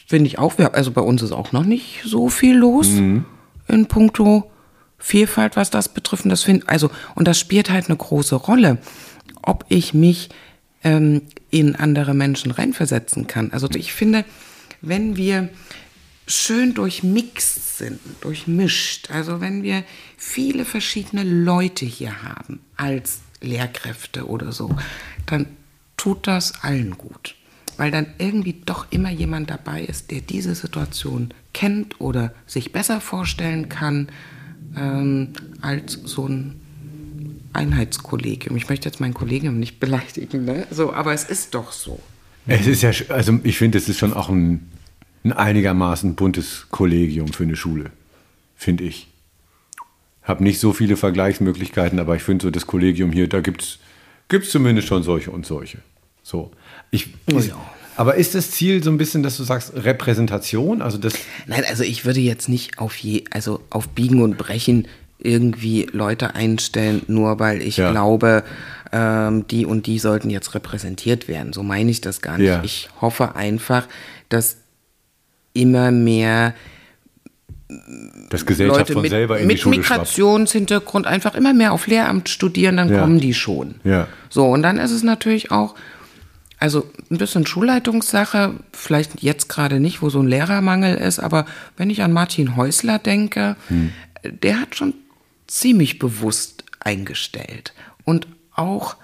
Finde 0.06 0.26
ich 0.26 0.38
auch. 0.38 0.58
Also 0.72 0.90
bei 0.90 1.02
uns 1.02 1.20
ist 1.20 1.32
auch 1.32 1.52
noch 1.52 1.64
nicht 1.64 2.02
so 2.06 2.30
viel 2.30 2.56
los 2.56 2.88
mhm. 2.88 3.26
in 3.66 3.86
puncto 3.86 4.50
Vielfalt, 4.96 5.54
was 5.56 5.70
das 5.70 5.90
betrifft. 5.90 6.24
Und 6.24 6.30
das 6.30 6.42
find, 6.42 6.68
also, 6.68 6.90
und 7.14 7.28
das 7.28 7.38
spielt 7.38 7.70
halt 7.70 7.88
eine 7.88 7.96
große 7.96 8.34
Rolle, 8.34 8.78
ob 9.42 9.64
ich 9.68 9.94
mich 9.94 10.30
ähm, 10.82 11.22
in 11.50 11.76
andere 11.76 12.14
Menschen 12.14 12.50
reinversetzen 12.50 13.26
kann. 13.26 13.52
Also 13.52 13.68
ich 13.74 13.92
finde, 13.92 14.24
wenn 14.80 15.16
wir 15.16 15.48
schön 16.26 16.74
durchmixt 16.74 17.78
sind, 17.78 18.00
durchmischt, 18.20 19.10
also 19.10 19.40
wenn 19.40 19.62
wir 19.62 19.84
viele 20.16 20.64
verschiedene 20.64 21.24
Leute 21.24 21.86
hier 21.86 22.22
haben 22.22 22.60
als 22.76 23.20
Lehrkräfte 23.40 24.26
oder 24.26 24.52
so, 24.52 24.76
dann 25.26 25.46
tut 25.96 26.26
das 26.26 26.62
allen 26.62 26.98
gut. 26.98 27.34
Weil 27.76 27.90
dann 27.90 28.06
irgendwie 28.18 28.60
doch 28.66 28.86
immer 28.90 29.10
jemand 29.10 29.50
dabei 29.50 29.82
ist, 29.82 30.10
der 30.10 30.20
diese 30.20 30.54
Situation 30.54 31.32
kennt 31.54 32.00
oder 32.00 32.34
sich 32.46 32.72
besser 32.72 33.00
vorstellen 33.00 33.68
kann 33.68 34.08
ähm, 34.76 35.32
als 35.60 35.92
so 35.92 36.26
ein 36.26 36.60
Einheitskollegium. 37.52 38.56
Ich 38.56 38.68
möchte 38.68 38.88
jetzt 38.88 39.00
mein 39.00 39.14
Kollegium 39.14 39.58
nicht 39.58 39.80
beleidigen, 39.80 40.44
ne? 40.44 40.66
so, 40.70 40.92
aber 40.92 41.12
es 41.12 41.24
ist 41.24 41.54
doch 41.54 41.72
so. 41.72 42.00
Es 42.48 42.66
ist 42.66 42.82
ja, 42.82 42.90
also 43.08 43.38
ich 43.44 43.58
finde, 43.58 43.78
es 43.78 43.88
ist 43.88 43.98
schon 43.98 44.14
auch 44.14 44.28
ein, 44.28 44.68
ein 45.24 45.32
einigermaßen 45.32 46.14
buntes 46.14 46.66
Kollegium 46.70 47.28
für 47.28 47.44
eine 47.44 47.56
Schule, 47.56 47.90
finde 48.56 48.84
ich. 48.84 49.08
Habe 50.22 50.42
nicht 50.42 50.58
so 50.58 50.72
viele 50.72 50.96
Vergleichsmöglichkeiten, 50.96 51.98
aber 51.98 52.16
ich 52.16 52.22
finde 52.22 52.44
so 52.44 52.50
das 52.50 52.66
Kollegium 52.66 53.12
hier, 53.12 53.28
da 53.28 53.40
gibt 53.40 53.78
es 54.30 54.50
zumindest 54.50 54.88
schon 54.88 55.02
solche 55.02 55.30
und 55.30 55.46
solche. 55.46 55.78
So. 56.22 56.50
Ich, 56.90 57.08
ja. 57.30 57.38
Aber 57.96 58.14
ist 58.14 58.34
das 58.34 58.52
Ziel 58.52 58.82
so 58.82 58.90
ein 58.90 58.98
bisschen, 58.98 59.22
dass 59.22 59.36
du 59.36 59.42
sagst, 59.42 59.72
Repräsentation? 59.74 60.82
Also 60.82 60.98
das 60.98 61.14
Nein, 61.46 61.64
also 61.68 61.82
ich 61.82 62.04
würde 62.04 62.20
jetzt 62.20 62.48
nicht 62.48 62.78
auf 62.78 62.94
je, 62.96 63.24
also 63.30 63.60
auf 63.70 63.88
Biegen 63.88 64.22
und 64.22 64.38
Brechen 64.38 64.86
irgendwie 65.18 65.88
Leute 65.92 66.34
einstellen, 66.34 67.02
nur 67.08 67.38
weil 67.40 67.60
ich 67.62 67.76
ja. 67.76 67.90
glaube, 67.90 68.44
ähm, 68.92 69.46
die 69.48 69.66
und 69.66 69.86
die 69.86 69.98
sollten 69.98 70.30
jetzt 70.30 70.54
repräsentiert 70.54 71.28
werden. 71.28 71.52
So 71.52 71.62
meine 71.62 71.90
ich 71.90 72.00
das 72.00 72.20
gar 72.22 72.38
nicht. 72.38 72.46
Ja. 72.46 72.62
Ich 72.64 72.88
hoffe 73.00 73.34
einfach, 73.34 73.86
dass 74.28 74.58
immer 75.52 75.90
mehr 75.90 76.54
das 78.30 78.46
Gesellschaft 78.46 78.80
Leute 78.80 78.92
von 78.94 79.02
mit, 79.02 79.10
selber 79.10 79.38
in 79.38 79.46
mit 79.46 79.58
die 79.58 79.60
Schule 79.62 79.82
schwappt. 79.82 80.00
Migrationshintergrund 80.00 81.06
einfach 81.06 81.34
immer 81.34 81.52
mehr 81.52 81.72
auf 81.72 81.86
Lehramt 81.86 82.28
studieren, 82.28 82.76
dann 82.76 82.90
Ja. 82.90 83.00
kommen 83.00 83.20
die 83.20 83.34
schon. 83.34 83.74
Ja. 83.84 84.06
So, 84.30 84.46
und 84.46 84.62
dann 84.62 84.78
ist 84.78 84.90
es 84.90 85.02
natürlich 85.02 85.50
auch, 85.50 85.74
also 86.58 86.90
ein 87.10 87.18
bisschen 87.18 87.46
Schulleitungssache, 87.46 88.54
vielleicht 88.72 89.22
jetzt 89.22 89.48
gerade 89.48 89.80
nicht, 89.80 90.00
wo 90.00 90.08
so 90.10 90.20
ein 90.20 90.26
Lehrermangel 90.28 90.96
ist, 90.96 91.18
aber 91.18 91.44
wenn 91.76 91.90
ich 91.90 92.02
an 92.02 92.12
Martin 92.12 92.56
Häusler 92.56 92.98
denke, 92.98 93.56
der 94.24 94.60
hat 94.60 94.74
schon 94.74 94.94
ziemlich 95.48 95.98
bewusst 95.98 96.62
eingestellt 96.78 97.72
und 98.04 98.28
auch 98.54 98.96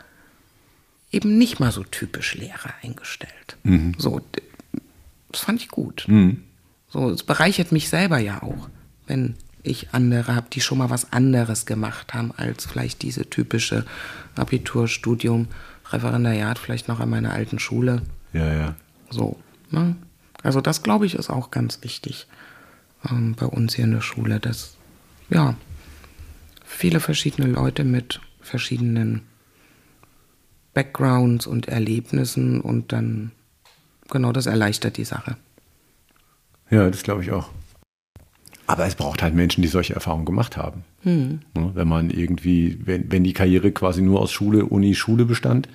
eben 1.11 1.37
nicht 1.39 1.59
mal 1.59 1.73
so 1.73 1.83
typisch 1.85 2.35
Lehrer 2.35 2.73
eingestellt. 2.83 3.57
So, 3.99 4.21
d- 4.21 4.43
das 5.33 5.41
fand 5.41 5.61
ich 5.61 5.69
gut. 5.69 6.07
So, 6.91 7.11
es 7.11 7.23
bereichert 7.25 7.73
mich 7.73 7.89
selber 7.89 8.19
ja 8.19 8.43
auch, 8.43 8.69
wenn 9.07 9.35
ich 9.63 9.89
andere 9.93 10.37
habe, 10.37 10.47
die 10.53 10.61
schon 10.61 10.79
mal 10.79 10.91
was 10.91 11.13
anderes 11.13 11.67
gemacht 11.67 12.15
haben 12.15 12.33
als 12.37 12.67
vielleicht 12.67 13.03
diese 13.03 13.29
typische 13.29 13.85
Abiturstudium, 14.37 15.49
Referendariat, 15.91 16.59
vielleicht 16.59 16.87
noch 16.89 17.01
an 17.01 17.11
meiner 17.11 17.33
alten 17.33 17.59
Schule. 17.59 18.03
Ja, 18.33 18.53
ja. 18.53 18.75
So, 19.11 19.41
ne? 19.71 19.97
Also 20.43 20.61
das 20.61 20.83
glaube 20.83 21.07
ich 21.07 21.15
ist 21.15 21.31
auch 21.31 21.51
ganz 21.51 21.79
wichtig 21.83 22.27
ähm, 23.09 23.35
bei 23.35 23.47
uns 23.47 23.75
hier 23.75 23.85
in 23.85 23.93
der 23.93 24.01
Schule, 24.03 24.39
dass 24.41 24.77
ja 25.31 25.55
viele 26.75 27.01
verschiedene 27.01 27.49
Leute 27.49 27.85
mit 27.85 28.20
verschiedenen 28.41 29.22
Backgrounds 30.75 31.47
und 31.47 31.68
Erlebnissen 31.68 32.61
und 32.61 32.93
dann 32.93 33.31
genau 34.11 34.33
das 34.33 34.47
erleichtert 34.47 34.97
die 34.97 35.05
Sache. 35.05 35.37
Ja, 36.70 36.91
das 36.91 37.03
glaube 37.03 37.22
ich 37.22 37.31
auch. 37.31 37.49
Aber 38.66 38.87
es 38.87 38.95
braucht 38.95 39.22
halt 39.22 39.35
Menschen, 39.35 39.62
die 39.62 39.68
solche 39.68 39.95
Erfahrungen 39.95 40.25
gemacht 40.25 40.57
haben. 40.57 40.85
Ne, 41.55 41.70
Wenn 41.75 41.89
man 41.89 42.11
irgendwie, 42.11 42.79
wenn, 42.85 43.12
wenn 43.12 43.22
die 43.22 43.35
Karriere 43.35 43.72
quasi 43.72 44.01
nur 44.01 44.20
aus 44.20 44.33
Schule, 44.33 44.64
Uni, 44.64 44.95
Schule 44.95 45.27
bestand, 45.27 45.68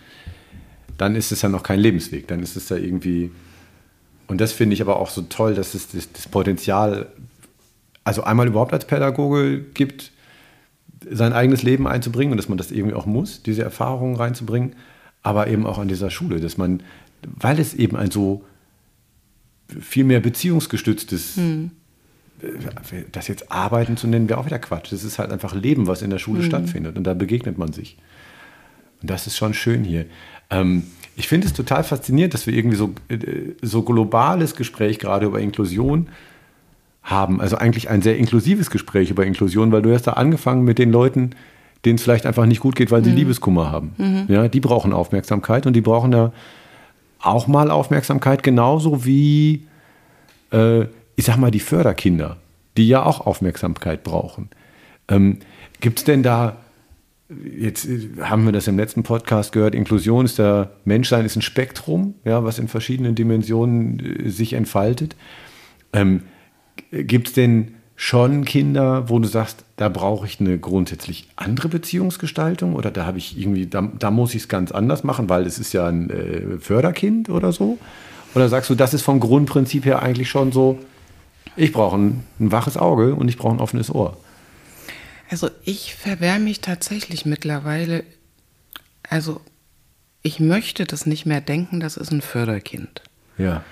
dann 0.98 1.16
ist 1.16 1.32
es 1.32 1.42
ja 1.44 1.50
noch 1.50 1.64
kein 1.64 1.80
Lebensweg. 1.80 2.28
Dann 2.28 2.42
ist 2.42 2.58
es 2.58 2.70
ja 2.70 2.78
irgendwie. 2.78 3.32
Und 4.28 4.42
das 4.42 4.54
finde 4.54 4.74
ich 4.74 4.82
aber 4.82 5.00
auch 5.00 5.10
so 5.10 5.22
toll, 5.22 5.54
dass 5.54 5.76
es 5.76 5.90
das, 5.90 6.12
das 6.12 6.28
Potenzial, 6.28 7.08
also 8.04 8.24
einmal 8.24 8.48
überhaupt 8.48 8.74
als 8.74 8.86
Pädagoge 8.86 9.60
gibt, 9.74 10.12
sein 11.10 11.34
eigenes 11.34 11.64
Leben 11.64 11.88
einzubringen 11.88 12.32
und 12.32 12.38
dass 12.38 12.50
man 12.50 12.58
das 12.58 12.72
irgendwie 12.72 12.96
auch 12.96 13.06
muss, 13.06 13.44
diese 13.44 13.64
Erfahrungen 13.64 14.16
reinzubringen, 14.16 14.76
aber 15.24 15.48
eben 15.48 15.66
auch 15.66 15.78
an 15.78 15.88
dieser 15.88 16.10
Schule, 16.10 16.40
dass 16.40 16.58
man, 16.58 16.84
weil 17.24 17.60
es 17.60 17.74
eben 17.74 17.96
ein 17.96 18.12
so 18.12 18.44
viel 19.80 20.04
mehr 20.04 20.20
beziehungsgestütztes, 20.20 21.38
äh, 21.38 23.04
das 23.12 23.28
jetzt 23.28 23.52
Arbeiten 23.52 23.98
zu 23.98 24.08
nennen, 24.08 24.30
wäre 24.30 24.40
auch 24.40 24.46
wieder 24.46 24.60
Quatsch. 24.60 24.92
Das 24.92 25.04
ist 25.04 25.20
halt 25.20 25.32
einfach 25.32 25.54
Leben, 25.54 25.88
was 25.88 26.02
in 26.02 26.10
der 26.10 26.20
Schule 26.20 26.44
stattfindet 26.44 26.98
und 26.98 27.04
da 27.04 27.14
begegnet 27.14 27.58
man 27.58 27.74
sich. 27.74 27.98
Und 29.02 29.10
das 29.10 29.28
ist 29.28 29.38
schon 29.38 29.54
schön 29.54 29.84
hier. 29.84 30.06
Ähm, 30.50 30.84
ich 31.16 31.28
finde 31.28 31.48
es 31.48 31.54
total 31.54 31.84
faszinierend, 31.84 32.34
dass 32.34 32.48
wir 32.48 32.54
irgendwie 32.54 32.78
so, 32.78 32.94
äh, 33.10 33.18
so 33.62 33.84
globales 33.84 34.56
Gespräch 34.56 35.00
gerade 35.00 35.26
über 35.26 35.40
Inklusion 35.40 36.08
haben. 37.10 37.42
Also 37.42 37.58
eigentlich 37.58 37.90
ein 37.90 38.02
sehr 38.02 38.18
inklusives 38.18 38.70
Gespräch 38.70 39.10
über 39.10 39.26
Inklusion, 39.26 39.72
weil 39.72 39.82
du 39.82 39.94
hast 39.94 40.08
da 40.08 40.14
angefangen 40.14 40.64
mit 40.64 40.80
den 40.80 40.92
Leuten, 40.92 41.32
denen 41.86 41.96
es 41.96 42.04
vielleicht 42.04 42.26
einfach 42.26 42.46
nicht 42.46 42.60
gut 42.60 42.76
geht, 42.76 42.92
weil 42.92 43.04
sie 43.04 43.12
Liebeskummer 43.12 43.72
haben. 43.72 43.94
Ja, 44.28 44.48
die 44.48 44.60
brauchen 44.60 44.94
Aufmerksamkeit 44.94 45.66
und 45.66 45.74
die 45.74 45.82
brauchen 45.82 46.12
da 46.12 46.34
auch 47.22 47.48
mal 47.48 47.72
Aufmerksamkeit, 47.72 48.44
genauso 48.44 49.06
wie, 49.06 49.68
äh, 50.52 50.84
ich 51.16 51.26
sag 51.26 51.38
mal, 51.38 51.52
die 51.52 51.60
Förderkinder, 51.60 52.38
die 52.78 52.88
ja 52.88 53.06
auch 53.06 53.26
Aufmerksamkeit 53.26 54.04
brauchen. 54.04 54.50
Ähm, 55.08 55.40
Gibt 55.82 56.00
es 56.00 56.06
denn 56.06 56.24
da, 56.24 56.58
jetzt 57.58 57.86
äh, 57.86 58.10
haben 58.22 58.46
wir 58.46 58.52
das 58.52 58.68
im 58.68 58.78
letzten 58.78 59.04
Podcast 59.04 59.52
gehört, 59.52 59.76
Inklusion 59.76 60.26
ist 60.26 60.40
der 60.40 60.72
Menschsein 60.86 61.26
ist 61.26 61.36
ein 61.36 61.42
Spektrum, 61.42 62.16
ja, 62.24 62.44
was 62.44 62.60
in 62.60 62.68
verschiedenen 62.68 63.16
Dimensionen 63.16 64.00
äh, 64.00 64.30
sich 64.30 64.54
entfaltet. 64.54 65.16
Ähm, 65.92 66.24
Gibt 66.92 67.30
es 67.30 67.34
denn 67.34 67.76
schon 67.96 68.46
Kinder, 68.46 69.10
wo 69.10 69.20
du 69.20 69.28
sagst, 69.28 69.66
da 69.76 69.90
brauche 69.90 70.26
ich 70.26 70.40
eine 70.40 70.58
grundsätzlich 70.58 71.28
andere 71.36 71.68
Beziehungsgestaltung 71.68 72.74
oder 72.76 72.92
da 72.92 73.06
habe 73.06 73.18
ich 73.18 73.38
irgendwie, 73.38 73.68
da, 73.68 73.82
da 73.82 74.10
muss 74.10 74.34
ich 74.34 74.44
es 74.44 74.48
ganz 74.48 74.72
anders 74.72 75.04
machen, 75.04 75.28
weil 75.28 75.46
es 75.46 75.60
ist 75.60 75.74
ja 75.74 75.88
ein 75.88 76.10
äh, 76.10 76.60
Förderkind 76.60 77.30
oder 77.30 77.52
so? 77.52 77.78
Oder 78.36 78.48
sagst 78.48 78.70
du, 78.70 78.76
das 78.76 78.94
ist 78.94 79.02
vom 79.02 79.20
Grundprinzip 79.20 79.84
her 79.84 80.02
eigentlich 80.02 80.30
schon 80.30 80.54
so, 80.54 80.80
ich 81.58 81.74
brauche 81.74 81.98
ein, 81.98 82.24
ein 82.40 82.54
waches 82.54 82.78
Auge 82.78 83.16
und 83.16 83.28
ich 83.28 83.38
brauche 83.38 83.56
ein 83.56 83.60
offenes 83.60 83.94
Ohr? 83.94 84.16
Also 85.30 85.50
ich 85.66 85.94
verwehre 85.96 86.40
mich 86.40 86.62
tatsächlich 86.62 87.26
mittlerweile, 87.26 88.06
also 89.10 89.42
ich 90.22 90.40
möchte 90.40 90.86
das 90.86 91.06
nicht 91.06 91.26
mehr 91.26 91.42
denken, 91.42 91.82
das 91.82 91.98
ist 91.98 92.12
ein 92.12 92.22
Förderkind. 92.22 93.02
Ja. 93.38 93.64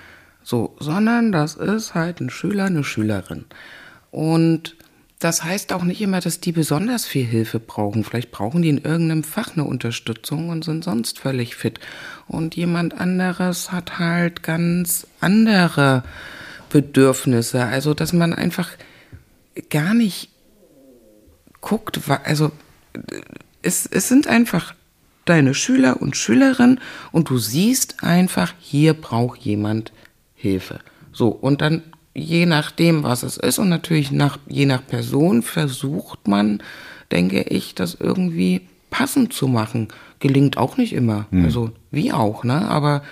So, 0.42 0.76
sondern 0.80 1.32
das 1.32 1.54
ist 1.54 1.94
halt 1.94 2.20
ein 2.20 2.30
Schüler, 2.30 2.66
eine 2.66 2.84
Schülerin. 2.84 3.44
Und 4.10 4.76
das 5.18 5.42
heißt 5.42 5.72
auch 5.72 5.82
nicht 5.82 6.00
immer, 6.00 6.20
dass 6.20 6.40
die 6.40 6.52
besonders 6.52 7.04
viel 7.04 7.24
Hilfe 7.24 7.58
brauchen. 7.58 8.04
Vielleicht 8.04 8.30
brauchen 8.30 8.62
die 8.62 8.68
in 8.68 8.78
irgendeinem 8.78 9.24
Fach 9.24 9.52
eine 9.54 9.64
Unterstützung 9.64 10.48
und 10.48 10.64
sind 10.64 10.84
sonst 10.84 11.18
völlig 11.18 11.56
fit. 11.56 11.80
Und 12.28 12.54
jemand 12.54 12.98
anderes 13.00 13.72
hat 13.72 13.98
halt 13.98 14.44
ganz 14.44 15.06
andere 15.20 16.04
Bedürfnisse. 16.70 17.64
Also, 17.64 17.94
dass 17.94 18.12
man 18.12 18.32
einfach 18.32 18.70
gar 19.70 19.92
nicht 19.94 20.30
guckt, 21.60 22.00
also 22.24 22.52
es, 23.62 23.86
es 23.86 24.08
sind 24.08 24.28
einfach 24.28 24.74
deine 25.24 25.52
Schüler 25.54 26.00
und 26.00 26.16
Schülerinnen 26.16 26.80
und 27.12 27.28
du 27.28 27.38
siehst 27.38 28.02
einfach, 28.02 28.54
hier 28.60 28.94
braucht 28.94 29.40
jemand 29.40 29.92
Hilfe. 30.38 30.80
So, 31.12 31.28
und 31.28 31.60
dann 31.60 31.82
je 32.14 32.46
nachdem, 32.46 33.02
was 33.02 33.22
es 33.22 33.36
ist 33.36 33.58
und 33.58 33.68
natürlich 33.68 34.10
nach, 34.10 34.38
je 34.48 34.66
nach 34.66 34.86
Person 34.86 35.42
versucht 35.42 36.26
man, 36.26 36.62
denke 37.12 37.42
ich, 37.42 37.74
das 37.74 37.96
irgendwie 38.00 38.62
passend 38.90 39.32
zu 39.32 39.46
machen. 39.46 39.88
Gelingt 40.20 40.56
auch 40.56 40.78
nicht 40.78 40.94
immer. 40.94 41.26
Also, 41.30 41.70
wie 41.90 42.12
auch, 42.12 42.42
ne? 42.42 42.68
Aber 42.68 43.02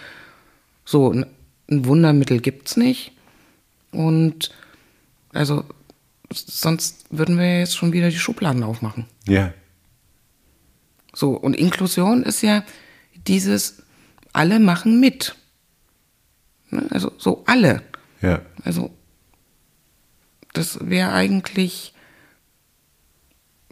so, 0.84 1.12
ein 1.12 1.26
ein 1.70 1.84
Wundermittel 1.86 2.40
gibt's 2.40 2.76
nicht. 2.76 3.12
Und 3.92 4.50
also, 5.32 5.64
sonst 6.32 7.06
würden 7.10 7.38
wir 7.38 7.60
jetzt 7.60 7.76
schon 7.76 7.92
wieder 7.92 8.10
die 8.10 8.18
Schubladen 8.18 8.62
aufmachen. 8.62 9.06
Ja. 9.26 9.52
So, 11.14 11.30
und 11.30 11.54
Inklusion 11.54 12.22
ist 12.22 12.42
ja 12.42 12.62
dieses, 13.26 13.82
alle 14.32 14.60
machen 14.60 15.00
mit. 15.00 15.36
Ne? 16.70 16.86
Also 16.90 17.12
so 17.18 17.42
alle. 17.46 17.82
Ja. 18.22 18.40
Also 18.64 18.90
das 20.52 20.78
wäre 20.88 21.12
eigentlich 21.12 21.92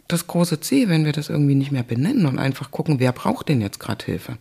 das 0.07 0.27
große 0.27 0.59
Ziel, 0.59 0.87
wenn 0.89 1.05
wir 1.05 1.11
das 1.13 1.29
irgendwie 1.29 1.55
nicht 1.55 1.71
mehr 1.71 1.83
benennen 1.83 2.25
und 2.27 2.37
einfach 2.37 2.69
gucken, 2.71 2.99
wer 2.99 3.11
braucht 3.11 3.49
denn 3.49 3.59
jetzt 3.61 3.79
gerade 3.79 4.05
Hilfe 4.05 4.37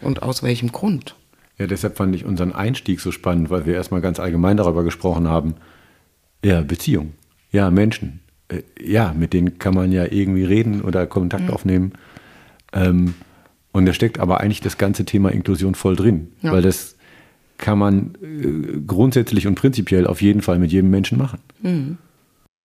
und 0.00 0.22
aus 0.22 0.42
welchem 0.42 0.72
Grund. 0.72 1.14
Ja, 1.58 1.66
deshalb 1.66 1.96
fand 1.96 2.14
ich 2.16 2.24
unseren 2.24 2.52
Einstieg 2.52 3.00
so 3.00 3.12
spannend, 3.12 3.50
weil 3.50 3.66
wir 3.66 3.74
erstmal 3.74 4.00
ganz 4.00 4.18
allgemein 4.18 4.56
darüber 4.56 4.82
gesprochen 4.82 5.28
haben. 5.28 5.54
Ja, 6.44 6.62
Beziehung. 6.62 7.12
Ja, 7.52 7.70
Menschen. 7.70 8.20
Äh, 8.48 8.62
Ja, 8.82 9.12
mit 9.16 9.32
denen 9.32 9.58
kann 9.58 9.74
man 9.74 9.92
ja 9.92 10.06
irgendwie 10.10 10.44
reden 10.44 10.80
oder 10.80 11.06
Kontakt 11.06 11.50
aufnehmen. 11.50 11.92
Ähm, 12.72 13.14
und 13.72 13.86
da 13.86 13.92
steckt 13.92 14.18
aber 14.18 14.40
eigentlich 14.40 14.60
das 14.62 14.78
ganze 14.78 15.04
Thema 15.04 15.30
Inklusion 15.30 15.74
voll 15.74 15.94
drin, 15.96 16.32
Ja. 16.40 16.50
weil 16.52 16.62
das 16.62 16.96
kann 17.60 17.78
man 17.78 18.14
äh, 18.22 18.80
grundsätzlich 18.86 19.46
und 19.46 19.54
prinzipiell 19.54 20.06
auf 20.06 20.22
jeden 20.22 20.42
Fall 20.42 20.58
mit 20.58 20.72
jedem 20.72 20.90
Menschen 20.90 21.18
machen. 21.18 21.38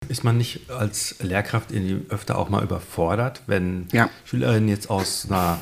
Ist 0.08 0.24
man 0.24 0.38
nicht 0.38 0.70
als 0.70 1.18
Lehrkraft 1.22 1.70
öfter 2.10 2.38
auch 2.38 2.50
mal 2.50 2.64
überfordert, 2.64 3.41
wenn 3.48 3.88
Ja. 3.91 4.10
Schülerinnen 4.24 4.70
jetzt 4.70 4.89
aus 4.89 5.28
einer, 5.30 5.60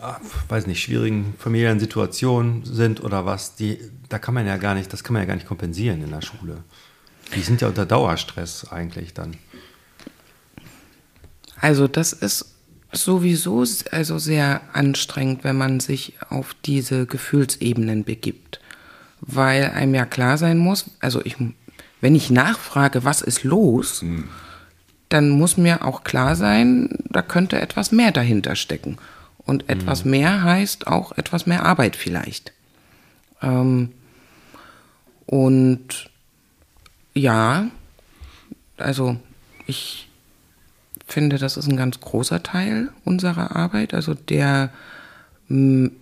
ah, 0.00 0.16
weiß 0.48 0.66
nicht, 0.66 0.80
schwierigen 0.80 1.34
familiären 1.38 1.80
Situation 1.80 2.62
sind 2.64 3.02
oder 3.02 3.26
was, 3.26 3.56
die, 3.56 3.78
da 4.08 4.18
kann 4.18 4.34
man 4.34 4.46
ja 4.46 4.56
gar 4.56 4.74
nicht, 4.74 4.92
das 4.92 5.02
kann 5.02 5.14
man 5.14 5.22
ja 5.22 5.26
gar 5.26 5.34
nicht 5.34 5.46
kompensieren 5.46 6.02
in 6.02 6.10
der 6.10 6.22
Schule. 6.22 6.58
Die 7.34 7.40
sind 7.40 7.60
ja 7.60 7.68
unter 7.68 7.86
Dauerstress 7.86 8.68
eigentlich 8.70 9.14
dann. 9.14 9.34
Also 11.60 11.88
das 11.88 12.12
ist 12.12 12.55
sowieso 12.92 13.64
also 13.90 14.18
sehr 14.18 14.60
anstrengend, 14.72 15.44
wenn 15.44 15.56
man 15.56 15.80
sich 15.80 16.14
auf 16.28 16.54
diese 16.64 17.06
Gefühlsebenen 17.06 18.04
begibt, 18.04 18.60
weil 19.20 19.70
einem 19.70 19.94
ja 19.94 20.06
klar 20.06 20.38
sein 20.38 20.58
muss, 20.58 20.90
also 21.00 21.24
ich, 21.24 21.36
wenn 22.00 22.14
ich 22.14 22.30
nachfrage, 22.30 23.04
was 23.04 23.22
ist 23.22 23.44
los, 23.44 24.04
dann 25.08 25.30
muss 25.30 25.56
mir 25.56 25.84
auch 25.84 26.04
klar 26.04 26.36
sein, 26.36 26.90
da 27.10 27.22
könnte 27.22 27.60
etwas 27.60 27.92
mehr 27.92 28.12
dahinter 28.12 28.56
stecken. 28.56 28.98
Und 29.38 29.68
etwas 29.68 30.04
mehr 30.04 30.42
heißt 30.42 30.88
auch 30.88 31.12
etwas 31.12 31.46
mehr 31.46 31.64
Arbeit 31.64 31.94
vielleicht. 31.94 32.52
Ähm, 33.40 33.92
und 35.26 36.10
Ja, 37.14 37.68
also 38.76 39.16
ich 39.66 40.08
finde, 41.06 41.38
das 41.38 41.56
ist 41.56 41.68
ein 41.68 41.76
ganz 41.76 42.00
großer 42.00 42.42
Teil 42.42 42.90
unserer 43.04 43.54
Arbeit, 43.56 43.94
also 43.94 44.14
der 44.14 44.70
m, 45.48 45.92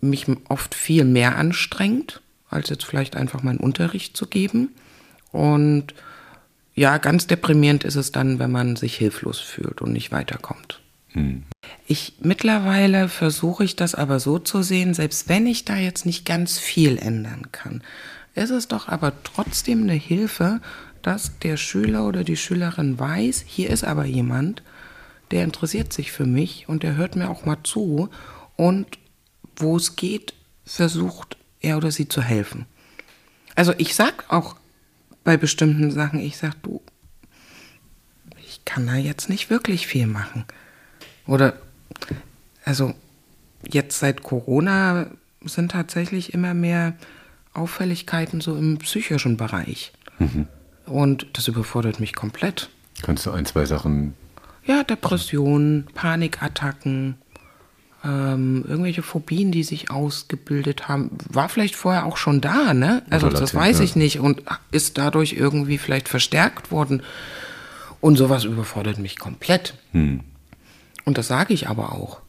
mich 0.00 0.26
oft 0.48 0.74
viel 0.74 1.04
mehr 1.04 1.36
anstrengt, 1.36 2.20
als 2.48 2.68
jetzt 2.68 2.84
vielleicht 2.84 3.16
einfach 3.16 3.42
meinen 3.42 3.58
Unterricht 3.58 4.16
zu 4.16 4.26
geben. 4.26 4.70
Und 5.32 5.94
ja, 6.74 6.98
ganz 6.98 7.26
deprimierend 7.26 7.84
ist 7.84 7.96
es 7.96 8.12
dann, 8.12 8.38
wenn 8.38 8.50
man 8.50 8.76
sich 8.76 8.96
hilflos 8.96 9.38
fühlt 9.38 9.82
und 9.82 9.92
nicht 9.92 10.12
weiterkommt. 10.12 10.80
Hm. 11.08 11.42
Ich 11.86 12.14
mittlerweile 12.20 13.08
versuche 13.08 13.64
ich 13.64 13.76
das 13.76 13.94
aber 13.94 14.20
so 14.20 14.38
zu 14.38 14.62
sehen, 14.62 14.94
selbst 14.94 15.28
wenn 15.28 15.46
ich 15.46 15.64
da 15.64 15.76
jetzt 15.76 16.06
nicht 16.06 16.24
ganz 16.24 16.58
viel 16.58 16.96
ändern 16.98 17.48
kann, 17.52 17.82
ist 18.34 18.50
es 18.50 18.68
doch 18.68 18.88
aber 18.88 19.12
trotzdem 19.24 19.82
eine 19.82 19.94
Hilfe, 19.94 20.60
dass 21.02 21.38
der 21.38 21.56
Schüler 21.56 22.06
oder 22.06 22.24
die 22.24 22.36
Schülerin 22.36 22.98
weiß, 22.98 23.44
hier 23.46 23.70
ist 23.70 23.84
aber 23.84 24.04
jemand, 24.04 24.62
der 25.30 25.44
interessiert 25.44 25.92
sich 25.92 26.12
für 26.12 26.26
mich 26.26 26.68
und 26.68 26.82
der 26.82 26.96
hört 26.96 27.16
mir 27.16 27.30
auch 27.30 27.44
mal 27.44 27.58
zu 27.62 28.10
und 28.56 28.98
wo 29.56 29.76
es 29.76 29.96
geht, 29.96 30.34
versucht 30.64 31.36
er 31.60 31.76
oder 31.76 31.90
sie 31.90 32.08
zu 32.08 32.22
helfen. 32.22 32.66
Also 33.54 33.74
ich 33.78 33.94
sag 33.94 34.24
auch 34.32 34.56
bei 35.24 35.36
bestimmten 35.36 35.90
Sachen, 35.90 36.20
ich 36.20 36.36
sag, 36.36 36.62
du, 36.62 36.80
ich 38.38 38.64
kann 38.64 38.86
da 38.86 38.94
jetzt 38.94 39.28
nicht 39.28 39.50
wirklich 39.50 39.86
viel 39.86 40.06
machen. 40.06 40.44
Oder, 41.26 41.54
also 42.64 42.94
jetzt 43.70 43.98
seit 43.98 44.22
Corona 44.22 45.06
sind 45.44 45.72
tatsächlich 45.72 46.34
immer 46.34 46.54
mehr 46.54 46.94
Auffälligkeiten 47.52 48.40
so 48.40 48.56
im 48.56 48.78
psychischen 48.78 49.36
Bereich. 49.36 49.92
Mhm. 50.18 50.48
Und 50.90 51.26
das 51.34 51.48
überfordert 51.48 52.00
mich 52.00 52.14
komplett. 52.14 52.68
Kannst 53.02 53.24
du 53.24 53.30
ein, 53.30 53.46
zwei 53.46 53.64
Sachen. 53.64 54.14
Ja, 54.64 54.82
Depressionen, 54.84 55.86
Panikattacken, 55.94 57.16
ähm, 58.04 58.64
irgendwelche 58.66 59.02
Phobien, 59.02 59.52
die 59.52 59.62
sich 59.62 59.90
ausgebildet 59.90 60.88
haben, 60.88 61.10
war 61.28 61.48
vielleicht 61.48 61.76
vorher 61.76 62.06
auch 62.06 62.16
schon 62.16 62.40
da, 62.40 62.74
ne? 62.74 63.02
Also 63.10 63.28
das 63.28 63.54
weiß 63.54 63.80
ich 63.80 63.94
nicht 63.94 64.20
und 64.20 64.42
ist 64.70 64.98
dadurch 64.98 65.34
irgendwie 65.34 65.78
vielleicht 65.78 66.08
verstärkt 66.08 66.70
worden. 66.70 67.02
Und 68.00 68.16
sowas 68.16 68.44
überfordert 68.44 68.98
mich 68.98 69.18
komplett. 69.18 69.74
Hm. 69.92 70.20
Und 71.04 71.18
das 71.18 71.28
sage 71.28 71.52
ich 71.52 71.68
aber 71.68 71.92
auch. 71.92 72.20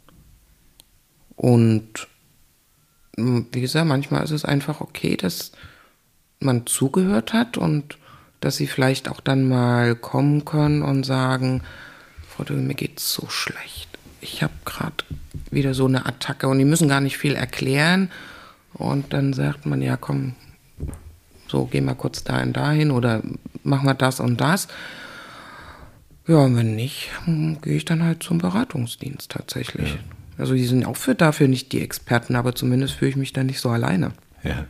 Und 1.36 2.08
hm, 3.16 3.48
wie 3.52 3.62
gesagt, 3.62 3.88
manchmal 3.88 4.24
ist 4.24 4.32
es 4.32 4.46
einfach 4.46 4.82
okay, 4.82 5.16
dass 5.16 5.54
man 6.40 6.66
zugehört 6.66 7.34
hat 7.34 7.58
und 7.58 7.98
dass 8.42 8.58
sie 8.58 8.68
vielleicht 8.68 9.08
auch 9.08 9.22
dann 9.22 9.48
mal 9.48 9.96
kommen 9.96 10.44
können 10.44 10.82
und 10.82 11.06
sagen, 11.06 11.62
Frau 12.28 12.44
Dögel, 12.44 12.64
mir 12.64 12.74
geht's 12.74 13.14
so 13.14 13.30
schlecht. 13.30 13.88
Ich 14.20 14.44
habe 14.44 14.54
gerade 14.66 15.04
wieder 15.52 15.74
so 15.74 15.86
eine 15.86 16.06
Attacke 16.06 16.48
und 16.48 16.60
die 16.60 16.66
müssen 16.66 16.90
gar 16.90 17.02
nicht 17.02 17.18
viel 17.18 17.36
erklären. 17.36 18.12
Und 18.74 19.14
dann 19.14 19.34
sagt 19.34 19.66
man, 19.66 19.82
ja, 19.82 19.98
komm, 19.98 20.36
so 21.48 21.66
geh 21.66 21.82
mal 21.82 21.96
kurz 21.96 22.24
dahin, 22.24 22.54
dahin 22.54 22.92
oder 22.92 23.22
machen 23.64 23.86
wir 23.86 23.94
das 23.94 24.20
und 24.20 24.42
das. 24.42 24.68
Ja, 26.28 26.38
und 26.38 26.56
wenn 26.56 26.76
nicht, 26.76 27.10
gehe 27.62 27.76
ich 27.76 27.86
dann 27.86 28.04
halt 28.04 28.24
zum 28.24 28.38
Beratungsdienst 28.38 29.32
tatsächlich. 29.32 29.94
Ja. 29.94 30.00
Also 30.38 30.54
die 30.54 30.66
sind 30.66 30.86
auch 30.86 30.98
für 30.98 31.14
dafür 31.14 31.48
nicht 31.48 31.72
die 31.72 31.82
Experten, 31.82 32.36
aber 32.36 32.56
zumindest 32.56 32.96
fühle 32.96 33.12
ich 33.12 33.18
mich 33.18 33.34
dann 33.34 33.48
nicht 33.48 33.60
so 33.60 33.70
alleine. 33.70 34.14
Ja. 34.44 34.66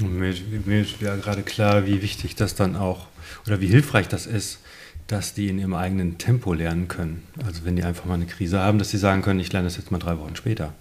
Mir, 0.00 0.34
mir 0.64 0.80
ist 0.82 1.00
ja 1.00 1.16
gerade 1.16 1.42
klar, 1.42 1.86
wie 1.86 2.02
wichtig 2.02 2.34
das 2.34 2.54
dann 2.54 2.76
auch 2.76 3.06
oder 3.46 3.60
wie 3.60 3.66
hilfreich 3.66 4.08
das 4.08 4.26
ist, 4.26 4.60
dass 5.06 5.34
die 5.34 5.48
in 5.48 5.58
ihrem 5.58 5.74
eigenen 5.74 6.18
Tempo 6.18 6.52
lernen 6.52 6.88
können. 6.88 7.22
Also 7.44 7.64
wenn 7.64 7.76
die 7.76 7.82
einfach 7.82 8.04
mal 8.04 8.14
eine 8.14 8.26
Krise 8.26 8.60
haben, 8.60 8.78
dass 8.78 8.90
sie 8.90 8.98
sagen 8.98 9.22
können, 9.22 9.40
ich 9.40 9.52
lerne 9.52 9.66
das 9.66 9.76
jetzt 9.76 9.90
mal 9.90 9.98
drei 9.98 10.18
Wochen 10.18 10.36
später. 10.36 10.72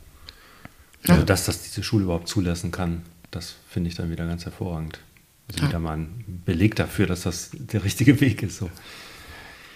Also 1.08 1.24
dass 1.24 1.46
das 1.46 1.64
diese 1.64 1.84
Schule 1.84 2.04
überhaupt 2.04 2.28
zulassen 2.28 2.72
kann, 2.72 3.04
das 3.32 3.56
finde 3.70 3.90
ich 3.90 3.96
dann 3.96 4.12
wieder 4.12 4.26
ganz 4.28 4.46
hervorragend. 4.46 5.00
Also 5.48 5.68
wieder 5.68 5.80
mal 5.80 5.98
ein 5.98 6.42
Beleg 6.46 6.76
dafür, 6.76 7.08
dass 7.08 7.24
das 7.24 7.52
der 7.54 7.84
richtige 7.84 8.22
Weg 8.22 8.44
ist. 8.44 8.58
So. 8.58 8.70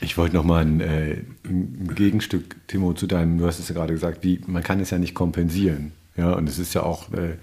Ich 0.01 0.17
wollte 0.17 0.35
noch 0.35 0.43
mal 0.43 0.61
ein, 0.61 0.81
äh, 0.81 1.21
ein, 1.45 1.95
Gegenstück, 1.95 2.55
Timo, 2.67 2.93
zu 2.93 3.07
deinem, 3.07 3.37
du 3.37 3.47
hast 3.47 3.59
es 3.59 3.69
ja 3.69 3.75
gerade 3.75 3.93
gesagt, 3.93 4.23
wie, 4.23 4.39
man 4.45 4.61
kann 4.61 4.79
es 4.79 4.89
ja 4.89 4.99
nicht 4.99 5.15
kompensieren. 5.15 5.93
Ja, 6.15 6.33
und 6.33 6.47
es 6.47 6.59
ist 6.59 6.75
ja 6.75 6.83
auch, 6.83 7.11
äh, 7.13 7.37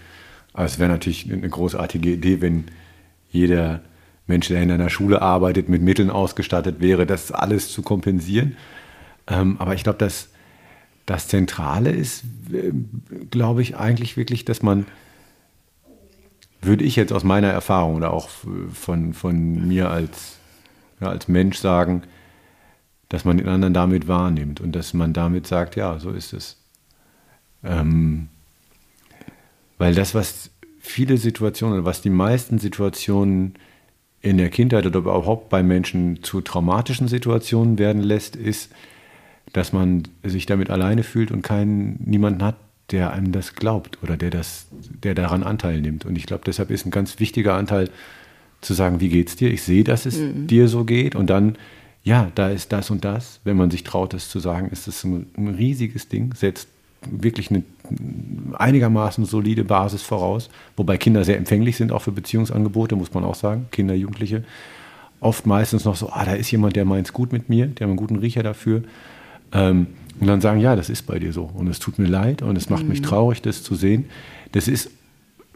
es 0.55 0.79
wäre 0.79 0.91
natürlich 0.91 1.31
eine 1.33 1.49
großartige 1.49 2.13
Idee, 2.13 2.41
wenn 2.41 2.65
jeder 3.31 3.81
Mensch, 4.27 4.49
der 4.49 4.63
in 4.63 4.71
einer 4.71 4.91
Schule 4.91 5.23
arbeitet, 5.23 5.69
mit 5.69 5.83
Mitteln 5.83 6.11
ausgestattet 6.11 6.81
wäre, 6.81 7.07
das 7.07 7.33
alles 7.33 7.73
zu 7.73 7.83
kompensieren. 7.83 8.57
Ähm, 9.27 9.57
aber 9.59 9.75
ich 9.75 9.83
glaube, 9.83 9.99
dass 9.99 10.29
das 11.07 11.29
Zentrale 11.29 11.91
ist, 11.91 12.25
äh, 12.53 12.73
glaube 13.31 13.63
ich, 13.63 13.77
eigentlich 13.77 14.17
wirklich, 14.17 14.45
dass 14.45 14.63
man, 14.63 14.87
würde 16.63 16.85
ich 16.85 16.97
jetzt 16.97 17.13
aus 17.13 17.25
meiner 17.25 17.49
Erfahrung 17.49 17.97
oder 17.97 18.13
auch 18.13 18.29
von, 18.73 19.15
von 19.15 19.69
mir 19.69 19.91
als, 19.91 20.39
ja, 21.01 21.09
als 21.09 21.29
Mensch 21.29 21.59
sagen, 21.59 22.03
dass 23.09 23.25
man 23.25 23.39
den 23.39 23.49
anderen 23.49 23.75
damit 23.75 24.07
wahrnimmt 24.07 24.61
und 24.61 24.73
dass 24.73 24.95
man 24.95 25.13
damit 25.13 25.47
sagt, 25.47 25.75
ja, 25.75 25.99
so 25.99 26.11
ist 26.11 26.33
es. 26.33 26.57
Ähm, 27.65 28.29
weil 29.81 29.95
das, 29.95 30.15
was 30.15 30.51
viele 30.79 31.17
Situationen, 31.17 31.87
was 31.87 32.03
die 32.03 32.11
meisten 32.11 32.59
Situationen 32.59 33.55
in 34.21 34.37
der 34.37 34.51
Kindheit 34.51 34.85
oder 34.85 34.99
überhaupt 34.99 35.49
bei 35.49 35.63
Menschen 35.63 36.23
zu 36.23 36.43
traumatischen 36.43 37.09
Situationen 37.09 37.79
werden 37.79 38.03
lässt, 38.03 38.37
ist, 38.37 38.71
dass 39.55 39.73
man 39.73 40.03
sich 40.23 40.45
damit 40.45 40.69
alleine 40.69 41.03
fühlt 41.03 41.31
und 41.31 41.41
keinen, 41.41 41.99
niemanden 42.05 42.43
hat, 42.43 42.57
der 42.91 43.15
einem 43.15 43.33
das 43.33 43.55
glaubt 43.55 44.03
oder 44.03 44.19
der, 44.19 44.29
das, 44.29 44.67
der 45.03 45.15
daran 45.15 45.43
Anteil 45.43 45.81
nimmt. 45.81 46.05
Und 46.05 46.15
ich 46.17 46.27
glaube, 46.27 46.43
deshalb 46.45 46.71
ist 46.71 46.85
ein 46.85 46.91
ganz 46.91 47.19
wichtiger 47.19 47.55
Anteil 47.55 47.89
zu 48.61 48.75
sagen, 48.75 49.01
wie 49.01 49.09
geht's 49.09 49.37
dir? 49.37 49.51
Ich 49.51 49.63
sehe, 49.63 49.83
dass 49.83 50.05
es 50.05 50.19
mhm. 50.19 50.47
dir 50.47 50.69
so 50.69 50.85
geht. 50.85 51.15
Und 51.15 51.31
dann, 51.31 51.57
ja, 52.03 52.31
da 52.35 52.51
ist 52.51 52.71
das 52.73 52.91
und 52.91 53.07
das. 53.07 53.41
Wenn 53.45 53.57
man 53.57 53.71
sich 53.71 53.83
traut, 53.83 54.13
das 54.13 54.29
zu 54.29 54.41
sagen, 54.41 54.69
ist 54.69 54.89
das 54.89 55.05
ein, 55.05 55.31
ein 55.39 55.49
riesiges 55.49 56.09
Ding, 56.09 56.35
setzt 56.35 56.69
wirklich 57.09 57.51
eine 57.51 57.63
einigermaßen 58.59 59.25
solide 59.25 59.65
Basis 59.65 60.03
voraus, 60.03 60.51
wobei 60.77 60.97
Kinder 60.97 61.25
sehr 61.25 61.39
empfänglich 61.39 61.77
sind 61.77 61.93
auch 61.93 62.03
für 62.03 62.13
Beziehungsangebote, 62.13 62.97
muss 62.97 63.15
man 63.15 63.25
auch 63.25 63.35
sagen, 63.35 63.67
Kinder, 63.71 63.95
Jugendliche. 63.95 64.45
Oft 65.21 65.47
meistens 65.47 65.85
noch 65.85 65.97
so, 65.97 66.11
ah, 66.11 66.25
da 66.25 66.33
ist 66.33 66.51
jemand, 66.51 66.77
der 66.77 66.85
meint 66.85 67.07
es 67.07 67.13
gut 67.13 67.33
mit 67.33 67.49
mir, 67.49 67.67
der 67.67 67.87
hat 67.87 67.91
einen 67.91 67.97
guten 67.97 68.17
Riecher 68.17 68.43
dafür. 68.43 68.83
Ähm, 69.53 69.89
und 70.19 70.27
dann 70.27 70.41
sagen, 70.41 70.61
ja, 70.61 70.77
das 70.77 70.91
ist 70.91 71.03
bei 71.07 71.19
dir 71.19 71.33
so 71.33 71.51
und 71.55 71.69
es 71.69 71.79
tut 71.79 71.99
mir 71.99 72.07
leid 72.07 72.43
und 72.43 72.57
es 72.57 72.69
macht 72.69 72.83
mhm. 72.83 72.91
mich 72.91 73.03
traurig, 73.03 73.41
das 73.43 73.63
zu 73.63 73.75
sehen. 73.75 74.07
Das 74.53 74.69
ist 74.69 74.91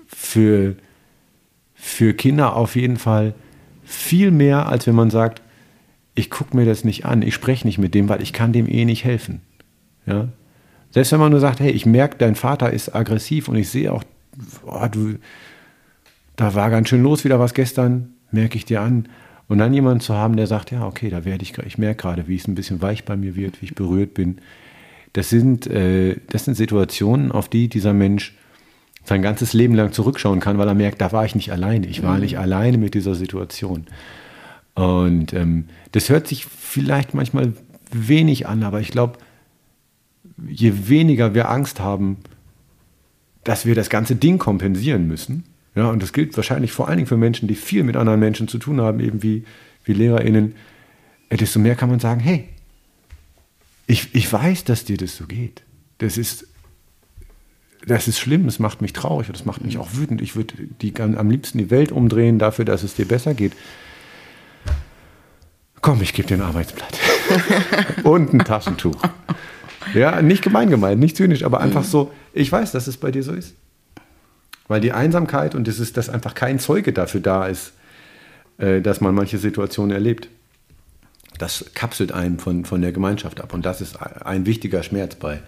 für, 0.07 0.77
für 1.75 2.15
Kinder 2.15 2.57
auf 2.57 2.77
jeden 2.77 2.97
Fall 2.97 3.35
viel 3.85 4.31
mehr, 4.31 4.69
als 4.69 4.87
wenn 4.87 4.95
man 4.95 5.11
sagt, 5.11 5.43
ich 6.15 6.31
gucke 6.31 6.57
mir 6.57 6.65
das 6.65 6.85
nicht 6.85 7.05
an, 7.05 7.23
ich 7.23 7.35
spreche 7.35 7.67
nicht 7.67 7.79
mit 7.79 7.95
dem, 7.95 8.09
weil 8.09 8.23
ich 8.23 8.33
kann 8.33 8.53
dem 8.53 8.69
eh 8.69 8.85
nicht 8.85 9.05
helfen. 9.05 9.41
Ja? 10.07 10.29
Selbst 10.95 11.11
wenn 11.11 11.19
man 11.19 11.33
nur 11.33 11.41
sagt, 11.41 11.59
hey, 11.59 11.73
ich 11.73 11.87
merke, 11.87 12.19
dein 12.19 12.37
Vater 12.37 12.73
ist 12.73 12.95
aggressiv 12.95 13.49
und 13.49 13.57
ich 13.57 13.69
sehe 13.69 13.93
auch, 13.93 14.05
oh, 14.65 14.87
du, 14.89 15.17
da 16.37 16.55
war 16.55 16.71
ganz 16.71 16.89
schön 16.89 17.03
los 17.03 17.25
wieder 17.25 17.41
was 17.41 17.53
gestern, 17.53 18.15
merke 18.31 18.57
ich 18.57 18.65
dir 18.65 18.81
an. 18.81 19.09
Und 19.49 19.59
dann 19.59 19.75
jemanden 19.75 19.99
zu 19.99 20.15
haben, 20.15 20.37
der 20.37 20.47
sagt, 20.47 20.71
ja, 20.71 20.87
okay, 20.87 21.11
da 21.11 21.25
werde 21.25 21.43
ich, 21.43 21.59
ich 21.59 21.79
merke 21.79 22.03
gerade, 22.03 22.29
wie 22.29 22.37
es 22.37 22.47
ein 22.47 22.55
bisschen 22.55 22.81
weich 22.81 23.05
bei 23.05 23.17
mir 23.17 23.35
wird, 23.35 23.61
wie 23.61 23.67
ich 23.67 23.75
berührt 23.75 24.15
bin. 24.15 24.39
Das 25.15 25.31
sind, 25.31 25.67
äh, 25.67 26.17
das 26.29 26.45
sind 26.45 26.55
Situationen, 26.55 27.33
auf 27.33 27.49
die 27.49 27.69
dieser 27.69 27.93
Mensch 27.93 28.37
sein 29.05 29.21
ganzes 29.21 29.53
Leben 29.53 29.75
lang 29.75 29.93
zurückschauen 29.93 30.39
kann, 30.39 30.59
weil 30.59 30.69
er 30.69 30.75
merkt, 30.75 31.01
da 31.01 31.11
war 31.11 31.25
ich 31.25 31.35
nicht 31.35 31.51
alleine. 31.51 31.89
Ich 31.89 32.05
war 32.05 32.15
mhm. 32.15 32.21
nicht 32.21 32.39
alleine 32.39 32.79
mit 32.79 32.95
dieser 32.95 33.17
Situation. 33.17 33.87
Und 34.75 35.33
ähm, 35.33 35.67
das 35.91 36.09
hört 36.09 36.29
sich 36.29 36.47
vielleicht 36.47 37.15
manchmal 37.15 37.53
wenig 37.91 38.47
an, 38.47 38.63
aber 38.63 38.81
ich 38.81 38.93
glaube, 38.93 39.19
je 40.37 40.89
weniger 40.89 41.35
wir 41.35 41.51
Angst 41.51 41.81
haben, 41.81 42.19
dass 43.45 43.67
wir 43.67 43.75
das 43.75 43.91
ganze 43.91 44.17
Ding 44.17 44.39
kompensieren 44.39 45.07
müssen, 45.07 45.45
ja, 45.75 45.89
und 45.91 46.03
das 46.03 46.13
gilt 46.13 46.37
wahrscheinlich 46.37 46.73
vor 46.73 46.89
allen 46.89 46.99
Dingen 46.99 47.09
für 47.09 47.17
Menschen, 47.17 47.49
die 47.49 47.57
viel 47.57 47.83
mit 47.83 47.97
anderen 47.97 48.21
Menschen 48.21 48.47
zu 48.47 48.59
tun 48.59 48.81
haben, 48.81 49.01
eben 49.01 49.23
wie, 49.23 49.45
wie 49.85 49.93
LehrerInnen, 49.93 50.55
äh, 51.31 51.37
desto 51.37 51.59
mehr 51.59 51.75
kann 51.75 51.91
man 51.91 51.99
sagen, 51.99 52.21
hey, 52.21 52.49
ich, 53.87 54.15
ich 54.15 54.33
weiß, 54.33 54.65
dass 54.65 54.85
dir 54.85 54.97
das 54.97 55.17
so 55.17 55.27
geht. 55.27 55.63
Das 55.99 56.17
ist, 56.17 56.47
das 57.87 58.09
ist 58.09 58.19
schlimm, 58.19 58.47
es 58.47 58.59
macht 58.59 58.83
mich 58.83 58.93
traurig 58.93 59.29
und 59.29 59.37
es 59.37 59.45
macht 59.45 59.65
mich 59.65 59.79
auch 59.79 59.95
wütend. 59.95 60.23
Ich 60.23 60.37
würde 60.37 60.55
die, 60.81 60.95
am 61.01 61.29
liebsten 61.29 61.59
die 61.59 61.71
Welt 61.71 61.93
umdrehen 61.93 62.39
dafür, 62.39 62.65
dass 62.65 62.83
es 62.83 62.95
dir 62.95 63.07
besser 63.07 63.35
geht. 63.35 63.53
Komm, 65.81 66.01
ich 66.01 66.15
gebe 66.15 66.29
dir 66.29 66.37
ein 66.37 66.41
Arbeitsblatt 66.41 66.99
und 68.05 68.33
ein 68.33 68.39
Taschentuch. 68.39 69.03
Ja, 69.93 70.23
nicht 70.23 70.43
gemein 70.43 70.71
gemeint, 70.71 71.01
nicht 71.01 71.17
zynisch, 71.17 71.45
aber 71.45 71.61
einfach 71.61 71.85
so, 71.85 72.13
ich 72.33 72.51
weiß, 72.51 72.73
dass 72.73 72.87
es 72.87 72.97
bei 72.97 73.11
dir 73.11 73.23
so 73.23 73.33
ist. 73.33 73.55
Weil 74.67 74.81
die 74.81 74.93
Einsamkeit 74.93 75.55
und 75.55 75.69
das 75.69 75.79
ist, 75.79 75.97
dass 75.97 76.09
einfach 76.09 76.35
kein 76.35 76.59
Zeuge 76.59 76.93
dafür 76.93 77.21
da 77.21 77.47
ist, 77.47 77.73
äh, 78.59 78.81
dass 78.81 79.01
man 79.01 79.15
manche 79.15 79.39
Situationen 79.39 79.93
erlebt. 79.93 80.29
Das 81.39 81.67
kapselt 81.75 82.13
einen 82.13 82.39
von, 82.39 82.65
von 82.65 82.81
der 82.81 82.93
Gemeinschaft 82.93 83.41
ab. 83.41 83.53
Und 83.53 83.67
das 83.67 83.81
ist 83.81 83.97
ein 83.97 84.47
wichtiger 84.47 84.83
Schmerz 84.83 85.17
bei, 85.17 85.43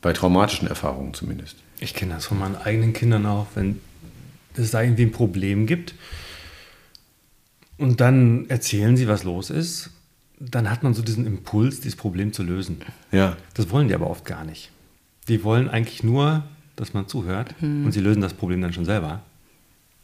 bei 0.00 0.12
traumatischen 0.12 0.66
Erfahrungen 0.66 1.14
zumindest. 1.14 1.56
Ich 1.78 1.94
kenne 1.94 2.14
das 2.14 2.26
von 2.26 2.38
meinen 2.38 2.56
eigenen 2.56 2.92
Kindern 2.92 3.26
auch, 3.26 3.46
wenn 3.54 3.80
es 4.56 4.70
da 4.70 4.82
irgendwie 4.82 5.02
ein 5.02 5.12
Problem 5.12 5.66
gibt 5.66 5.94
und 7.82 8.00
dann 8.00 8.48
erzählen 8.48 8.96
sie, 8.96 9.08
was 9.08 9.24
los 9.24 9.50
ist, 9.50 9.90
dann 10.50 10.70
hat 10.70 10.82
man 10.82 10.94
so 10.94 11.02
diesen 11.02 11.26
Impuls, 11.26 11.80
dieses 11.80 11.96
Problem 11.96 12.32
zu 12.32 12.42
lösen. 12.42 12.78
Ja. 13.12 13.36
Das 13.54 13.70
wollen 13.70 13.88
die 13.88 13.94
aber 13.94 14.10
oft 14.10 14.24
gar 14.24 14.44
nicht. 14.44 14.70
Die 15.28 15.44
wollen 15.44 15.68
eigentlich 15.68 16.02
nur, 16.02 16.42
dass 16.74 16.94
man 16.94 17.06
zuhört 17.06 17.54
hm. 17.60 17.84
und 17.84 17.92
sie 17.92 18.00
lösen 18.00 18.20
das 18.20 18.34
Problem 18.34 18.60
dann 18.60 18.72
schon 18.72 18.84
selber. 18.84 19.22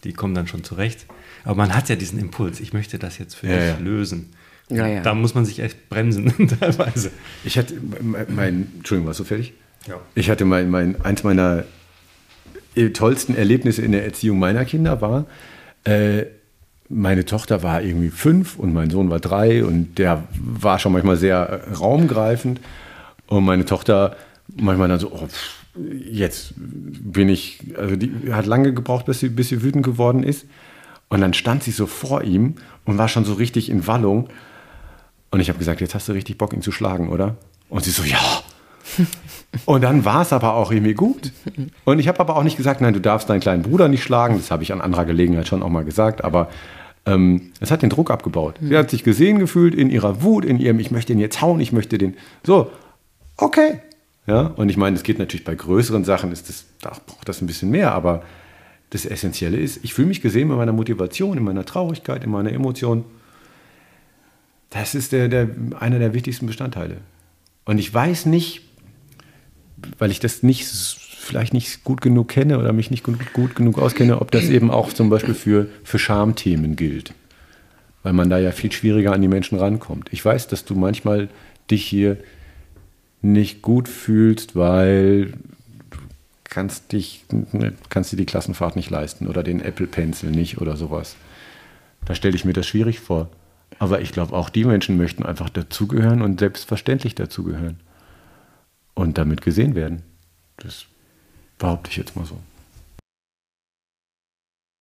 Die 0.05 0.13
kommen 0.13 0.35
dann 0.35 0.47
schon 0.47 0.63
zurecht. 0.63 1.07
Aber 1.45 1.57
man 1.57 1.75
hat 1.75 1.89
ja 1.89 1.97
diesen 1.97 2.21
Impuls, 2.21 2.61
ich 2.61 2.73
möchte 2.73 2.99
das 2.99 3.19
jetzt 3.19 3.35
für 3.35 3.49
Ja, 3.49 3.57
dich 3.57 3.67
ja. 3.67 3.79
lösen. 3.79 4.33
Ja, 4.71 4.87
ja. 4.87 5.03
Da 5.03 5.15
muss 5.15 5.35
man 5.35 5.45
sich 5.45 5.59
echt 5.61 5.89
bremsen 5.89 6.33
teilweise. 6.61 7.11
Ich 7.43 7.59
hatte 7.59 7.75
mein, 8.01 8.27
mein 8.29 8.73
Entschuldigung, 8.77 9.09
warst 9.09 9.21
du 9.21 9.25
fertig? 9.25 9.55
Ja. 9.87 10.01
Ich 10.15 10.31
hatte 10.31 10.45
mein, 10.45 10.71
mein, 10.71 11.01
eins 11.01 11.25
meiner 11.25 11.65
äh, 12.77 12.91
tollsten 12.91 13.35
Erlebnisse 13.35 13.83
in 13.83 13.93
der 13.93 14.05
Erziehung 14.05 14.39
meiner 14.39 14.65
Kinder 14.65 15.01
war, 15.01 15.27
äh, 15.85 16.27
meine 16.89 17.25
Tochter 17.25 17.63
war 17.63 17.83
irgendwie 17.83 18.11
fünf 18.11 18.59
und 18.59 18.73
mein 18.73 18.91
Sohn 18.91 19.11
war 19.11 19.21
drei 19.21 19.65
und 19.65 19.99
der 19.99 20.25
war 20.39 20.79
schon 20.79 20.93
manchmal 20.93 21.17
sehr 21.17 21.39
äh, 21.39 21.75
raumgreifend. 21.75 22.61
Und 23.27 23.45
meine 23.45 23.65
Tochter 23.65 24.17
manchmal 24.57 24.89
dann 24.89 24.99
so, 24.99 25.13
oh, 25.13 25.29
jetzt 26.11 26.55
bin 26.57 27.29
ich, 27.29 27.61
also 27.77 27.97
die 27.97 28.33
hat 28.33 28.47
lange 28.47 28.73
gebraucht, 28.73 29.07
bis 29.07 29.21
sie, 29.21 29.29
bis 29.29 29.49
sie 29.49 29.63
wütend 29.63 29.85
geworden 29.85 30.23
ist. 30.23 30.47
Und 31.09 31.21
dann 31.21 31.35
stand 31.35 31.63
sie 31.63 31.71
so 31.71 31.87
vor 31.87 32.23
ihm 32.23 32.55
und 32.85 32.99
war 32.99 33.09
schon 33.09 33.25
so 33.25 33.35
richtig 33.35 33.71
in 33.71 33.87
Wallung. 33.87 34.29
Und 35.31 35.41
ich 35.41 35.49
habe 35.49 35.59
gesagt, 35.59 35.81
jetzt 35.81 35.95
hast 35.95 36.09
du 36.09 36.13
richtig 36.13 36.39
Bock, 36.39 36.53
ihn 36.53 36.63
zu 36.63 36.73
schlagen, 36.73 37.11
oder? 37.11 37.37
Und 37.69 37.85
sie 37.85 37.91
so, 37.91 38.03
ja. 38.03 38.19
Und 39.65 39.83
dann 39.83 40.05
war 40.05 40.23
es 40.23 40.33
aber 40.33 40.55
auch 40.55 40.71
irgendwie 40.71 40.95
gut. 40.95 41.33
Und 41.85 41.99
ich 41.99 42.09
habe 42.09 42.21
aber 42.21 42.37
auch 42.37 42.43
nicht 42.43 42.57
gesagt, 42.57 42.81
nein, 42.81 42.93
du 42.93 43.01
darfst 43.01 43.31
deinen 43.31 43.41
kleinen 43.41 43.63
Bruder 43.63 43.89
nicht 43.89 44.03
schlagen. 44.03 44.37
Das 44.37 44.51
habe 44.51 44.63
ich 44.63 44.73
an 44.73 44.81
anderer 44.81 45.05
Gelegenheit 45.05 45.49
schon 45.49 45.63
auch 45.63 45.71
mal 45.71 45.85
gesagt. 45.85 46.23
Aber 46.23 46.49
ähm, 47.07 47.53
es 47.61 47.71
hat 47.71 47.83
den 47.83 47.91
Druck 47.91 48.11
abgebaut. 48.11 48.57
Sie 48.61 48.77
hat 48.77 48.91
sich 48.91 49.05
gesehen 49.05 49.39
gefühlt 49.39 49.75
in 49.75 49.91
ihrer 49.91 50.23
Wut, 50.23 50.45
in 50.45 50.59
ihrem, 50.59 50.79
ich 50.79 50.91
möchte 50.91 51.13
ihn 51.13 51.19
jetzt 51.19 51.41
hauen, 51.41 51.61
ich 51.61 51.73
möchte 51.73 51.97
den. 51.97 52.15
So, 52.45 52.71
okay. 53.37 53.81
Ja, 54.27 54.43
und 54.43 54.69
ich 54.69 54.77
meine, 54.77 54.97
es 54.97 55.03
geht 55.03 55.19
natürlich 55.19 55.45
bei 55.45 55.55
größeren 55.55 56.05
Sachen, 56.05 56.33
ist 56.33 56.51
das, 56.51 56.67
da 56.83 56.93
braucht 57.07 57.29
das 57.29 57.41
ein 57.41 57.47
bisschen 57.47 57.71
mehr. 57.71 57.93
Aber 57.93 58.23
das 58.91 59.07
Essentielle 59.07 59.57
ist, 59.57 59.83
ich 59.83 59.95
fühle 59.95 60.09
mich 60.09 60.21
gesehen 60.21 60.51
in 60.51 60.57
meiner 60.57 60.73
Motivation, 60.73 61.39
in 61.39 61.45
meiner 61.45 61.65
Traurigkeit, 61.65 62.23
in 62.25 62.31
meiner 62.31 62.53
Emotion. 62.53 63.05
Das 64.69 64.95
ist 64.95 65.13
der, 65.13 65.29
der, 65.29 65.49
einer 65.81 65.99
der 65.99 66.13
wichtigsten 66.13 66.47
Bestandteile. 66.47 66.99
Und 67.65 67.79
ich 67.79 67.93
weiß 67.93 68.27
nicht, 68.27 68.68
weil 69.99 70.11
ich 70.11 70.21
das 70.21 70.43
nicht 70.43 70.67
vielleicht 71.29 71.53
nicht 71.53 71.85
gut 71.85 72.01
genug 72.01 72.29
kenne 72.29 72.59
oder 72.59 72.73
mich 72.73 72.91
nicht 72.91 73.05
gut, 73.05 73.19
gut 73.33 73.55
genug 73.55 73.79
auskenne, 73.79 74.21
ob 74.21 74.31
das 74.31 74.45
eben 74.45 74.71
auch 74.71 74.93
zum 74.93 75.11
Beispiel 75.11 75.35
für, 75.35 75.67
für 75.85 75.99
Schamthemen 75.99 76.75
gilt. 76.75 77.13
Weil 78.03 78.15
man 78.15 78.31
da 78.31 78.39
ja 78.39 78.51
viel 78.51 78.73
schwieriger 78.73 79.13
an 79.13 79.21
die 79.21 79.29
Menschen 79.29 79.59
rankommt. 79.59 80.09
Ich 80.11 80.25
weiß, 80.25 80.49
dass 80.49 80.65
du 80.65 80.75
manchmal 80.75 81.29
dich 81.71 81.85
hier 81.85 82.17
nicht 83.21 83.61
gut 83.61 83.89
fühlst, 83.89 84.57
weil 84.57 85.33
du 85.91 85.99
kannst 86.45 86.93
dich 86.93 87.25
kannst 87.91 88.13
dir 88.13 88.17
die 88.17 88.27
Klassenfahrt 88.27 88.77
nicht 88.77 88.89
leisten 88.89 89.27
oder 89.27 89.43
den 89.43 89.61
Apple 89.61 89.87
Pencil 89.87 90.31
nicht 90.31 90.59
oder 90.59 90.77
sowas. 90.77 91.17
Da 92.07 92.15
stelle 92.15 92.37
ich 92.37 92.45
mir 92.45 92.55
das 92.55 92.67
schwierig 92.67 93.01
vor. 93.01 93.29
Aber 93.79 94.01
ich 94.01 94.13
glaube, 94.13 94.35
auch 94.35 94.49
die 94.49 94.65
Menschen 94.65 94.97
möchten 94.97 95.25
einfach 95.25 95.51
dazugehören 95.51 96.23
und 96.23 96.41
selbstverständlich 96.41 97.15
dazugehören. 97.15 97.77
Und 98.99 99.17
damit 99.17 99.43
gesehen 99.43 99.77
werden. 99.77 100.03
Das 100.57 100.87
behaupte 101.57 101.89
ich 101.89 101.99
jetzt 101.99 102.17
mal 102.17 102.25
so. 102.27 102.37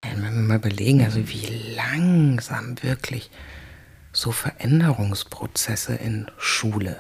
Wenn 0.01 0.24
wir 0.24 0.32
mal 0.32 0.55
überlegen, 0.57 1.03
also 1.03 1.30
wie 1.30 1.76
langsam 1.76 2.82
wirklich 2.82 3.30
so 4.13 4.32
Veränderungsprozesse 4.32 5.93
in 5.93 6.32
Schule 6.39 6.97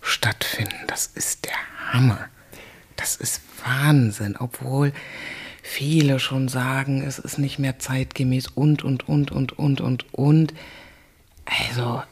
stattfinden, 0.00 0.86
das 0.86 1.08
ist 1.08 1.44
der 1.44 1.92
Hammer. 1.92 2.30
Das 2.96 3.16
ist 3.16 3.42
Wahnsinn, 3.62 4.34
obwohl 4.38 4.94
viele 5.62 6.18
schon 6.18 6.48
sagen, 6.48 7.02
es 7.02 7.18
ist 7.18 7.38
nicht 7.38 7.58
mehr 7.58 7.78
zeitgemäß 7.78 8.46
und, 8.46 8.82
und, 8.84 9.06
und, 9.06 9.32
und, 9.32 9.52
und, 9.58 9.82
und, 9.82 10.14
und. 10.14 10.54
Also, 11.44 12.02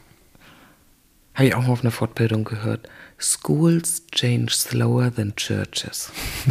habe 1.36 1.46
ich 1.46 1.54
auch 1.54 1.62
mal 1.62 1.70
auf 1.72 1.82
einer 1.82 1.90
Fortbildung 1.92 2.42
gehört. 2.44 2.88
Schools 3.18 4.02
change 4.12 4.52
slower 4.52 5.10
than 5.14 5.34
churches. 5.36 6.10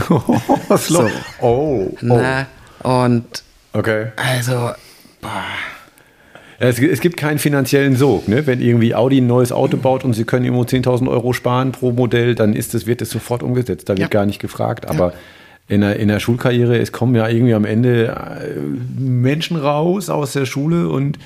oh, 0.10 0.40
slow. 0.78 1.10
oh, 1.42 1.90
oh. 1.92 1.98
Na, 2.02 2.48
und 2.84 3.44
Okay. 3.74 4.08
also, 4.16 4.72
boah. 5.22 5.44
Ja, 6.60 6.68
Es, 6.68 6.80
es 6.80 7.02
gibt 7.02 7.18
keinen 7.18 7.38
finanziellen 7.40 7.98
Sog. 7.98 8.28
Ne? 8.30 8.48
Wenn 8.48 8.62
irgendwie 8.62 8.96
Audi 8.96 9.20
ein 9.20 9.28
neues 9.28 9.52
Auto 9.52 9.76
baut 9.76 10.06
und 10.06 10.14
sie 10.14 10.24
können 10.24 10.46
irgendwo 10.46 10.64
10.000 10.64 11.10
Euro 11.10 11.34
sparen 11.34 11.74
pro 11.74 11.92
Modell, 11.92 12.34
dann 12.36 12.54
ist 12.54 12.74
es, 12.74 12.88
wird 12.88 13.02
es 13.02 13.10
sofort 13.10 13.44
umgesetzt. 13.44 13.90
Da 13.90 13.94
wird 13.94 14.00
Ja. 14.00 14.08
gar 14.08 14.26
nicht 14.26 14.40
gefragt. 14.40 14.88
Aber 14.88 15.14
in, 15.68 15.82
der, 15.82 15.98
in 15.98 16.08
der 16.08 16.20
Schulkarriere, 16.22 16.78
es 16.78 16.92
kommen 16.94 17.14
ja 17.16 17.28
irgendwie 17.28 17.54
am 17.54 17.66
Ende 17.66 18.08
äh, 18.08 18.60
Menschen 19.00 19.58
raus 19.58 20.10
aus 20.10 20.32
der 20.34 20.46
Schule 20.46 20.88
und 20.90 21.20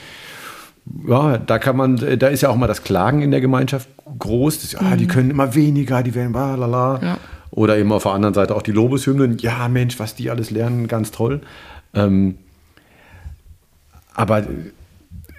ja, 1.08 1.38
da 1.38 1.60
kann 1.60 1.78
man, 1.78 1.98
da 1.98 2.28
ist 2.28 2.42
ja 2.42 2.50
auch 2.50 2.56
mal 2.56 2.68
das 2.68 2.84
Klagen 2.84 3.22
in 3.22 3.32
der 3.32 3.42
Gemeinschaft 3.42 3.90
groß. 4.18 4.62
Das, 4.62 4.72
ja, 4.74 4.96
die 4.96 5.08
können 5.08 5.30
immer 5.30 5.56
weniger, 5.56 6.04
die 6.04 6.16
werden 6.16 6.34
balala. 6.34 7.00
Ja. 7.02 7.18
Oder 7.52 7.78
eben 7.78 7.92
auf 7.92 8.04
der 8.04 8.14
anderen 8.14 8.34
Seite 8.34 8.56
auch 8.56 8.62
die 8.62 8.72
Lobeshymnen. 8.72 9.38
Ja, 9.40 9.68
Mensch, 9.68 10.00
was 10.00 10.16
die 10.16 10.30
alles 10.30 10.52
lernen, 10.52 10.88
ganz 10.88 11.12
toll. 11.12 11.42
Ähm, 11.94 12.36
aber 14.14 14.46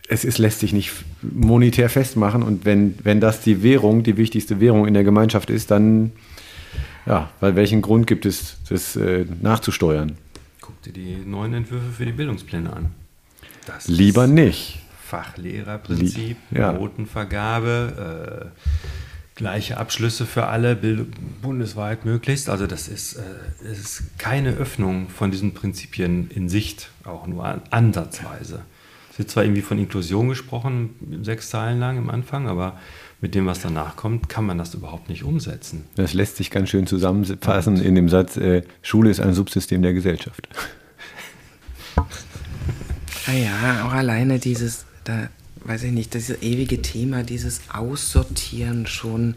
es 0.09 0.25
ist, 0.25 0.39
lässt 0.39 0.61
sich 0.61 0.73
nicht 0.73 0.93
monetär 1.23 1.89
festmachen. 1.89 2.43
Und 2.43 2.65
wenn, 2.65 2.99
wenn 3.03 3.21
das 3.21 3.43
die 3.43 3.63
Währung, 3.63 4.03
die 4.03 4.17
wichtigste 4.17 4.61
Währung 4.61 4.87
in 4.87 4.95
der 4.95 5.05
Gemeinschaft 5.05 5.51
ist, 5.51 5.71
dann, 5.71 6.13
ja, 7.07 7.31
weil 7.41 7.55
welchen 7.55 7.81
Grund 7.81 8.07
gibt 8.07 8.27
es, 8.27 8.57
das 8.69 8.97
äh, 8.97 9.25
nachzusteuern? 9.41 10.17
Guck 10.61 10.83
dir 10.83 10.93
die 10.93 11.17
neuen 11.25 11.55
Entwürfe 11.55 11.91
für 11.97 12.07
die 12.07 12.13
Bildungspläne 12.13 12.73
an. 12.73 12.91
Das 13.67 13.87
Lieber 13.87 14.27
nicht. 14.27 14.81
Fachlehrerprinzip, 15.11 16.37
ja. 16.53 16.73
Notenvergabe, 16.73 18.53
äh, 18.55 18.61
gleiche 19.35 19.77
Abschlüsse 19.79 20.25
für 20.25 20.47
alle, 20.47 20.77
bundesweit 21.43 22.05
möglichst. 22.05 22.49
Also 22.49 22.69
das 22.69 22.87
ist, 22.87 23.15
äh, 23.15 23.23
es 23.69 23.79
ist 23.81 24.19
keine 24.19 24.53
Öffnung 24.53 25.09
von 25.09 25.33
diesen 25.33 25.53
Prinzipien 25.53 26.31
in 26.31 26.49
Sicht, 26.49 26.91
auch 27.05 27.27
nur 27.27 27.45
an, 27.45 27.63
ansatzweise. 27.71 28.61
Es 29.11 29.19
wird 29.19 29.31
zwar 29.31 29.43
irgendwie 29.43 29.63
von 29.63 29.79
Inklusion 29.79 30.29
gesprochen, 30.29 30.91
sechs 31.23 31.51
Zeilen 31.51 31.81
lang 31.81 31.99
im 31.99 32.09
Anfang, 32.09 32.47
aber 32.47 32.79
mit 33.21 33.35
dem, 33.35 33.47
was 33.47 33.61
danach 33.61 33.97
kommt, 33.97 34.29
kann 34.29 34.47
man 34.47 34.59
das 34.59 34.75
überhaupt 34.75 35.09
nicht 35.09 35.25
umsetzen. 35.25 35.87
Das 35.97 36.15
lässt 36.15 36.37
sich 36.37 36.53
ganz 36.53 36.71
schön 36.71 36.87
zusammenfassen 36.87 37.83
in 37.83 37.97
dem 37.97 38.09
Satz, 38.09 38.37
äh, 38.37 38.63
Schule 38.81 39.11
ist 39.11 39.19
ein 39.19 39.35
Subsystem 39.35 39.83
der 39.83 39.93
Gesellschaft. 39.93 40.49
Naja, 43.27 43.85
auch 43.87 43.93
alleine 43.93 44.39
dieses, 44.39 44.87
da 45.05 45.29
weiß 45.65 45.85
ich 45.85 45.93
nicht, 45.93 46.15
dieses 46.15 46.43
ewige 46.43 46.83
Thema, 46.83 47.23
dieses 47.23 47.63
Aussortieren 47.71 48.87
schon 48.87 49.37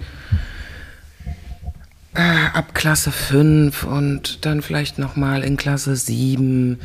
äh, 2.14 2.22
ab 2.54 2.74
Klasse 2.74 3.12
5 3.12 3.84
und 3.84 4.46
dann 4.46 4.62
vielleicht 4.62 5.00
nochmal 5.00 5.44
in 5.44 5.58
Klasse 5.58 5.96
7. 5.96 6.80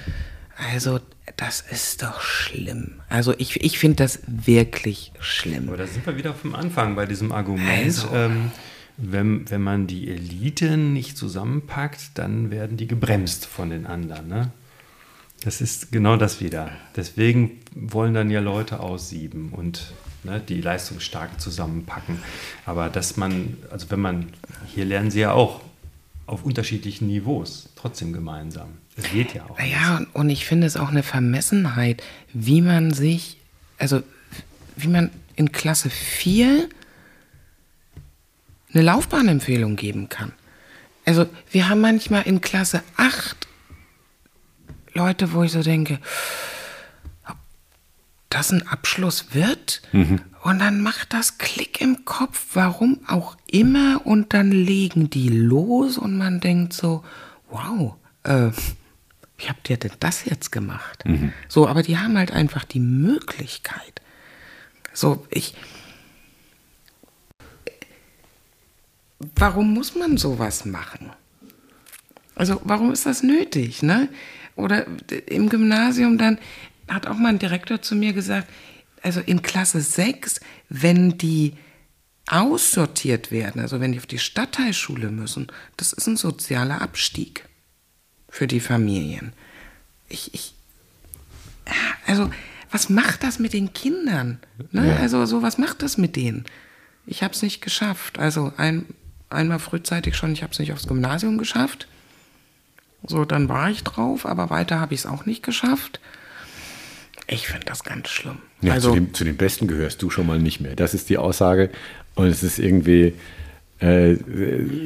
Also, 0.73 1.01
das 1.37 1.61
ist 1.61 2.03
doch 2.03 2.21
schlimm. 2.21 2.95
Also, 3.09 3.35
ich, 3.39 3.63
ich 3.63 3.79
finde 3.79 3.97
das 3.97 4.21
wirklich 4.27 5.13
schlimm. 5.21 5.69
Aber 5.69 5.77
da 5.77 5.87
sind 5.87 6.05
wir 6.07 6.17
wieder 6.17 6.35
vom 6.35 6.55
Anfang 6.55 6.97
bei 6.97 7.07
diesem 7.07 7.33
Argument. 7.33 7.85
Also. 7.85 8.09
Ähm, 8.13 8.51
wenn, 9.01 9.49
wenn 9.49 9.63
man 9.63 9.87
die 9.87 10.11
Eliten 10.11 10.93
nicht 10.93 11.17
zusammenpackt, 11.17 12.01
dann 12.15 12.51
werden 12.51 12.77
die 12.77 12.89
gebremst 12.89 13.47
von 13.47 13.71
den 13.71 13.87
anderen. 13.87 14.27
Ne? 14.27 14.51
Das 15.43 15.61
ist 15.61 15.93
genau 15.93 16.17
das 16.17 16.41
wieder. 16.41 16.73
Deswegen 16.97 17.61
wollen 17.75 18.15
dann 18.15 18.31
ja 18.31 18.41
Leute 18.41 18.81
aussieben 18.81 19.51
und 19.53 19.93
ne, 20.25 20.41
die 20.41 20.61
Leistungsstarken 20.61 21.39
zusammenpacken. 21.39 22.19
Aber 22.67 22.89
dass 22.89 23.17
man, 23.17 23.57
also 23.71 23.91
wenn 23.91 24.01
man, 24.01 24.27
hier 24.67 24.85
lernen 24.85 25.11
sie 25.11 25.21
ja 25.21 25.33
auch 25.33 25.61
auf 26.27 26.45
unterschiedlichen 26.45 27.07
Niveaus, 27.07 27.71
trotzdem 27.75 28.13
gemeinsam. 28.13 28.69
Es 28.97 29.11
geht 29.11 29.35
ja 29.35 29.45
auch. 29.49 29.59
Naja, 29.59 29.97
und, 29.99 30.15
und 30.15 30.31
ich 30.31 30.45
finde 30.45 30.67
es 30.67 30.77
auch 30.77 30.89
eine 30.89 31.03
Vermessenheit, 31.03 32.03
wie 32.35 32.61
man 32.61 32.93
sich, 32.93 33.39
also 33.79 34.03
wie 34.77 34.89
man 34.89 35.11
in 35.37 35.53
Klasse 35.53 35.89
4 35.89 36.69
eine 38.75 38.83
Laufbahnempfehlung 38.83 39.77
geben 39.77 40.09
kann. 40.09 40.33
Also 41.07 41.27
wir 41.51 41.69
haben 41.71 41.81
manchmal 41.81 42.25
in 42.25 42.43
Klasse 42.43 42.83
8 42.97 43.48
Leute, 44.99 45.33
wo 45.33 45.43
ich 45.45 45.53
so 45.53 45.63
denke, 45.63 46.01
das 48.29 48.51
ein 48.53 48.67
Abschluss 48.67 49.33
wird? 49.33 49.81
Und 50.43 50.59
dann 50.59 50.83
macht 50.83 51.13
das 51.13 51.39
Klick 51.39 51.81
im 51.81 52.05
Kopf, 52.05 52.49
warum 52.55 53.01
auch 53.07 53.37
immer, 53.47 54.05
und 54.05 54.35
dann 54.35 54.51
legen 54.51 55.09
die 55.09 55.29
los 55.29 55.97
und 55.99 56.17
man 56.19 56.41
denkt 56.41 56.73
so, 56.73 57.05
wow, 57.49 57.95
äh, 58.25 58.51
wie 59.39 59.49
habt 59.49 59.71
ihr 59.71 59.77
denn 59.77 59.93
das 60.01 60.25
jetzt 60.25 60.51
gemacht? 60.51 61.05
So, 61.49 61.69
aber 61.69 61.83
die 61.83 61.97
haben 61.97 62.19
halt 62.19 62.33
einfach 62.33 62.65
die 62.65 62.81
Möglichkeit. 62.81 64.03
So, 64.93 65.25
ich. 65.31 65.55
Warum 69.37 69.75
muss 69.75 69.95
man 69.95 70.17
sowas 70.17 70.65
machen? 70.65 71.11
Also, 72.35 72.61
warum 72.65 72.93
ist 72.93 73.07
das 73.07 73.23
nötig, 73.23 73.83
ne? 73.83 74.09
Oder 74.59 74.87
im 75.27 75.49
Gymnasium 75.49 76.19
dann 76.19 76.39
hat 76.89 77.07
auch 77.07 77.17
mal 77.17 77.29
ein 77.29 77.39
Direktor 77.39 77.81
zu 77.81 77.95
mir 77.95 78.13
gesagt, 78.13 78.49
also 79.03 79.21
in 79.21 79.41
Klasse 79.41 79.81
6, 79.81 80.41
wenn 80.69 81.17
die 81.17 81.55
aussortiert 82.27 83.31
werden, 83.31 83.61
also 83.61 83.81
wenn 83.81 83.93
die 83.93 83.99
auf 83.99 84.07
die 84.07 84.19
Stadtteilschule 84.19 85.11
müssen, 85.11 85.47
das 85.77 85.93
ist 85.93 86.09
ein 86.09 86.17
sozialer 86.17 86.83
Abstieg 86.83 87.45
für 88.29 88.49
die 88.49 88.59
Familien. 88.59 89.33
Ich, 90.09 90.35
ich, 90.35 90.55
also, 92.07 92.29
was 92.73 92.89
macht 92.89 93.23
das 93.23 93.39
mit 93.39 93.53
den 93.53 93.73
Kindern? 93.73 94.41
Ne? 94.73 94.89
Ja. 94.89 94.97
Also, 94.97 95.25
so, 95.25 95.41
was 95.41 95.59
macht 95.59 95.83
das 95.83 95.99
mit 95.99 96.17
denen? 96.17 96.45
Ich 97.07 97.23
habe 97.23 97.33
es 97.33 97.43
nicht 97.43 97.61
geschafft. 97.61 98.19
Also, 98.19 98.53
ein, 98.57 98.87
einmal 99.31 99.61
frühzeitig 99.61 100.17
schon, 100.17 100.33
ich 100.33 100.43
habe 100.43 100.53
es 100.53 100.59
nicht 100.59 100.73
aufs 100.73 100.89
Gymnasium 100.89 101.39
geschafft. 101.39 101.87
So, 103.07 103.25
dann 103.25 103.49
war 103.49 103.71
ich 103.71 103.85
drauf, 103.85 104.27
aber 104.27 104.51
weiter 104.51 104.81
habe 104.81 104.95
ich 104.95 105.01
es 105.01 105.07
auch 105.07 105.25
nicht 105.25 105.43
geschafft. 105.43 106.01
Ich 107.27 107.47
finde 107.47 107.67
das 107.67 107.85
ganz 107.85 108.09
schlimm. 108.09 108.39
Ja, 108.63 108.73
also, 108.73 108.91
zu, 108.91 108.95
dem, 108.95 109.15
zu 109.15 109.25
den 109.25 109.37
Besten 109.37 109.69
gehörst 109.69 110.03
du 110.03 110.11
schon 110.11 110.27
mal 110.27 110.39
nicht 110.39 110.61
mehr. 110.61 110.75
Das 110.75 110.95
ist 110.95 111.09
die 111.11 111.19
Aussage. 111.19 111.71
Und 112.15 112.27
es 112.27 112.43
ist 112.43 112.59
irgendwie 112.59 113.13
äh, 113.81 114.17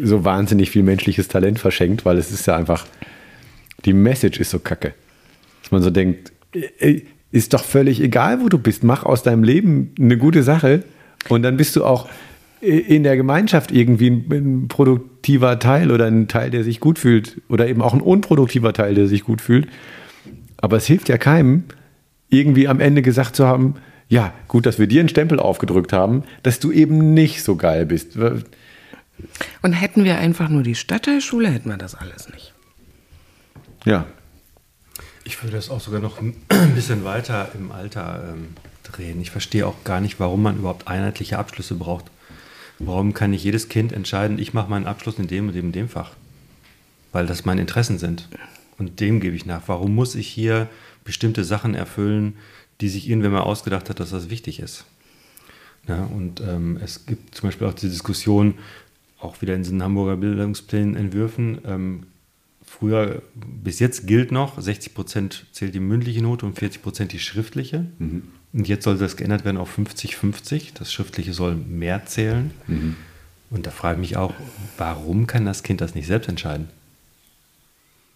so 0.03 0.25
wahnsinnig 0.25 0.71
viel 0.71 0.83
menschliches 0.83 1.29
Talent 1.29 1.59
verschenkt, 1.59 2.05
weil 2.05 2.19
es 2.19 2.31
ist 2.31 2.47
ja 2.47 2.57
einfach, 2.57 2.87
die 3.85 3.93
Message 3.95 4.41
ist 4.41 4.51
so 4.51 4.59
kacke. 4.59 4.93
Dass 5.63 5.71
man 5.71 5.83
so 5.83 5.91
denkt, 5.91 6.33
äh, 6.53 7.03
ist 7.31 7.55
doch 7.55 7.65
völlig 7.65 8.01
egal, 8.01 8.43
wo 8.43 8.49
du 8.49 8.59
bist. 8.59 8.85
Mach 8.85 9.05
aus 9.05 9.23
deinem 9.23 9.43
Leben 9.45 9.95
eine 9.99 10.19
gute 10.19 10.43
Sache 10.43 10.85
und 11.29 11.43
dann 11.43 11.57
bist 11.57 11.77
du 11.77 11.85
auch 11.85 12.09
in 12.61 13.03
der 13.03 13.17
Gemeinschaft 13.17 13.73
irgendwie 13.73 14.11
ein, 14.11 14.27
ein 14.31 14.69
produktiver 15.23 15.61
Teil 15.61 15.93
oder 15.93 16.07
ein 16.07 16.27
Teil, 16.27 16.51
der 16.51 16.64
sich 16.64 16.81
gut 16.81 16.99
fühlt 16.99 17.41
oder 17.49 17.68
eben 17.68 17.81
auch 17.81 17.95
ein 17.95 18.01
unproduktiver 18.01 18.73
Teil, 18.73 18.95
der 18.95 19.07
sich 19.07 19.23
gut 19.23 19.41
fühlt. 19.41 19.68
Aber 20.57 20.77
es 20.77 20.87
hilft 20.87 21.09
ja 21.09 21.16
keinem, 21.16 21.64
irgendwie 22.29 22.66
am 22.66 22.81
Ende 22.81 23.03
gesagt 23.03 23.37
zu 23.37 23.47
haben, 23.47 23.77
ja, 24.09 24.35
gut, 24.49 24.66
dass 24.66 24.81
wir 24.81 24.89
dir 24.89 25.01
einen 25.01 25.09
Stempel 25.09 25.39
aufgedrückt 25.39 25.93
haben, 25.93 26.25
dass 26.43 26.59
du 26.59 26.73
eben 26.73 27.14
nicht 27.14 27.45
so 27.45 27.55
geil 27.55 27.87
bist. 27.87 28.18
und 29.62 29.73
hätten 29.73 30.05
wir 30.05 30.18
einfach 30.18 30.49
nur 30.49 30.64
die 30.64 30.75
Stadtteilschule, 30.75 31.49
hätten 31.49 31.68
wir 31.68 31.77
das 31.77 31.95
alles 31.95 32.29
nicht. 32.29 32.53
Ja, 33.85 34.07
Ich 35.25 35.41
würde 35.43 35.57
das 35.57 35.70
auch 35.70 35.81
sogar 35.81 36.01
noch 36.01 36.20
ein 36.20 36.35
bisschen 36.75 37.05
weiter 37.05 37.49
im 37.55 37.70
Alter 37.70 38.35
ähm, 38.35 38.49
drehen. 38.83 39.20
Ich 39.20 39.31
verstehe 39.31 39.68
auch 39.68 39.85
gar 39.85 40.01
nicht, 40.01 40.18
warum 40.18 40.43
man 40.43 40.59
überhaupt 40.59 40.89
einheitliche 40.89 41.39
Abschlüsse 41.39 41.77
braucht. 41.77 42.07
Warum 42.85 43.14
kann 43.14 43.30
nicht 43.30 43.45
jedes 43.45 43.68
Kind 43.68 43.93
entscheiden, 43.93 44.39
ich 44.39 44.55
mache 44.55 44.68
meinen 44.68 44.87
Abschluss 44.87 45.18
in 45.18 45.28
dem 45.28 45.49
und 45.49 45.55
dem 45.55 45.66
und 45.66 45.72
dem 45.72 45.89
Fach? 45.89 46.12
Weil 47.12 47.26
das 47.26 47.45
meine 47.45 47.61
Interessen 47.61 47.99
sind. 47.99 48.28
Und 48.76 48.99
dem 48.99 49.20
gebe 49.20 49.37
ich 49.37 49.47
nach. 49.47 49.62
Warum 49.66 49.95
muss 49.95 50.16
ich 50.16 50.26
hier 50.26 50.68
bestimmte 51.05 51.45
Sachen 51.45 51.74
erfüllen, 51.74 52.35
die 52.80 52.89
sich 52.89 53.09
irgendwer 53.09 53.30
mal 53.30 53.41
ausgedacht 53.41 53.89
hat, 53.89 54.01
dass 54.01 54.11
das 54.11 54.30
wichtig 54.30 54.59
ist? 54.59 54.85
Ja, 55.87 56.05
und 56.05 56.41
ähm, 56.41 56.78
es 56.83 57.07
gibt 57.07 57.35
zum 57.35 57.49
Beispiel 57.49 57.68
auch 57.68 57.74
die 57.74 57.89
Diskussion, 57.89 58.55
auch 59.20 59.41
wieder 59.43 59.55
in 59.55 59.62
diesen 59.62 59.83
Hamburger 59.83 60.16
Bildungsplänen, 60.16 60.97
Entwürfen, 60.97 61.59
ähm, 61.64 62.07
früher, 62.64 63.22
bis 63.35 63.78
jetzt 63.78 64.07
gilt 64.09 64.33
noch, 64.33 64.61
60 64.61 64.95
Prozent 64.95 65.47
zählt 65.53 65.74
die 65.74 65.80
mündliche 65.80 66.22
Note 66.22 66.47
und 66.47 66.59
40 66.59 66.83
Prozent 66.83 67.12
die 67.12 67.20
schriftliche. 67.20 67.87
Und 68.53 68.69
jetzt 68.69 68.85
soll 68.85 68.99
das 68.99 69.17
geändert 69.17 69.45
werden 69.45 69.57
auf 69.57 69.79
50-50. 69.79 70.75
Das 70.75 70.93
Schriftliche 70.93 71.33
soll 71.33 71.55
mehr 71.55 72.05
zählen. 72.07 72.51
Und 73.51 73.67
da 73.67 73.71
frage 73.71 73.95
ich 73.95 74.01
mich 74.01 74.17
auch, 74.17 74.35
warum 74.77 75.27
kann 75.27 75.45
das 75.47 75.63
Kind 75.63 75.81
das 75.81 75.95
nicht 75.95 76.07
selbst 76.07 76.29
entscheiden? 76.29 76.69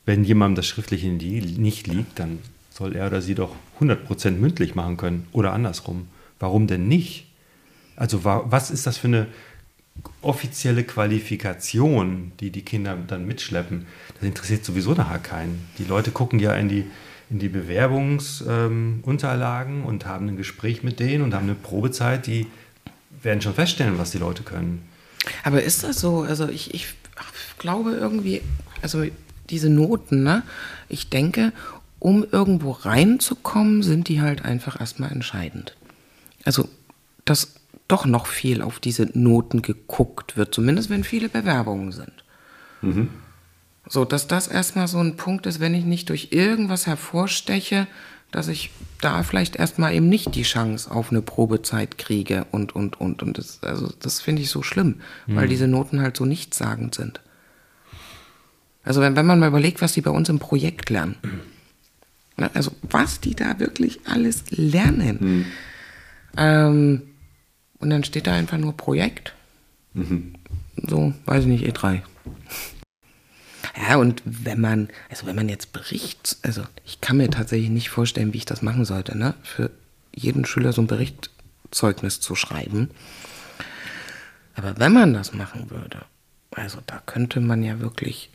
Wenn 0.05 0.25
jemandem 0.25 0.57
das 0.57 0.67
Schriftliche 0.67 1.09
nicht 1.09 1.87
liegt, 1.87 2.19
dann 2.19 2.39
soll 2.71 2.95
er 2.95 3.07
oder 3.07 3.23
sie 3.23 3.35
doch 3.35 3.55
100% 3.81 4.33
mündlich 4.33 4.75
machen 4.75 4.97
können 4.97 5.27
oder 5.33 5.53
andersrum. 5.53 6.09
Warum 6.39 6.67
denn 6.67 6.87
nicht? 6.87 7.27
Also 7.97 8.25
was 8.25 8.71
ist 8.71 8.87
das 8.87 8.99
für 8.99 9.09
eine 9.09 9.27
offizielle 10.21 10.85
Qualifikation, 10.85 12.33
die 12.41 12.51
die 12.51 12.63
Kinder 12.63 12.97
dann 13.07 13.27
mitschleppen? 13.27 13.87
Das 14.15 14.23
interessiert 14.23 14.65
sowieso 14.65 14.93
nachher 14.93 15.19
keinen. 15.19 15.67
Die 15.79 15.85
Leute 15.85 16.11
gucken 16.11 16.39
ja 16.39 16.55
in 16.55 16.69
die, 16.69 16.85
in 17.31 17.39
die 17.39 17.49
Bewerbungsunterlagen 17.49 19.81
ähm, 19.81 19.87
und 19.87 20.07
haben 20.07 20.29
ein 20.29 20.37
Gespräch 20.37 20.83
mit 20.83 21.01
denen 21.01 21.25
und 21.25 21.35
haben 21.35 21.45
eine 21.45 21.55
Probezeit, 21.55 22.27
die 22.27 22.47
werden 23.23 23.41
schon 23.41 23.55
feststellen, 23.55 23.99
was 23.99 24.11
die 24.13 24.19
Leute 24.19 24.43
können. 24.43 24.87
Aber 25.43 25.63
ist 25.63 25.83
das 25.83 26.01
so? 26.01 26.21
Also 26.21 26.49
ich, 26.49 26.75
ich 26.75 26.87
glaube 27.59 27.93
irgendwie, 27.93 28.43
also 28.83 29.05
diese 29.51 29.71
Noten, 29.71 30.23
ne? 30.23 30.43
Ich 30.89 31.09
denke, 31.09 31.53
um 31.99 32.25
irgendwo 32.31 32.73
reinzukommen, 32.73 33.83
sind 33.83 34.09
die 34.09 34.21
halt 34.21 34.45
einfach 34.45 34.81
erstmal 34.81 35.11
entscheidend. 35.11 35.77
Also, 36.45 36.69
dass 37.25 37.55
doch 37.89 38.07
noch 38.07 38.27
viel 38.27 38.63
auf 38.63 38.81
diese 38.81 39.07
Noten 39.19 39.63
geguckt 39.63 40.37
wird, 40.37 40.55
zumindest 40.55 40.91
wenn 40.91 41.05
viele 41.05 41.29
Bewerbungen 41.29 41.93
sind. 41.93 42.25
Mhm. 42.83 43.09
So, 43.89 44.05
dass 44.05 44.27
das 44.27 44.49
erstmal 44.49 44.89
so 44.89 44.99
ein 44.99 45.17
Punkt 45.17 45.47
ist, 45.47 45.61
wenn 45.61 45.75
ich 45.75 45.85
nicht 45.85 46.09
durch 46.09 46.29
irgendwas 46.33 46.87
hervorsteche, 46.87 47.87
dass 48.33 48.49
ich 48.49 48.71
da 49.01 49.23
vielleicht 49.23 49.57
erstmal 49.57 49.95
eben 49.95 50.09
nicht 50.09 50.35
die 50.35 50.43
Chance 50.43 50.91
auf 50.91 51.11
eine 51.11 51.23
Probezeit 51.23 51.97
kriege 51.97 52.47
und, 52.51 52.75
und, 52.75 53.01
und. 53.01 53.23
Und 53.23 53.39
das, 53.39 53.63
also 53.63 53.93
das 54.01 54.21
finde 54.21 54.43
ich 54.43 54.51
so 54.51 54.63
schlimm, 54.63 54.97
mhm. 55.27 55.37
weil 55.37 55.49
diese 55.49 55.69
Noten 55.69 56.01
halt 56.01 56.17
so 56.17 56.25
nichtssagend 56.25 56.95
sind. 56.95 57.21
Also 58.83 59.01
wenn, 59.01 59.17
wenn 59.17 59.27
man 59.27 59.39
mal 59.39 59.49
überlegt, 59.49 59.81
was 59.81 59.93
die 59.93 60.01
bei 60.01 60.11
uns 60.11 60.29
im 60.29 60.39
Projekt 60.39 60.91
lernen. 60.91 61.17
Also 62.55 62.73
was 62.83 63.21
die 63.21 63.35
da 63.35 63.59
wirklich 63.59 64.01
alles 64.05 64.45
lernen. 64.51 65.19
Mhm. 65.21 65.47
Ähm, 66.37 67.03
und 67.79 67.91
dann 67.91 68.05
steht 68.05 68.27
da 68.27 68.35
einfach 68.35 68.59
nur 68.59 68.77
Projekt. 68.77 69.35
Mhm. 69.95 70.35
So, 70.77 71.15
weiß 71.25 71.45
ich 71.45 71.49
nicht, 71.49 71.65
E3. 71.65 72.03
Ja, 73.77 73.97
und 73.97 74.23
wenn 74.25 74.61
man, 74.61 74.89
also 75.11 75.27
wenn 75.27 75.37
man 75.37 75.49
jetzt 75.49 75.73
Bericht, 75.73 76.39
also 76.43 76.63
ich 76.85 77.01
kann 77.01 77.19
mir 77.19 77.31
tatsächlich 77.31 77.71
nicht 77.71 77.91
vorstellen, 77.91 78.33
wie 78.33 78.39
ich 78.39 78.47
das 78.47 78.63
machen 78.63 78.85
sollte, 78.85 79.17
ne? 79.17 79.35
Für 79.43 79.71
jeden 80.15 80.47
Schüler 80.47 80.73
so 80.73 80.81
ein 80.81 80.87
Berichtszeugnis 80.87 82.21
zu 82.21 82.35
schreiben. 82.35 82.91
Aber 84.55 84.79
wenn 84.79 84.93
man 84.93 85.13
das 85.13 85.35
machen 85.35 85.71
würde, 85.71 86.03
also 86.53 86.79
da 86.87 87.03
könnte 87.05 87.41
man 87.41 87.63
ja 87.63 87.81
wirklich 87.81 88.31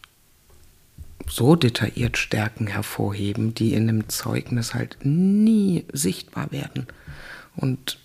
so 1.28 1.56
detailliert 1.56 2.18
Stärken 2.18 2.68
hervorheben, 2.68 3.56
die 3.56 3.74
in 3.74 3.90
einem 3.90 4.10
Zeugnis 4.10 4.74
halt 4.74 4.98
nie 5.04 5.86
sichtbar 5.92 6.52
werden. 6.52 6.88
Und 7.56 7.98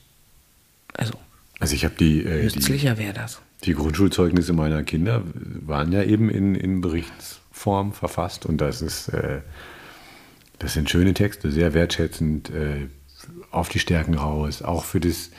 also, 0.95 1.15
also 1.59 1.75
ich 1.75 1.85
habe 1.85 1.95
die, 1.97 2.25
äh, 2.25 2.45
nützlicher 2.45 2.97
wäre 2.99 3.13
das. 3.13 3.41
Die 3.67 3.75
Grundschulzeugnisse 3.75 4.53
meiner 4.53 4.85
Kinder 4.85 5.23
waren 5.35 5.91
ja 5.91 6.05
eben 6.05 6.31
in, 6.31 6.55
in 6.55 6.81
Berichtsform 6.81 7.93
verfasst 7.93 8.47
und 8.47 8.61
das 8.61 8.81
ist, 8.81 9.09
äh, 9.09 9.41
das 10.61 10.75
sind 10.75 10.89
schöne 10.89 11.15
Texte, 11.15 11.51
sehr 11.51 11.75
wertschätzend 11.75 12.51
äh, 12.51 12.87
auf 13.51 13.69
die 13.69 13.81
Stärken 13.81 14.15
raus, 14.15 14.63
auch 14.63 14.85
für 14.85 15.01
das 15.01 15.31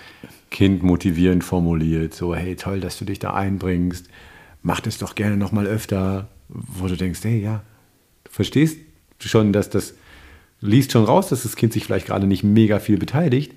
Kind 0.52 0.84
motivierend 0.84 1.44
formuliert, 1.46 2.14
so 2.14 2.36
hey 2.36 2.58
toll, 2.58 2.82
dass 2.82 3.00
du 3.00 3.06
dich 3.06 3.20
da 3.20 3.34
einbringst, 3.34 4.10
mach 4.62 4.82
das 4.82 4.98
doch 4.98 5.16
gerne 5.16 5.38
noch 5.38 5.54
mal 5.54 5.66
öfter, 5.66 6.28
wo 6.50 6.88
du 6.88 6.98
denkst, 6.98 7.22
hey 7.24 7.42
ja, 7.42 7.64
du 8.26 8.32
verstehst 8.32 8.78
schon, 9.20 9.54
dass 9.54 9.70
das 9.70 9.94
liest 10.60 10.92
schon 10.92 11.06
raus, 11.06 11.30
dass 11.30 11.44
das 11.44 11.56
Kind 11.56 11.72
sich 11.72 11.86
vielleicht 11.86 12.08
gerade 12.08 12.28
nicht 12.28 12.44
mega 12.44 12.80
viel 12.80 12.98
beteiligt, 12.98 13.54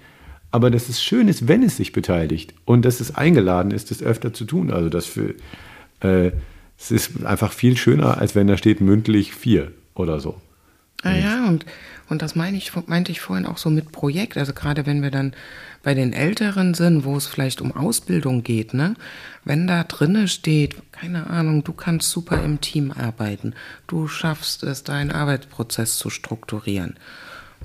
aber 0.51 0.71
dass 0.71 0.89
es 0.89 1.03
schön 1.03 1.29
ist, 1.29 1.49
wenn 1.49 1.63
es 1.63 1.77
sich 1.77 1.93
beteiligt 1.93 2.55
und 2.65 2.85
dass 2.85 3.01
es 3.01 3.15
eingeladen 3.15 3.71
ist, 3.71 3.91
das 3.91 4.03
öfter 4.03 4.33
zu 4.33 4.45
tun. 4.45 4.71
Also 4.71 4.89
das 4.89 5.07
für 5.07 5.35
äh, 6.01 6.33
es 6.79 6.91
ist 6.91 7.25
einfach 7.25 7.53
viel 7.53 7.77
schöner, 7.77 8.19
als 8.19 8.35
wenn 8.35 8.47
da 8.47 8.57
steht 8.57 8.81
mündlich 8.81 9.35
vier 9.35 9.71
oder 9.95 10.19
so. 10.19 10.41
Ah 11.03 11.15
ja, 11.15 11.49
und, 11.49 11.65
und 12.11 12.21
das 12.21 12.35
meine 12.35 12.59
ich, 12.59 12.73
meinte 12.87 13.11
ich 13.11 13.21
vorhin 13.21 13.47
auch 13.47 13.57
so 13.57 13.71
mit 13.71 13.91
Projekt. 13.91 14.37
Also 14.37 14.53
gerade 14.53 14.85
wenn 14.85 15.03
wir 15.03 15.11
dann 15.11 15.33
bei 15.83 15.95
den 15.95 16.13
Älteren 16.13 16.75
sind, 16.75 17.05
wo 17.05 17.17
es 17.17 17.27
vielleicht 17.27 17.63
um 17.63 17.73
Ausbildung 17.75 18.43
geht, 18.43 18.75
ne? 18.75 18.95
Wenn 19.45 19.67
da 19.67 19.85
drinne 19.85 20.29
steht, 20.29 20.77
keine 20.93 21.29
Ahnung, 21.29 21.65
du 21.65 21.73
kannst 21.73 22.11
super 22.11 22.43
im 22.43 22.61
Team 22.61 22.93
arbeiten, 22.93 23.55
du 23.87 24.09
schaffst 24.09 24.63
es, 24.63 24.85
deinen 24.85 25.11
Arbeitsprozess 25.11 25.97
zu 25.97 26.11
strukturieren. 26.11 26.97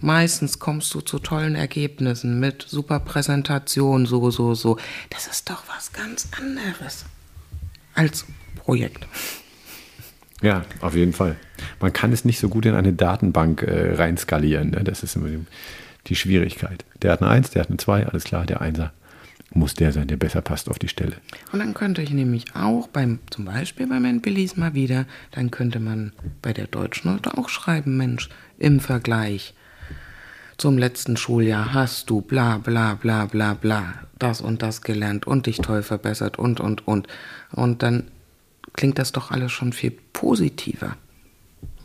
Meistens 0.02 0.60
kommst 0.60 0.94
du 0.94 1.02
zu 1.02 1.20
tollen 1.20 1.56
Ergebnissen 1.56 2.40
mit 2.40 2.66
super 2.68 3.00
Präsentation, 3.00 4.06
so, 4.06 4.30
so, 4.30 4.54
so. 4.54 4.78
Das 5.10 5.28
ist 5.28 5.50
doch 5.50 5.64
was 5.74 5.94
ganz 5.94 6.28
anderes 6.38 7.06
als 7.94 8.26
Projekt. 8.58 9.08
Ja, 10.42 10.66
auf 10.82 10.96
jeden 10.96 11.14
Fall. 11.14 11.38
Man 11.80 11.94
kann 11.94 12.12
es 12.12 12.26
nicht 12.26 12.40
so 12.40 12.50
gut 12.50 12.66
in 12.66 12.76
eine 12.76 12.94
Datenbank 12.94 13.64
äh, 13.64 13.96
reinskalieren. 13.96 14.72
Ne? 14.72 14.84
Das 14.84 15.02
ist 15.02 15.16
immer 15.16 15.30
die, 16.08 16.16
Schwierigkeit. 16.16 16.86
Der 17.02 17.14
hat 17.14 17.22
eine 17.22 17.32
1, 17.32 17.52
der 17.52 17.62
hat 17.62 17.70
eine 17.70 17.78
2, 17.78 18.08
alles 18.08 18.26
klar, 18.26 18.46
der 18.46 18.62
Einser 18.62 18.92
muss 19.56 19.74
der 19.74 19.94
sein, 19.94 20.08
der 20.08 20.18
besser 20.18 20.42
passt 20.42 20.70
auf 20.70 20.80
die 20.80 20.90
Stelle. 20.90 21.16
Und 21.54 21.60
dann 21.60 21.74
könnte 21.74 22.02
ich 22.02 22.12
nämlich 22.12 22.56
auch 22.56 22.88
beim, 22.88 23.20
zum 23.30 23.46
Beispiel 23.46 23.88
beim 23.88 24.04
Entbillis 24.04 24.58
mal 24.58 24.74
wieder, 24.74 25.06
dann 25.32 25.50
könnte 25.50 25.80
man 25.80 26.12
bei 26.42 26.52
der 26.52 26.68
Deutschnote 26.68 27.38
auch 27.38 27.48
schreiben, 27.48 27.96
Mensch, 27.96 28.30
im 28.58 28.82
Vergleich 28.82 29.54
zum 30.58 30.78
letzten 30.78 31.18
Schuljahr 31.18 31.74
hast 31.74 32.10
du 32.10 32.22
bla 32.22 32.58
bla 32.58 32.96
bla 32.96 33.26
bla 33.26 33.54
bla 33.54 33.94
das 34.20 34.42
und 34.42 34.62
das 34.62 34.82
gelernt 34.82 35.28
und 35.28 35.46
dich 35.46 35.58
toll 35.58 35.84
verbessert 35.84 36.40
und 36.40 36.60
und 36.60 36.88
und. 36.88 37.08
Und 37.52 37.84
dann 37.84 38.10
klingt 38.74 38.98
das 38.98 39.12
doch 39.12 39.32
alles 39.32 39.52
schon 39.52 39.74
viel 39.74 39.92
positiver, 40.14 40.98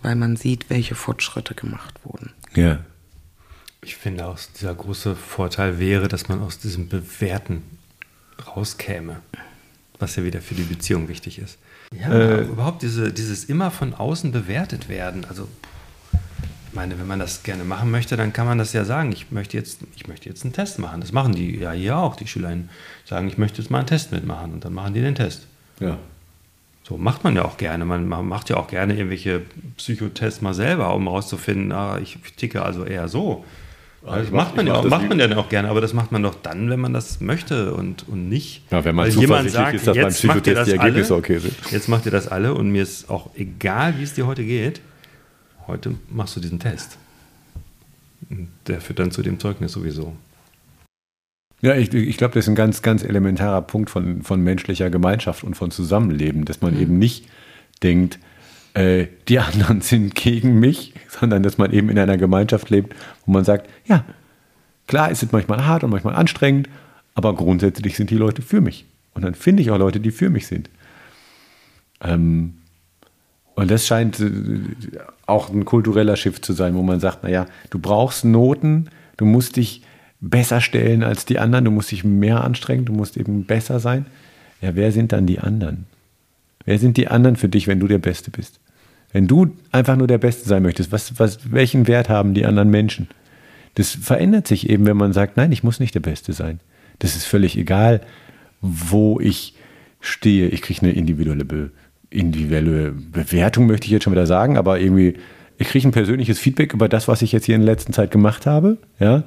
weil 0.02 0.16
man 0.16 0.36
sieht, 0.36 0.70
welche 0.70 0.94
Fortschritte 0.94 1.54
gemacht 1.54 1.94
wurden. 2.04 2.32
Ja. 2.54 2.84
Ich 3.82 3.96
finde 3.96 4.26
auch, 4.26 4.38
dieser 4.58 4.74
große 4.74 5.16
Vorteil 5.16 5.78
wäre, 5.78 6.08
dass 6.08 6.28
man 6.28 6.42
aus 6.42 6.58
diesem 6.58 6.88
Bewerten 6.88 7.62
rauskäme, 8.46 9.22
was 9.98 10.16
ja 10.16 10.24
wieder 10.24 10.42
für 10.42 10.54
die 10.54 10.64
Beziehung 10.64 11.08
wichtig 11.08 11.38
ist. 11.38 11.58
Ja, 11.94 12.12
äh, 12.12 12.42
überhaupt 12.42 12.82
diese, 12.82 13.10
dieses 13.10 13.44
immer 13.44 13.70
von 13.70 13.94
außen 13.94 14.32
bewertet 14.32 14.90
werden. 14.90 15.24
Also, 15.24 15.48
ich 16.70 16.76
meine, 16.76 16.96
wenn 17.00 17.06
man 17.08 17.18
das 17.18 17.42
gerne 17.42 17.64
machen 17.64 17.90
möchte, 17.90 18.16
dann 18.16 18.32
kann 18.32 18.46
man 18.46 18.56
das 18.56 18.72
ja 18.72 18.84
sagen. 18.84 19.10
Ich 19.10 19.32
möchte 19.32 19.56
jetzt, 19.56 19.80
ich 19.96 20.06
möchte 20.06 20.28
jetzt 20.28 20.44
einen 20.44 20.52
Test 20.52 20.78
machen. 20.78 21.00
Das 21.00 21.10
machen 21.10 21.34
die 21.34 21.58
ja 21.58 21.72
hier 21.72 21.98
auch. 21.98 22.14
Die 22.14 22.28
Schüler 22.28 22.56
sagen, 23.04 23.26
ich 23.26 23.38
möchte 23.38 23.60
jetzt 23.60 23.72
mal 23.72 23.78
einen 23.78 23.88
Test 23.88 24.12
mitmachen 24.12 24.52
und 24.52 24.64
dann 24.64 24.72
machen 24.72 24.94
die 24.94 25.00
den 25.00 25.16
Test. 25.16 25.48
Ja. 25.80 25.98
So 26.84 26.96
macht 26.96 27.24
man 27.24 27.34
ja 27.34 27.44
auch 27.44 27.56
gerne. 27.56 27.84
Man 27.84 28.08
macht 28.08 28.50
ja 28.50 28.56
auch 28.56 28.68
gerne 28.68 28.94
irgendwelche 28.94 29.42
Psychotests 29.78 30.42
mal 30.42 30.54
selber, 30.54 30.94
um 30.94 31.08
herauszufinden, 31.08 31.72
ah, 31.72 31.98
ich 32.00 32.18
ticke 32.36 32.62
also 32.62 32.84
eher 32.84 33.08
so. 33.08 33.44
Also 34.06 34.22
das 34.22 34.30
macht 34.30 34.56
man 34.56 34.66
ja 34.68 34.74
auch, 34.74 34.84
macht 34.84 35.08
man 35.08 35.18
ja 35.18 35.36
auch 35.36 35.48
gerne, 35.48 35.68
aber 35.68 35.80
das 35.80 35.92
macht 35.92 36.12
man 36.12 36.22
doch 36.22 36.36
dann, 36.40 36.70
wenn 36.70 36.80
man 36.80 36.94
das 36.94 37.20
möchte 37.20 37.74
und, 37.74 38.08
und 38.08 38.28
nicht. 38.28 38.62
Ja, 38.70 38.84
wenn 38.84 38.94
man 38.94 39.08
weil 39.08 39.20
jemand 39.20 39.50
sagt, 39.50 39.74
ist, 39.74 39.88
dass 39.88 39.96
beim 39.96 40.08
Psychotest 40.08 40.68
die 40.68 40.76
Ergebnisse 40.76 41.16
okay 41.16 41.38
sind. 41.38 41.54
Jetzt 41.72 41.88
macht 41.88 42.06
ihr 42.06 42.12
das 42.12 42.28
alle 42.28 42.54
und 42.54 42.70
mir 42.70 42.84
ist 42.84 43.10
auch 43.10 43.30
egal, 43.34 43.98
wie 43.98 44.04
es 44.04 44.14
dir 44.14 44.26
heute 44.26 44.44
geht. 44.44 44.80
Heute 45.66 45.94
machst 46.08 46.36
du 46.36 46.40
diesen 46.40 46.58
Test. 46.58 46.98
Der 48.66 48.80
führt 48.80 48.98
dann 48.98 49.10
zu 49.10 49.22
dem 49.22 49.38
Zeugnis 49.38 49.72
sowieso. 49.72 50.14
Ja, 51.62 51.74
ich, 51.74 51.92
ich 51.92 52.16
glaube, 52.16 52.34
das 52.34 52.44
ist 52.44 52.48
ein 52.48 52.54
ganz, 52.54 52.82
ganz 52.82 53.02
elementarer 53.02 53.62
Punkt 53.62 53.90
von, 53.90 54.22
von 54.22 54.40
menschlicher 54.40 54.88
Gemeinschaft 54.88 55.44
und 55.44 55.54
von 55.54 55.70
Zusammenleben, 55.70 56.44
dass 56.44 56.62
man 56.62 56.74
mhm. 56.74 56.80
eben 56.80 56.98
nicht 56.98 57.26
denkt, 57.82 58.18
äh, 58.74 59.06
die 59.28 59.38
anderen 59.38 59.80
sind 59.82 60.14
gegen 60.14 60.58
mich, 60.58 60.94
sondern 61.08 61.42
dass 61.42 61.58
man 61.58 61.72
eben 61.72 61.90
in 61.90 61.98
einer 61.98 62.16
Gemeinschaft 62.16 62.70
lebt, 62.70 62.94
wo 63.26 63.32
man 63.32 63.44
sagt, 63.44 63.68
ja, 63.86 64.04
klar 64.86 65.10
ist 65.10 65.22
es 65.22 65.32
manchmal 65.32 65.66
hart 65.66 65.84
und 65.84 65.90
manchmal 65.90 66.14
anstrengend, 66.14 66.68
aber 67.14 67.34
grundsätzlich 67.34 67.96
sind 67.96 68.10
die 68.10 68.16
Leute 68.16 68.42
für 68.42 68.60
mich. 68.60 68.86
Und 69.12 69.22
dann 69.22 69.34
finde 69.34 69.62
ich 69.62 69.70
auch 69.70 69.78
Leute, 69.78 70.00
die 70.00 70.12
für 70.12 70.30
mich 70.30 70.46
sind. 70.46 70.70
Ähm, 72.00 72.59
und 73.60 73.70
das 73.70 73.86
scheint 73.86 74.20
äh, 74.20 74.30
auch 75.26 75.50
ein 75.50 75.66
kultureller 75.66 76.16
Shift 76.16 76.44
zu 76.46 76.54
sein, 76.54 76.74
wo 76.74 76.82
man 76.82 76.98
sagt, 76.98 77.24
naja, 77.24 77.46
du 77.68 77.78
brauchst 77.78 78.24
Noten, 78.24 78.88
du 79.18 79.26
musst 79.26 79.56
dich 79.56 79.82
besser 80.20 80.62
stellen 80.62 81.02
als 81.02 81.26
die 81.26 81.38
anderen, 81.38 81.66
du 81.66 81.70
musst 81.70 81.90
dich 81.90 82.02
mehr 82.02 82.42
anstrengen, 82.42 82.86
du 82.86 82.94
musst 82.94 83.18
eben 83.18 83.44
besser 83.44 83.78
sein. 83.78 84.06
Ja, 84.62 84.74
wer 84.76 84.92
sind 84.92 85.12
dann 85.12 85.26
die 85.26 85.40
anderen? 85.40 85.84
Wer 86.64 86.78
sind 86.78 86.96
die 86.96 87.08
anderen 87.08 87.36
für 87.36 87.50
dich, 87.50 87.66
wenn 87.66 87.80
du 87.80 87.86
der 87.86 87.98
Beste 87.98 88.30
bist? 88.30 88.60
Wenn 89.12 89.26
du 89.26 89.54
einfach 89.72 89.96
nur 89.96 90.06
der 90.06 90.18
Beste 90.18 90.48
sein 90.48 90.62
möchtest, 90.62 90.90
was, 90.90 91.18
was, 91.18 91.52
welchen 91.52 91.86
Wert 91.86 92.08
haben 92.08 92.32
die 92.32 92.46
anderen 92.46 92.70
Menschen? 92.70 93.08
Das 93.74 93.90
verändert 93.90 94.46
sich 94.46 94.70
eben, 94.70 94.86
wenn 94.86 94.96
man 94.96 95.12
sagt, 95.12 95.36
nein, 95.36 95.52
ich 95.52 95.62
muss 95.62 95.80
nicht 95.80 95.94
der 95.94 96.00
Beste 96.00 96.32
sein. 96.32 96.60
Das 96.98 97.14
ist 97.14 97.26
völlig 97.26 97.58
egal, 97.58 98.00
wo 98.62 99.20
ich 99.20 99.54
stehe. 100.00 100.48
Ich 100.48 100.62
kriege 100.62 100.80
eine 100.80 100.92
individuelle, 100.92 101.44
individuelle 102.10 102.92
Bewertung, 102.92 103.66
möchte 103.66 103.86
ich 103.86 103.92
jetzt 103.92 104.04
schon 104.04 104.12
wieder 104.12 104.26
sagen, 104.26 104.56
aber 104.56 104.80
irgendwie, 104.80 105.14
ich 105.58 105.68
kriege 105.68 105.88
ein 105.88 105.92
persönliches 105.92 106.38
Feedback 106.38 106.74
über 106.74 106.88
das, 106.88 107.08
was 107.08 107.22
ich 107.22 107.32
jetzt 107.32 107.46
hier 107.46 107.54
in 107.54 107.62
der 107.62 107.72
letzten 107.72 107.92
Zeit 107.92 108.10
gemacht 108.10 108.46
habe. 108.46 108.78
Ja? 108.98 109.22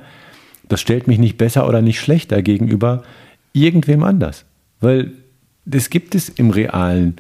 Das 0.68 0.82
stellt 0.82 1.08
mich 1.08 1.20
nicht 1.20 1.38
besser 1.38 1.68
oder 1.68 1.82
nicht 1.82 2.00
schlechter 2.00 2.42
gegenüber 2.42 3.04
irgendwem 3.54 4.04
anders. 4.04 4.46
Weil 4.82 5.12
das 5.66 5.90
gibt 5.90 6.14
es 6.14 6.30
im 6.30 6.50
realen 6.50 7.16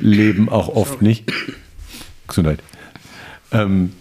Leben 0.00 0.48
auch 0.48 0.68
oft 0.68 1.02
nicht. 1.02 1.30
Gesundheit. 2.26 2.60
Ähm, 3.52 3.92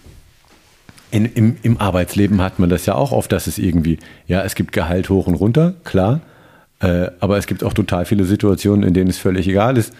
in, 1.11 1.25
im, 1.25 1.57
Im 1.63 1.77
Arbeitsleben 1.77 2.41
hat 2.41 2.59
man 2.59 2.69
das 2.69 2.85
ja 2.85 2.95
auch 2.95 3.11
oft, 3.11 3.31
dass 3.31 3.47
es 3.47 3.57
irgendwie, 3.57 3.97
ja, 4.27 4.43
es 4.43 4.55
gibt 4.55 4.73
Gehalt 4.73 5.09
hoch 5.09 5.27
und 5.27 5.35
runter, 5.35 5.73
klar. 5.83 6.21
Äh, 6.79 7.11
aber 7.19 7.37
es 7.37 7.47
gibt 7.47 7.63
auch 7.63 7.73
total 7.73 8.05
viele 8.05 8.25
Situationen, 8.25 8.83
in 8.87 8.93
denen 8.93 9.09
es 9.09 9.17
völlig 9.17 9.47
egal 9.47 9.77
ist, 9.77 9.93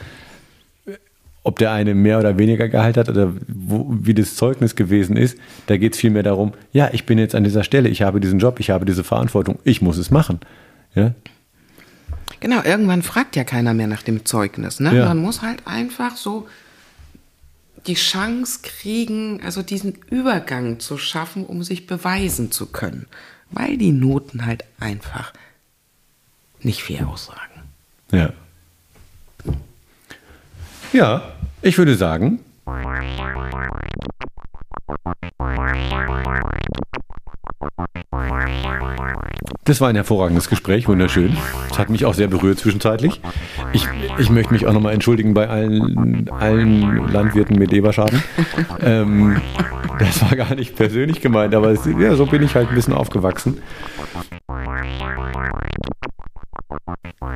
ob 1.44 1.60
der 1.60 1.72
eine 1.72 1.96
mehr 1.96 2.20
oder 2.20 2.38
weniger 2.38 2.68
Gehalt 2.68 2.98
hat 2.98 3.10
oder 3.10 3.34
wo, 3.48 3.88
wie 3.90 4.14
das 4.14 4.36
Zeugnis 4.36 4.76
gewesen 4.76 5.16
ist. 5.16 5.38
Da 5.68 5.78
geht 5.78 5.94
es 5.94 6.00
vielmehr 6.00 6.24
darum, 6.24 6.54
ja, 6.74 6.90
ich 6.92 7.06
bin 7.06 7.18
jetzt 7.18 7.36
an 7.36 7.44
dieser 7.44 7.64
Stelle, 7.64 7.90
ich 7.90 8.02
habe 8.02 8.20
diesen 8.20 8.40
Job, 8.40 8.60
ich 8.60 8.70
habe 8.70 8.86
diese 8.86 9.04
Verantwortung, 9.04 9.60
ich 9.64 9.82
muss 9.82 9.98
es 9.98 10.12
machen. 10.12 10.40
Ja, 10.94 11.14
Genau, 12.40 12.62
irgendwann 12.64 13.02
fragt 13.02 13.36
ja 13.36 13.44
keiner 13.44 13.74
mehr 13.74 13.88
nach 13.88 14.04
dem 14.04 14.26
Zeugnis. 14.26 14.80
Ne? 14.80 14.96
Ja. 14.96 15.06
Man 15.06 15.18
muss 15.18 15.42
halt 15.42 15.66
einfach 15.66 16.16
so 16.16 16.48
die 17.88 17.96
Chance 17.96 18.60
kriegen, 18.64 19.42
also 19.44 19.62
diesen 19.62 19.94
Übergang 20.10 20.80
zu 20.80 20.98
schaffen, 20.98 21.46
um 21.46 21.64
sich 21.64 21.88
beweisen 21.88 22.52
zu 22.52 22.68
können. 22.68 23.08
Weil 23.50 23.78
die 23.78 23.92
Noten 23.92 24.46
halt 24.46 24.66
einfach 24.80 25.34
nicht 26.62 26.84
viel 26.84 27.04
aussagen. 27.04 27.64
Ja. 28.12 28.34
Ja, 30.94 31.22
ich 31.62 31.78
würde 31.78 31.96
sagen, 31.96 32.40
Das 39.68 39.82
war 39.82 39.90
ein 39.90 39.96
hervorragendes 39.96 40.50
Gespräch, 40.50 40.88
wunderschön. 40.88 41.36
Das 41.68 41.78
hat 41.78 41.90
mich 41.90 42.06
auch 42.06 42.14
sehr 42.14 42.28
berührt 42.30 42.58
zwischenzeitlich. 42.58 43.20
Ich, 43.74 43.86
ich 44.18 44.30
möchte 44.30 44.54
mich 44.54 44.66
auch 44.66 44.72
nochmal 44.72 44.94
entschuldigen 44.94 45.34
bei 45.34 45.50
allen, 45.50 46.30
allen 46.30 47.12
Landwirten 47.12 47.58
mit 47.60 47.72
Leberschaden. 47.72 48.24
Ähm, 48.80 49.42
das 50.00 50.22
war 50.22 50.36
gar 50.36 50.54
nicht 50.54 50.76
persönlich 50.76 51.20
gemeint, 51.20 51.56
aber 51.56 51.72
es, 51.72 51.86
ja, 51.86 52.16
so 52.16 52.28
bin 52.28 52.44
ich 52.44 52.56
halt 52.56 52.70
ein 52.70 52.76
bisschen 52.76 52.94
aufgewachsen. 52.94 53.58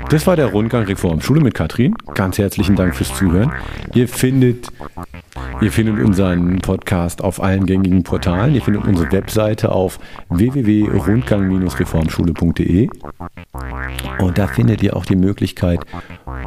Das 0.10 0.28
war 0.28 0.36
der 0.36 0.48
Rundgang 0.48 0.84
Reform 0.84 1.22
Schule 1.22 1.40
mit 1.42 1.54
Katrin. 1.54 1.96
Ganz 2.16 2.38
herzlichen 2.38 2.76
Dank 2.76 2.94
fürs 2.96 3.16
Zuhören. 3.16 3.54
Ihr 3.94 4.10
findet, 4.10 4.68
ihr 5.62 5.72
findet 5.72 6.04
unseren 6.04 6.60
Podcast 6.60 7.24
auf 7.24 7.42
allen 7.42 7.66
gängigen 7.66 8.04
Portalen. 8.04 8.54
Ihr 8.54 8.62
findet 8.62 8.84
unsere 8.86 9.10
Webseite 9.12 9.72
auf 9.72 10.00
www.rundgang-reformschule.de. 10.30 12.90
Und 14.20 14.38
da 14.38 14.48
findet 14.48 14.84
ihr 14.84 14.98
auch 14.98 15.06
die 15.06 15.16
Möglichkeit, 15.16 15.80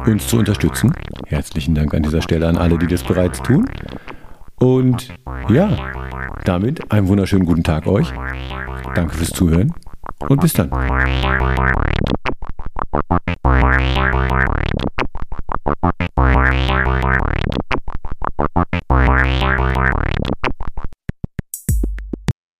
uns 0.05 0.27
zu 0.27 0.37
unterstützen. 0.37 0.93
Herzlichen 1.25 1.73
Dank 1.73 1.95
an 1.95 2.03
dieser 2.03 2.21
Stelle 2.21 2.47
an 2.47 2.57
alle, 2.57 2.77
die 2.77 2.87
das 2.87 3.03
bereits 3.03 3.41
tun. 3.41 3.65
Und 4.57 5.11
ja, 5.49 5.75
damit 6.43 6.91
einen 6.91 7.07
wunderschönen 7.07 7.45
guten 7.45 7.63
Tag 7.63 7.87
euch. 7.87 8.13
Danke 8.93 9.15
fürs 9.15 9.31
Zuhören 9.31 9.73
und 10.29 10.39
bis 10.39 10.53
dann. 10.53 10.69
Thank 12.95 13.39
you. 17.49 17.64